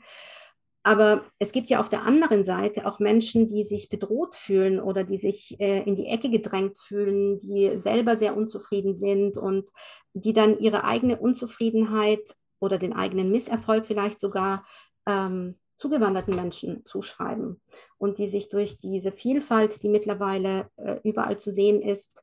Aber 0.87 1.25
es 1.38 1.53
gibt 1.53 1.70
ja 1.70 1.81
auf 1.81 1.88
der 1.88 2.03
anderen 2.03 2.44
Seite 2.44 2.87
auch 2.87 2.99
Menschen, 2.99 3.49
die 3.49 3.64
sich 3.64 3.88
bedroht 3.88 4.35
fühlen 4.35 4.79
oder 4.79 5.03
die 5.03 5.16
sich 5.16 5.59
äh, 5.59 5.83
in 5.83 5.97
die 5.97 6.07
Ecke 6.07 6.29
gedrängt 6.29 6.79
fühlen, 6.79 7.38
die 7.38 7.79
selber 7.79 8.16
sehr 8.16 8.37
unzufrieden 8.37 8.94
sind 8.94 9.38
und 9.38 9.70
die 10.12 10.35
dann 10.35 10.59
ihre 10.59 10.85
eigene 10.85 11.16
Unzufriedenheit 11.16 12.37
oder 12.61 12.77
den 12.77 12.92
eigenen 12.92 13.31
Misserfolg 13.31 13.87
vielleicht 13.87 14.21
sogar 14.21 14.67
ähm, 15.06 15.58
zugewanderten 15.79 16.37
Menschen 16.37 16.85
zuschreiben. 16.85 17.63
Und 17.96 18.19
die 18.19 18.29
sich 18.29 18.50
durch 18.50 18.79
diese 18.79 19.11
Vielfalt, 19.11 19.83
die 19.83 19.88
mittlerweile 19.88 20.69
äh, 20.77 20.96
überall 21.02 21.38
zu 21.38 21.50
sehen 21.50 21.81
ist, 21.81 22.23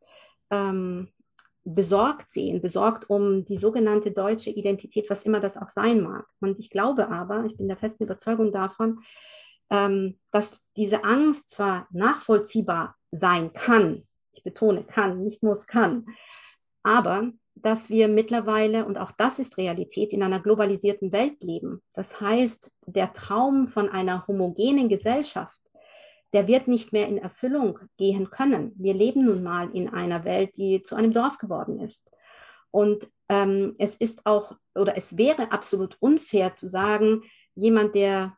ähm, 0.51 1.09
besorgt 1.63 2.33
sehen, 2.33 2.61
besorgt 2.61 3.09
um 3.09 3.45
die 3.45 3.57
sogenannte 3.57 4.11
deutsche 4.11 4.49
Identität, 4.49 5.09
was 5.09 5.25
immer 5.25 5.39
das 5.39 5.57
auch 5.57 5.69
sein 5.69 6.01
mag. 6.01 6.25
Und 6.39 6.59
ich 6.59 6.69
glaube 6.69 7.09
aber, 7.09 7.45
ich 7.45 7.57
bin 7.57 7.67
der 7.67 7.77
festen 7.77 8.03
Überzeugung 8.03 8.51
davon, 8.51 9.01
ähm, 9.69 10.19
dass 10.31 10.59
diese 10.75 11.03
Angst 11.03 11.51
zwar 11.51 11.87
nachvollziehbar 11.91 12.95
sein 13.11 13.53
kann, 13.53 14.03
ich 14.33 14.43
betone 14.43 14.83
kann, 14.83 15.23
nicht 15.23 15.43
muss 15.43 15.67
kann, 15.67 16.05
aber 16.83 17.31
dass 17.55 17.89
wir 17.89 18.07
mittlerweile, 18.07 18.85
und 18.85 18.97
auch 18.97 19.11
das 19.11 19.37
ist 19.37 19.57
Realität, 19.57 20.13
in 20.13 20.23
einer 20.23 20.39
globalisierten 20.39 21.11
Welt 21.11 21.43
leben. 21.43 21.81
Das 21.93 22.19
heißt, 22.19 22.75
der 22.87 23.13
Traum 23.13 23.67
von 23.67 23.89
einer 23.89 24.25
homogenen 24.25 24.89
Gesellschaft, 24.89 25.61
der 26.33 26.47
wird 26.47 26.67
nicht 26.67 26.93
mehr 26.93 27.07
in 27.07 27.17
Erfüllung 27.17 27.79
gehen 27.97 28.29
können. 28.29 28.73
Wir 28.77 28.93
leben 28.93 29.25
nun 29.25 29.43
mal 29.43 29.69
in 29.75 29.89
einer 29.89 30.23
Welt, 30.23 30.57
die 30.57 30.81
zu 30.81 30.95
einem 30.95 31.13
Dorf 31.13 31.37
geworden 31.37 31.79
ist. 31.79 32.09
Und 32.71 33.09
ähm, 33.29 33.75
es 33.77 33.97
ist 33.97 34.25
auch, 34.25 34.55
oder 34.75 34.97
es 34.97 35.17
wäre 35.17 35.51
absolut 35.51 35.97
unfair 35.99 36.53
zu 36.55 36.67
sagen, 36.67 37.23
jemand, 37.55 37.95
der 37.95 38.37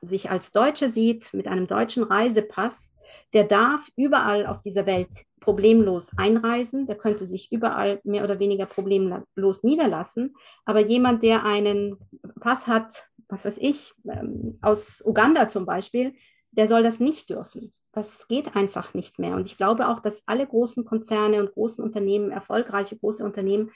sich 0.00 0.30
als 0.30 0.52
Deutsche 0.52 0.88
sieht, 0.88 1.32
mit 1.34 1.46
einem 1.48 1.66
deutschen 1.66 2.04
Reisepass, 2.04 2.96
der 3.32 3.44
darf 3.44 3.88
überall 3.96 4.46
auf 4.46 4.62
dieser 4.62 4.86
Welt 4.86 5.24
problemlos 5.40 6.12
einreisen, 6.16 6.86
der 6.86 6.96
könnte 6.96 7.26
sich 7.26 7.50
überall 7.50 8.00
mehr 8.04 8.24
oder 8.24 8.38
weniger 8.38 8.66
problemlos 8.66 9.62
niederlassen. 9.62 10.34
Aber 10.64 10.80
jemand, 10.80 11.22
der 11.22 11.44
einen 11.44 11.96
Pass 12.40 12.66
hat, 12.66 13.08
was 13.28 13.44
weiß 13.44 13.58
ich, 13.58 13.92
ähm, 14.08 14.58
aus 14.62 15.02
Uganda 15.04 15.48
zum 15.48 15.66
Beispiel, 15.66 16.14
der 16.58 16.66
soll 16.66 16.82
das 16.82 16.98
nicht 17.00 17.30
dürfen. 17.30 17.72
Das 17.92 18.26
geht 18.26 18.56
einfach 18.56 18.92
nicht 18.92 19.18
mehr. 19.18 19.36
Und 19.36 19.46
ich 19.46 19.56
glaube 19.56 19.88
auch, 19.88 20.00
dass 20.00 20.24
alle 20.26 20.46
großen 20.46 20.84
Konzerne 20.84 21.40
und 21.40 21.52
großen 21.52 21.82
Unternehmen, 21.82 22.32
erfolgreiche 22.32 22.98
große 22.98 23.24
Unternehmen, 23.24 23.70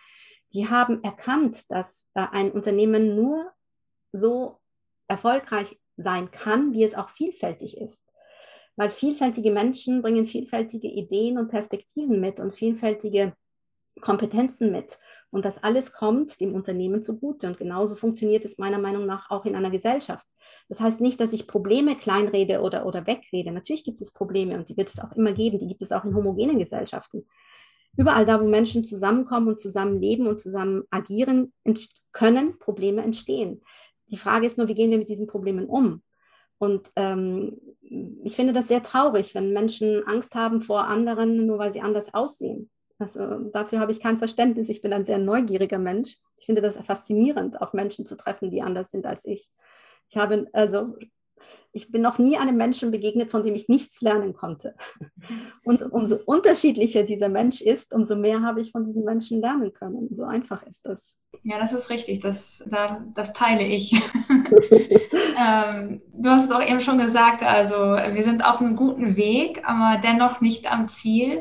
die 0.52 0.68
haben 0.68 1.02
erkannt, 1.02 1.70
dass 1.70 2.10
äh, 2.14 2.26
ein 2.32 2.50
Unternehmen 2.50 3.14
nur 3.14 3.50
so 4.12 4.58
erfolgreich 5.06 5.80
sein 5.96 6.30
kann, 6.32 6.72
wie 6.72 6.82
es 6.82 6.94
auch 6.94 7.08
vielfältig 7.08 7.78
ist. 7.78 8.12
Weil 8.76 8.90
vielfältige 8.90 9.52
Menschen 9.52 10.02
bringen 10.02 10.26
vielfältige 10.26 10.88
Ideen 10.88 11.38
und 11.38 11.48
Perspektiven 11.48 12.20
mit 12.20 12.40
und 12.40 12.54
vielfältige 12.54 13.34
Kompetenzen 14.00 14.72
mit. 14.72 14.98
Und 15.32 15.46
das 15.46 15.62
alles 15.62 15.94
kommt 15.94 16.40
dem 16.42 16.54
Unternehmen 16.54 17.02
zugute. 17.02 17.46
Und 17.46 17.56
genauso 17.56 17.96
funktioniert 17.96 18.44
es 18.44 18.58
meiner 18.58 18.78
Meinung 18.78 19.06
nach 19.06 19.30
auch 19.30 19.46
in 19.46 19.56
einer 19.56 19.70
Gesellschaft. 19.70 20.26
Das 20.68 20.78
heißt 20.78 21.00
nicht, 21.00 21.18
dass 21.20 21.32
ich 21.32 21.48
Probleme 21.48 21.96
kleinrede 21.96 22.60
oder, 22.60 22.84
oder 22.84 23.06
wegrede. 23.06 23.50
Natürlich 23.50 23.82
gibt 23.82 24.02
es 24.02 24.12
Probleme 24.12 24.56
und 24.56 24.68
die 24.68 24.76
wird 24.76 24.90
es 24.90 25.00
auch 25.00 25.12
immer 25.12 25.32
geben. 25.32 25.58
Die 25.58 25.66
gibt 25.66 25.80
es 25.80 25.90
auch 25.90 26.04
in 26.04 26.14
homogenen 26.14 26.58
Gesellschaften. 26.58 27.26
Überall 27.96 28.26
da, 28.26 28.42
wo 28.42 28.46
Menschen 28.46 28.84
zusammenkommen 28.84 29.48
und 29.48 29.58
zusammenleben 29.58 30.26
und 30.26 30.38
zusammen 30.38 30.84
agieren 30.90 31.54
können, 32.12 32.58
Probleme 32.58 33.02
entstehen. 33.02 33.62
Die 34.10 34.18
Frage 34.18 34.46
ist 34.46 34.58
nur, 34.58 34.68
wie 34.68 34.74
gehen 34.74 34.90
wir 34.90 34.98
mit 34.98 35.08
diesen 35.08 35.26
Problemen 35.26 35.66
um? 35.66 36.02
Und 36.58 36.90
ähm, 36.96 37.58
ich 38.22 38.36
finde 38.36 38.52
das 38.52 38.68
sehr 38.68 38.82
traurig, 38.82 39.34
wenn 39.34 39.54
Menschen 39.54 40.06
Angst 40.06 40.34
haben 40.34 40.60
vor 40.60 40.86
anderen, 40.86 41.46
nur 41.46 41.58
weil 41.58 41.72
sie 41.72 41.80
anders 41.80 42.12
aussehen. 42.12 42.70
Also, 43.02 43.50
dafür 43.50 43.80
habe 43.80 43.92
ich 43.92 44.00
kein 44.00 44.18
Verständnis. 44.18 44.68
Ich 44.68 44.82
bin 44.82 44.92
ein 44.92 45.04
sehr 45.04 45.18
neugieriger 45.18 45.78
Mensch. 45.78 46.18
Ich 46.36 46.46
finde 46.46 46.62
das 46.62 46.76
faszinierend, 46.76 47.60
auch 47.60 47.72
Menschen 47.72 48.06
zu 48.06 48.16
treffen, 48.16 48.50
die 48.50 48.62
anders 48.62 48.90
sind 48.90 49.06
als 49.06 49.24
ich. 49.24 49.50
Ich 50.08 50.16
habe 50.16 50.46
also 50.52 50.94
ich 51.74 51.90
bin 51.90 52.02
noch 52.02 52.18
nie 52.18 52.36
einem 52.36 52.56
Menschen 52.56 52.90
begegnet, 52.90 53.30
von 53.30 53.42
dem 53.42 53.54
ich 53.54 53.68
nichts 53.68 54.02
lernen 54.02 54.34
konnte. 54.34 54.74
Und 55.64 55.82
umso 55.90 56.16
unterschiedlicher 56.26 57.02
dieser 57.02 57.30
Mensch 57.30 57.62
ist, 57.62 57.94
umso 57.94 58.14
mehr 58.14 58.42
habe 58.42 58.60
ich 58.60 58.72
von 58.72 58.84
diesen 58.84 59.04
Menschen 59.04 59.40
lernen 59.40 59.72
können. 59.72 60.08
So 60.12 60.24
einfach 60.24 60.62
ist 60.64 60.86
das. 60.86 61.16
Ja, 61.42 61.58
das 61.58 61.72
ist 61.72 61.88
richtig. 61.88 62.20
Das, 62.20 62.62
da, 62.70 63.02
das 63.14 63.32
teile 63.32 63.64
ich. 63.64 63.92
ähm, 65.38 66.02
du 66.12 66.28
hast 66.28 66.44
es 66.44 66.52
auch 66.52 66.62
eben 66.62 66.80
schon 66.80 66.98
gesagt, 66.98 67.42
also 67.42 67.76
wir 67.76 68.22
sind 68.22 68.46
auf 68.46 68.60
einem 68.60 68.76
guten 68.76 69.16
Weg, 69.16 69.62
aber 69.64 69.98
dennoch 69.98 70.42
nicht 70.42 70.70
am 70.70 70.88
Ziel. 70.88 71.38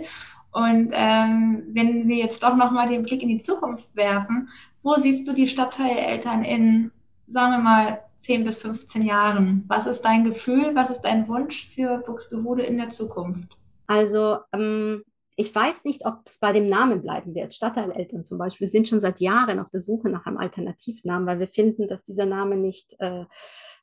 Und 0.52 0.92
ähm, 0.94 1.64
wenn 1.74 2.08
wir 2.08 2.18
jetzt 2.18 2.44
doch 2.44 2.56
nochmal 2.56 2.88
den 2.88 3.04
Blick 3.04 3.22
in 3.24 3.30
die 3.30 3.38
Zukunft 3.38 3.96
werfen, 3.96 4.50
wo 4.84 4.96
siehst 4.96 5.28
du 5.28 5.34
die 5.34 5.48
Stadtteileltern 5.48 6.44
in, 6.44 6.92
sagen 7.28 7.52
wir 7.54 7.60
mal, 7.60 8.00
10 8.18 8.44
bis 8.44 8.62
15 8.62 9.04
Jahren? 9.04 9.64
Was 9.68 9.88
ist 9.88 10.02
dein 10.02 10.24
Gefühl, 10.24 10.76
was 10.76 10.90
ist 10.90 11.02
dein 11.02 11.28
Wunsch 11.28 11.70
für 11.70 12.00
Buxtehude 12.00 12.64
in 12.64 12.78
der 12.78 12.90
Zukunft? 12.90 13.58
Also 13.88 14.40
ähm, 14.54 15.04
ich 15.36 15.54
weiß 15.54 15.86
nicht, 15.86 16.06
ob 16.06 16.20
es 16.26 16.40
bei 16.40 16.52
dem 16.52 16.70
Namen 16.70 17.02
bleiben 17.02 17.34
wird. 17.34 17.54
Stadtteileltern 17.54 18.24
zum 18.24 18.38
Beispiel 18.38 18.68
sind 18.68 18.88
schon 18.88 19.00
seit 19.00 19.20
Jahren 19.20 19.60
auf 19.60 19.70
der 19.70 19.82
Suche 19.82 20.10
nach 20.10 20.26
einem 20.26 20.38
Alternativnamen, 20.38 21.28
weil 21.28 21.40
wir 21.40 21.48
finden, 21.48 21.88
dass 21.88 22.04
dieser 22.04 22.26
Name 22.26 22.58
nicht, 22.58 22.96
äh, 23.00 23.26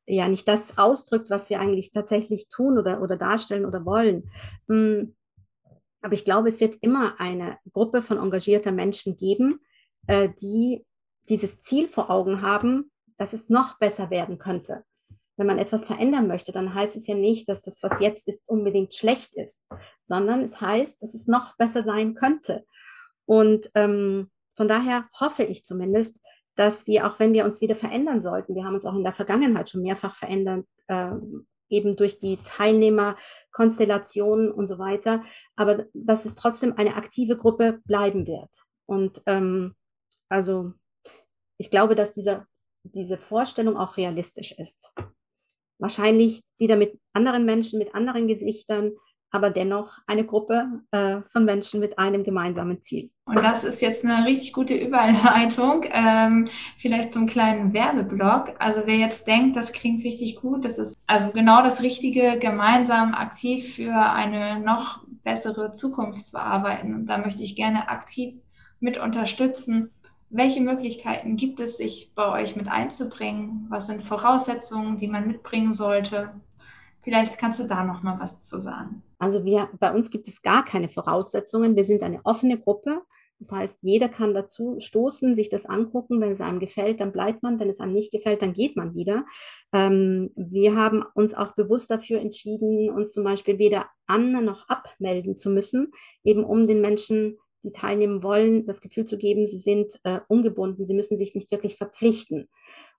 ja, 0.07 0.29
nicht 0.29 0.47
das 0.47 0.79
ausdrückt, 0.79 1.31
was 1.31 1.51
wir 1.51 1.61
eigentlich 1.61 1.91
tatsächlich 1.91 2.49
tun 2.49 2.79
oder, 2.79 3.03
oder 3.03 3.17
darstellen 3.17 3.67
oder 3.67 3.85
wollen. 3.85 4.31
Ähm, 4.71 5.17
aber 6.01 6.15
ich 6.15 6.25
glaube, 6.25 6.49
es 6.49 6.61
wird 6.61 6.77
immer 6.81 7.21
eine 7.21 7.59
Gruppe 7.73 8.03
von 8.03 8.19
engagierter 8.19 8.73
Menschen 8.73 9.17
geben, 9.17 9.61
äh, 10.07 10.29
die 10.41 10.85
dieses 11.29 11.61
Ziel 11.61 11.89
vor 11.89 12.11
Augen 12.11 12.43
haben, 12.43 12.91
dass 13.19 13.33
es 13.33 13.49
noch 13.49 13.79
besser 13.79 14.11
werden 14.11 14.39
könnte. 14.39 14.85
Wenn 15.37 15.47
man 15.47 15.59
etwas 15.59 15.85
verändern 15.85 16.27
möchte, 16.27 16.53
dann 16.53 16.75
heißt 16.75 16.97
es 16.97 17.07
ja 17.07 17.15
nicht, 17.15 17.49
dass 17.49 17.63
das, 17.63 17.83
was 17.83 18.01
jetzt 18.01 18.27
ist, 18.27 18.49
unbedingt 18.49 18.95
schlecht 18.95 19.37
ist, 19.37 19.65
sondern 20.03 20.43
es 20.43 20.61
heißt, 20.61 21.03
dass 21.03 21.15
es 21.15 21.29
noch 21.29 21.57
besser 21.57 21.83
sein 21.83 22.15
könnte. 22.15 22.65
Und 23.25 23.71
ähm, 23.75 24.31
von 24.57 24.67
daher 24.67 25.09
hoffe 25.21 25.45
ich 25.45 25.65
zumindest, 25.65 26.21
dass 26.57 26.89
wir, 26.89 27.07
auch 27.07 27.21
wenn 27.21 27.33
wir 27.33 27.45
uns 27.45 27.61
wieder 27.61 27.77
verändern 27.77 28.21
sollten, 28.21 28.57
wir 28.57 28.65
haben 28.65 28.75
uns 28.75 28.87
auch 28.87 28.97
in 28.97 29.05
der 29.05 29.13
Vergangenheit 29.13 29.71
schon 29.71 29.83
mehrfach 29.83 30.17
verändert, 30.17 30.67
äh, 30.89 31.13
eben 31.71 31.97
durch 31.97 32.19
die 32.19 32.39
Teilnehmerkonstellationen 32.45 34.53
und 34.53 34.67
so 34.67 34.79
weiter, 34.79 35.25
aber 35.57 35.87
dass 35.93 36.25
es 36.25 36.35
trotzdem 36.35 36.75
eine 36.77 36.97
aktive 36.97 37.37
Gruppe 37.37 37.81
bleiben 37.85 38.27
wird. 38.27 38.51
Und 38.87 39.23
ähm, 39.27 39.75
also 40.29 40.73
ich 41.59 41.71
glaube, 41.71 41.95
dass 41.95 42.13
dieser 42.13 42.47
diese 42.95 43.19
Vorstellung 43.19 43.77
auch 43.77 43.97
realistisch 43.97 44.53
ist. 44.53 44.93
Wahrscheinlich 45.79 46.43
wieder 46.59 46.77
mit 46.77 46.99
anderen 47.13 47.45
Menschen, 47.45 47.79
mit 47.79 47.95
anderen 47.95 48.27
Gesichtern, 48.27 48.93
aber 49.31 49.51
dennoch 49.51 49.99
eine 50.07 50.25
Gruppe 50.25 50.83
äh, 50.91 51.21
von 51.31 51.45
Menschen 51.45 51.81
mit 51.81 51.99
einem 51.99 52.25
gemeinsamen 52.25 52.81
Ziel. 52.83 53.11
Und 53.27 53.37
das 53.37 53.63
ist 53.63 53.83
jetzt 53.83 54.05
eine 54.05 54.25
richtig 54.25 54.55
gute 54.55 54.75
Überleitung, 54.75 55.85
ähm, 55.91 56.47
vielleicht 56.79 57.13
zum 57.13 57.27
kleinen 57.27 57.75
Werbeblock. 57.75 58.55
Also 58.59 58.83
wer 58.87 58.97
jetzt 58.97 59.27
denkt, 59.27 59.57
das 59.57 59.73
klingt 59.73 60.03
richtig 60.03 60.37
gut, 60.37 60.65
das 60.65 60.79
ist 60.79 60.97
also 61.07 61.31
genau 61.33 61.63
das 61.63 61.83
Richtige, 61.83 62.39
gemeinsam 62.39 63.15
aktiv 63.15 63.75
für 63.75 63.95
eine 63.95 64.61
noch 64.61 65.05
bessere 65.25 65.73
Zukunft 65.73 66.25
zu 66.25 66.41
arbeiten. 66.41 66.95
Und 66.95 67.07
da 67.07 67.19
möchte 67.19 67.43
ich 67.43 67.55
gerne 67.55 67.91
aktiv 67.91 68.35
mit 68.81 68.99
unterstützen. 68.99 69.91
Welche 70.31 70.63
Möglichkeiten 70.63 71.37
gibt 71.37 71.61
es, 71.61 71.77
sich 71.79 72.13
bei 72.15 72.31
euch 72.31 72.57
mit 72.57 72.69
einzubringen? 72.69 73.67
Was 73.69 73.87
sind 73.87 74.03
Voraussetzungen, 74.03 74.97
die 74.97 75.09
man 75.09 75.27
mitbringen 75.27 75.75
sollte? 75.75 76.33
Vielleicht 77.01 77.39
kannst 77.39 77.61
du 77.61 77.65
da 77.65 77.85
noch 77.85 78.03
mal 78.03 78.19
was 78.19 78.41
zu 78.41 78.59
sagen. 78.59 79.03
Also 79.19 79.45
wir, 79.45 79.69
bei 79.79 79.93
uns 79.95 80.11
gibt 80.11 80.29
es 80.29 80.43
gar 80.43 80.65
keine 80.65 80.89
Voraussetzungen. 80.89 81.77
Wir 81.77 81.85
sind 81.85 82.03
eine 82.03 82.21
offene 82.25 82.59
Gruppe. 82.59 83.03
Das 83.41 83.53
heißt, 83.53 83.83
jeder 83.83 84.09
kann 84.09 84.35
dazu 84.35 84.81
stoßen, 84.81 85.37
sich 85.37 85.49
das 85.49 85.67
angucken. 85.67 86.21
Wenn 86.21 86.33
es 86.33 86.41
einem 86.41 86.59
gefällt, 86.59 87.01
dann 87.01 87.13
bleibt 87.13 87.43
man. 87.43 87.61
Wenn 87.61 87.69
es 87.69 87.81
einem 87.81 87.93
nicht 87.93 88.11
gefällt, 88.11 88.43
dann 88.43 88.53
geht 88.53 88.77
man 88.77 88.95
wieder. 88.95 89.25
Ähm, 89.73 90.31
wir 90.35 90.75
haben 90.75 91.05
uns 91.15 91.35
auch 91.35 91.55
bewusst 91.55 91.91
dafür 91.91 92.21
entschieden, 92.21 92.91
uns 92.91 93.13
zum 93.13 93.25
Beispiel 93.25 93.59
weder 93.59 93.87
an 94.07 94.33
noch 94.45 94.69
abmelden 94.69 95.37
zu 95.37 95.51
müssen, 95.51 95.93
eben 96.25 96.45
um 96.45 96.67
den 96.67 96.81
Menschen 96.81 97.39
die 97.65 97.73
teilnehmen 97.73 98.23
wollen, 98.23 98.67
das 98.67 98.81
Gefühl 98.81 99.05
zu 99.05 99.19
geben, 99.19 99.47
sie 99.47 99.59
sind 99.59 99.99
äh, 100.05 100.21
ungebunden, 100.29 100.87
sie 100.87 100.95
müssen 100.95 101.17
sich 101.17 101.35
nicht 101.35 101.51
wirklich 101.51 101.77
verpflichten. 101.77 102.49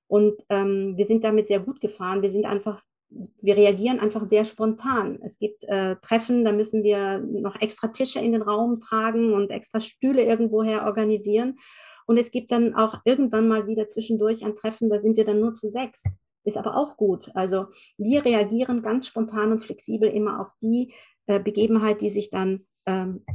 Und 0.07 0.43
ähm, 0.49 0.97
wir 0.97 1.05
sind 1.05 1.23
damit 1.23 1.47
sehr 1.47 1.59
gut 1.59 1.81
gefahren. 1.81 2.21
Wir 2.21 2.31
sind 2.31 2.45
einfach, 2.45 2.81
wir 3.09 3.57
reagieren 3.57 3.99
einfach 3.99 4.25
sehr 4.25 4.45
spontan. 4.45 5.19
Es 5.23 5.39
gibt 5.39 5.63
äh, 5.65 5.95
Treffen, 6.01 6.45
da 6.45 6.51
müssen 6.51 6.83
wir 6.83 7.19
noch 7.19 7.59
extra 7.59 7.87
Tische 7.87 8.19
in 8.19 8.33
den 8.33 8.41
Raum 8.41 8.79
tragen 8.79 9.33
und 9.33 9.49
extra 9.51 9.79
Stühle 9.79 10.23
irgendwoher 10.23 10.85
organisieren. 10.85 11.57
Und 12.05 12.17
es 12.19 12.31
gibt 12.31 12.51
dann 12.51 12.75
auch 12.75 12.99
irgendwann 13.05 13.47
mal 13.47 13.67
wieder 13.67 13.87
zwischendurch 13.87 14.43
ein 14.43 14.55
Treffen, 14.55 14.89
da 14.89 14.99
sind 14.99 15.17
wir 15.17 15.25
dann 15.25 15.39
nur 15.39 15.53
zu 15.53 15.69
sechs. 15.69 16.03
Ist 16.43 16.57
aber 16.57 16.75
auch 16.77 16.97
gut. 16.97 17.31
Also 17.35 17.67
wir 17.97 18.25
reagieren 18.25 18.81
ganz 18.81 19.07
spontan 19.07 19.51
und 19.51 19.63
flexibel 19.63 20.09
immer 20.09 20.39
auf 20.39 20.51
die 20.61 20.93
äh, 21.27 21.39
Begebenheit, 21.39 22.01
die 22.01 22.09
sich 22.09 22.29
dann 22.29 22.65
ähm, 22.85 23.25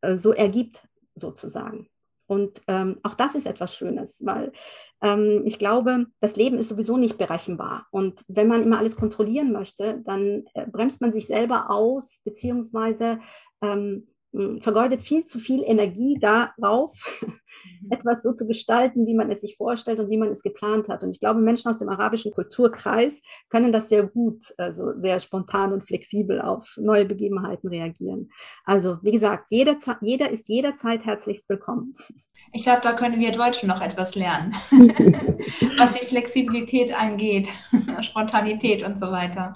äh, 0.00 0.16
so 0.16 0.32
ergibt, 0.32 0.86
sozusagen. 1.14 1.88
Und 2.28 2.60
ähm, 2.68 2.98
auch 3.02 3.14
das 3.14 3.34
ist 3.34 3.46
etwas 3.46 3.74
Schönes, 3.74 4.24
weil 4.24 4.52
ähm, 5.02 5.42
ich 5.44 5.58
glaube, 5.58 6.06
das 6.20 6.36
Leben 6.36 6.58
ist 6.58 6.68
sowieso 6.68 6.98
nicht 6.98 7.16
berechenbar. 7.16 7.86
Und 7.90 8.22
wenn 8.28 8.48
man 8.48 8.62
immer 8.62 8.78
alles 8.78 8.96
kontrollieren 8.96 9.50
möchte, 9.50 10.02
dann 10.04 10.44
äh, 10.54 10.66
bremst 10.66 11.00
man 11.00 11.12
sich 11.12 11.26
selber 11.26 11.70
aus, 11.70 12.20
beziehungsweise 12.24 13.18
ähm, 13.62 13.78
hm, 13.80 14.08
vergeudet 14.60 15.00
viel 15.00 15.24
zu 15.24 15.38
viel 15.38 15.62
Energie 15.64 16.18
darauf, 16.20 16.94
mhm. 17.22 17.90
etwas 17.90 18.22
so 18.22 18.32
zu 18.32 18.46
gestalten, 18.46 19.06
wie 19.06 19.14
man 19.14 19.30
es 19.30 19.40
sich 19.40 19.56
vorstellt 19.56 19.98
und 20.00 20.10
wie 20.10 20.18
man 20.18 20.28
es 20.28 20.42
geplant 20.42 20.88
hat. 20.88 21.02
Und 21.02 21.10
ich 21.10 21.20
glaube, 21.20 21.40
Menschen 21.40 21.68
aus 21.68 21.78
dem 21.78 21.88
arabischen 21.88 22.32
Kulturkreis 22.32 23.22
können 23.48 23.72
das 23.72 23.88
sehr 23.88 24.06
gut, 24.06 24.44
also 24.58 24.98
sehr 24.98 25.20
spontan 25.20 25.72
und 25.72 25.82
flexibel 25.82 26.40
auf 26.40 26.76
neue 26.78 27.06
Begebenheiten 27.06 27.68
reagieren. 27.68 28.30
Also, 28.64 28.98
wie 29.02 29.12
gesagt, 29.12 29.50
jeder, 29.50 29.76
jeder 30.02 30.30
ist 30.30 30.48
jederzeit 30.48 31.06
herzlichst 31.06 31.48
willkommen. 31.48 31.94
Ich 32.52 32.62
glaube, 32.62 32.80
da 32.82 32.92
können 32.92 33.20
wir 33.20 33.32
Deutschen 33.32 33.68
noch 33.68 33.80
etwas 33.80 34.14
lernen, 34.14 34.50
was 35.78 35.94
die 35.94 36.04
Flexibilität 36.04 36.98
angeht, 36.98 37.48
Spontanität 38.02 38.84
und 38.84 38.98
so 38.98 39.10
weiter. 39.10 39.52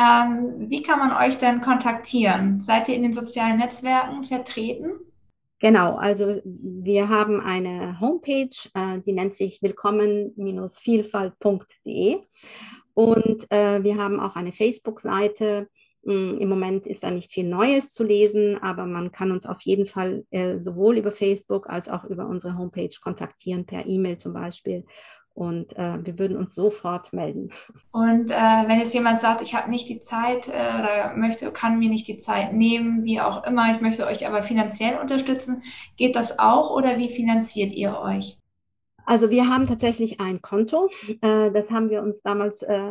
Ähm, 0.00 0.70
wie 0.70 0.82
kann 0.82 0.98
man 0.98 1.12
euch 1.12 1.38
denn 1.38 1.60
kontaktieren? 1.60 2.58
Seid 2.60 2.88
ihr 2.88 2.94
in 2.94 3.02
den 3.02 3.12
sozialen 3.12 3.58
Netzwerken 3.58 4.24
vertreten? 4.24 4.92
Genau, 5.58 5.96
also 5.96 6.40
wir 6.44 7.10
haben 7.10 7.42
eine 7.42 8.00
Homepage, 8.00 8.48
äh, 8.72 9.00
die 9.04 9.12
nennt 9.12 9.34
sich 9.34 9.60
willkommen-vielfalt.de 9.60 12.16
und 12.94 13.46
äh, 13.50 13.84
wir 13.84 13.96
haben 13.96 14.20
auch 14.20 14.36
eine 14.36 14.52
Facebook-Seite. 14.52 15.68
Hm, 16.06 16.38
Im 16.38 16.48
Moment 16.48 16.86
ist 16.86 17.02
da 17.02 17.10
nicht 17.10 17.30
viel 17.30 17.46
Neues 17.46 17.92
zu 17.92 18.02
lesen, 18.02 18.56
aber 18.62 18.86
man 18.86 19.12
kann 19.12 19.32
uns 19.32 19.44
auf 19.44 19.60
jeden 19.60 19.84
Fall 19.84 20.24
äh, 20.30 20.58
sowohl 20.58 20.96
über 20.96 21.10
Facebook 21.10 21.68
als 21.68 21.90
auch 21.90 22.04
über 22.04 22.26
unsere 22.26 22.56
Homepage 22.56 22.88
kontaktieren, 23.02 23.66
per 23.66 23.84
E-Mail 23.86 24.16
zum 24.16 24.32
Beispiel. 24.32 24.86
Und 25.40 25.74
äh, 25.78 26.04
wir 26.04 26.18
würden 26.18 26.36
uns 26.36 26.54
sofort 26.54 27.14
melden. 27.14 27.50
Und 27.92 28.30
äh, 28.30 28.34
wenn 28.34 28.78
jetzt 28.78 28.92
jemand 28.92 29.20
sagt, 29.20 29.40
ich 29.40 29.54
habe 29.54 29.70
nicht 29.70 29.88
die 29.88 29.98
Zeit 29.98 30.48
äh, 30.48 30.50
oder 30.50 31.16
möchte, 31.16 31.50
kann 31.50 31.78
mir 31.78 31.88
nicht 31.88 32.06
die 32.08 32.18
Zeit 32.18 32.52
nehmen, 32.52 33.04
wie 33.04 33.22
auch 33.22 33.42
immer, 33.44 33.72
ich 33.74 33.80
möchte 33.80 34.06
euch 34.06 34.26
aber 34.26 34.42
finanziell 34.42 34.98
unterstützen, 34.98 35.62
geht 35.96 36.14
das 36.14 36.38
auch 36.38 36.70
oder 36.70 36.98
wie 36.98 37.08
finanziert 37.08 37.72
ihr 37.72 37.98
euch? 37.98 38.39
Also 39.10 39.28
wir 39.28 39.48
haben 39.48 39.66
tatsächlich 39.66 40.20
ein 40.20 40.40
Konto. 40.40 40.88
Äh, 41.20 41.50
das 41.50 41.72
haben 41.72 41.90
wir 41.90 42.00
uns 42.00 42.22
damals 42.22 42.62
äh, 42.62 42.84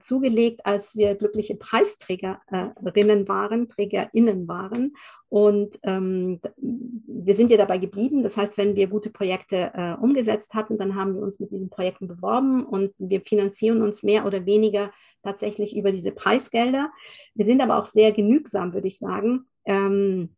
zugelegt, 0.00 0.66
als 0.66 0.96
wir 0.96 1.14
glückliche 1.14 1.54
Preisträgerinnen 1.54 3.28
waren, 3.28 3.68
Trägerinnen 3.68 4.48
waren. 4.48 4.96
Und 5.28 5.78
ähm, 5.84 6.40
wir 6.56 7.36
sind 7.36 7.52
ja 7.52 7.56
dabei 7.56 7.78
geblieben. 7.78 8.24
Das 8.24 8.36
heißt, 8.36 8.58
wenn 8.58 8.74
wir 8.74 8.88
gute 8.88 9.10
Projekte 9.10 9.70
äh, 9.74 9.94
umgesetzt 9.94 10.54
hatten, 10.54 10.76
dann 10.76 10.96
haben 10.96 11.14
wir 11.14 11.22
uns 11.22 11.38
mit 11.38 11.52
diesen 11.52 11.70
Projekten 11.70 12.08
beworben 12.08 12.66
und 12.66 12.92
wir 12.98 13.20
finanzieren 13.20 13.80
uns 13.80 14.02
mehr 14.02 14.26
oder 14.26 14.46
weniger 14.46 14.90
tatsächlich 15.22 15.76
über 15.76 15.92
diese 15.92 16.10
Preisgelder. 16.10 16.90
Wir 17.34 17.46
sind 17.46 17.62
aber 17.62 17.78
auch 17.78 17.84
sehr 17.84 18.10
genügsam, 18.10 18.74
würde 18.74 18.88
ich 18.88 18.98
sagen. 18.98 19.44
Ähm, 19.66 20.34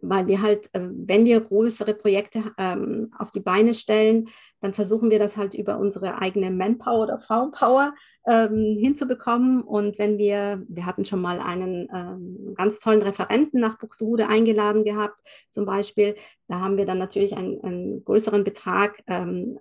weil 0.00 0.26
wir 0.26 0.42
halt, 0.42 0.68
äh, 0.74 0.80
wenn 0.80 1.24
wir 1.24 1.40
größere 1.40 1.94
Projekte 1.94 2.52
ähm, 2.58 3.12
auf 3.18 3.30
die 3.30 3.40
Beine 3.40 3.74
stellen, 3.74 4.28
dann 4.60 4.74
versuchen 4.74 5.10
wir 5.10 5.18
das 5.18 5.36
halt 5.36 5.54
über 5.54 5.78
unsere 5.78 6.20
eigene 6.20 6.50
Manpower 6.50 7.02
oder 7.02 7.18
Frauenpower 7.18 7.94
ähm, 8.26 8.76
hinzubekommen. 8.78 9.62
Und 9.62 9.98
wenn 9.98 10.18
wir, 10.18 10.64
wir 10.68 10.86
hatten 10.86 11.04
schon 11.04 11.20
mal 11.20 11.40
einen 11.40 11.88
ähm, 11.92 12.54
ganz 12.56 12.80
tollen 12.80 13.02
Referenten 13.02 13.60
nach 13.60 13.78
Buxtehude 13.78 14.28
eingeladen 14.28 14.84
gehabt, 14.84 15.18
zum 15.50 15.66
Beispiel, 15.66 16.16
da 16.48 16.60
haben 16.60 16.76
wir 16.76 16.86
dann 16.86 16.98
natürlich 16.98 17.36
einen, 17.36 17.62
einen 17.62 18.04
größeren 18.04 18.44
Betrag 18.44 19.02
ähm, 19.06 19.58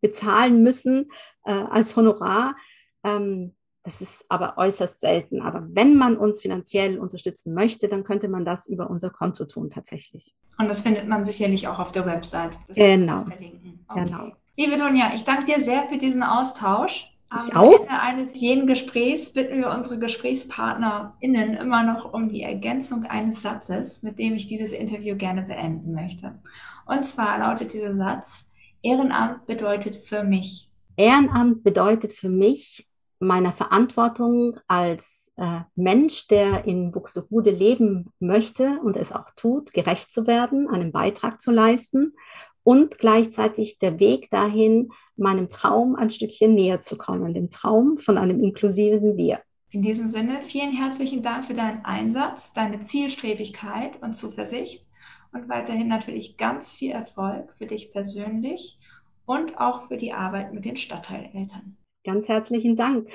bezahlen 0.00 0.62
müssen 0.62 1.10
äh, 1.44 1.52
als 1.52 1.96
Honorar. 1.96 2.56
Ähm, 3.04 3.54
das 3.82 4.02
ist 4.02 4.26
aber 4.28 4.58
äußerst 4.58 5.00
selten. 5.00 5.40
Aber 5.40 5.66
wenn 5.70 5.96
man 5.96 6.16
uns 6.16 6.40
finanziell 6.40 6.98
unterstützen 6.98 7.54
möchte, 7.54 7.88
dann 7.88 8.04
könnte 8.04 8.28
man 8.28 8.44
das 8.44 8.66
über 8.66 8.90
unser 8.90 9.10
Konto 9.10 9.44
tun 9.44 9.70
tatsächlich. 9.70 10.34
Und 10.58 10.68
das 10.68 10.82
findet 10.82 11.08
man 11.08 11.24
sicherlich 11.24 11.66
auch 11.68 11.78
auf 11.78 11.92
der 11.92 12.04
Website. 12.06 12.52
Das 12.68 12.76
genau. 12.76 13.22
Okay. 13.22 14.04
genau. 14.04 14.32
Liebe 14.56 14.76
Dunja, 14.76 15.12
ich 15.14 15.24
danke 15.24 15.46
dir 15.46 15.60
sehr 15.60 15.84
für 15.84 15.96
diesen 15.96 16.22
Austausch. 16.22 17.06
Ich 17.32 17.54
Am 17.54 17.62
auch. 17.62 17.80
Ende 17.80 18.00
eines 18.00 18.40
jeden 18.40 18.66
Gesprächs 18.66 19.32
bitten 19.32 19.60
wir 19.60 19.70
unsere 19.70 19.98
GesprächspartnerInnen 19.98 21.54
immer 21.54 21.84
noch 21.84 22.12
um 22.12 22.28
die 22.28 22.42
Ergänzung 22.42 23.04
eines 23.04 23.40
Satzes, 23.40 24.02
mit 24.02 24.18
dem 24.18 24.34
ich 24.34 24.48
dieses 24.48 24.72
Interview 24.72 25.16
gerne 25.16 25.42
beenden 25.42 25.92
möchte. 25.92 26.40
Und 26.86 27.06
zwar 27.06 27.38
lautet 27.38 27.72
dieser 27.72 27.94
Satz, 27.94 28.46
Ehrenamt 28.82 29.46
bedeutet 29.46 29.94
für 29.94 30.24
mich. 30.24 30.70
Ehrenamt 30.96 31.62
bedeutet 31.62 32.12
für 32.12 32.28
mich, 32.28 32.89
meiner 33.20 33.52
Verantwortung 33.52 34.58
als 34.66 35.32
äh, 35.36 35.60
Mensch, 35.76 36.26
der 36.28 36.64
in 36.64 36.90
Buxtehude 36.90 37.50
leben 37.50 38.12
möchte 38.18 38.80
und 38.82 38.96
es 38.96 39.12
auch 39.12 39.30
tut, 39.36 39.74
gerecht 39.74 40.10
zu 40.10 40.26
werden, 40.26 40.68
einen 40.68 40.90
Beitrag 40.90 41.40
zu 41.40 41.50
leisten 41.50 42.14
und 42.62 42.98
gleichzeitig 42.98 43.78
der 43.78 44.00
Weg 44.00 44.30
dahin, 44.30 44.90
meinem 45.16 45.50
Traum 45.50 45.96
ein 45.96 46.10
Stückchen 46.10 46.54
näher 46.54 46.80
zu 46.80 46.96
kommen, 46.96 47.34
dem 47.34 47.50
Traum 47.50 47.98
von 47.98 48.16
einem 48.16 48.42
inklusiven 48.42 49.18
Wir. 49.18 49.40
In 49.70 49.82
diesem 49.82 50.10
Sinne, 50.10 50.40
vielen 50.40 50.72
herzlichen 50.72 51.22
Dank 51.22 51.44
für 51.44 51.54
deinen 51.54 51.84
Einsatz, 51.84 52.54
deine 52.54 52.80
Zielstrebigkeit 52.80 54.02
und 54.02 54.14
Zuversicht 54.14 54.88
und 55.32 55.48
weiterhin 55.48 55.88
natürlich 55.88 56.38
ganz 56.38 56.72
viel 56.72 56.90
Erfolg 56.92 57.52
für 57.54 57.66
dich 57.66 57.92
persönlich 57.92 58.78
und 59.26 59.58
auch 59.60 59.82
für 59.88 59.98
die 59.98 60.14
Arbeit 60.14 60.54
mit 60.54 60.64
den 60.64 60.76
Stadtteileltern 60.76 61.76
ganz 62.04 62.28
herzlichen 62.28 62.76
Dank. 62.76 63.08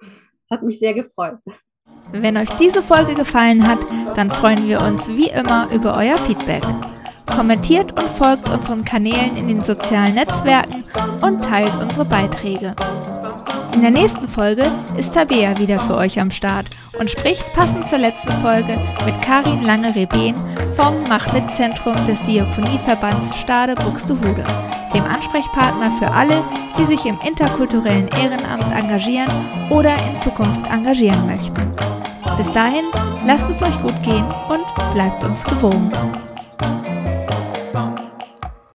Es 0.00 0.50
hat 0.50 0.62
mich 0.62 0.78
sehr 0.78 0.94
gefreut. 0.94 1.38
Wenn 2.12 2.36
euch 2.36 2.50
diese 2.60 2.82
Folge 2.82 3.14
gefallen 3.14 3.66
hat, 3.66 3.78
dann 4.16 4.30
freuen 4.30 4.68
wir 4.68 4.80
uns 4.82 5.08
wie 5.08 5.28
immer 5.28 5.72
über 5.72 5.96
euer 5.96 6.18
Feedback. 6.18 6.62
Kommentiert 7.26 7.98
und 7.98 8.10
folgt 8.10 8.48
unseren 8.48 8.84
Kanälen 8.84 9.36
in 9.36 9.48
den 9.48 9.62
sozialen 9.62 10.14
Netzwerken 10.14 10.84
und 11.22 11.42
teilt 11.42 11.74
unsere 11.80 12.04
Beiträge. 12.04 12.74
In 13.74 13.82
der 13.82 13.90
nächsten 13.90 14.28
Folge 14.28 14.70
ist 14.96 15.14
Tabea 15.14 15.58
wieder 15.58 15.80
für 15.80 15.96
euch 15.96 16.20
am 16.20 16.30
Start 16.30 16.66
und 16.98 17.10
spricht 17.10 17.52
passend 17.54 17.88
zur 17.88 17.98
letzten 17.98 18.32
Folge 18.40 18.78
mit 19.04 19.20
Karin 19.20 19.64
Lange-Reben 19.64 20.36
vom 20.74 21.02
Machmitzentrum 21.08 21.96
des 22.06 22.22
Diakonieverbands 22.22 23.36
Stade 23.36 23.74
Buxtehude, 23.74 24.44
dem 24.94 25.04
Ansprechpartner 25.04 25.90
für 25.98 26.10
alle, 26.10 26.42
die 26.78 26.84
sich 26.84 27.04
im 27.04 27.18
interkulturellen 27.26 28.08
Ehrenamt 28.08 28.72
engagieren 28.74 29.30
oder 29.70 29.94
in 30.08 30.18
Zukunft 30.18 30.66
engagieren 30.70 31.26
möchten. 31.26 31.70
Bis 32.36 32.50
dahin, 32.52 32.84
lasst 33.26 33.48
es 33.50 33.62
euch 33.62 33.80
gut 33.82 34.00
gehen 34.02 34.24
und 34.48 34.94
bleibt 34.94 35.22
uns 35.24 35.44
gewogen. 35.44 35.90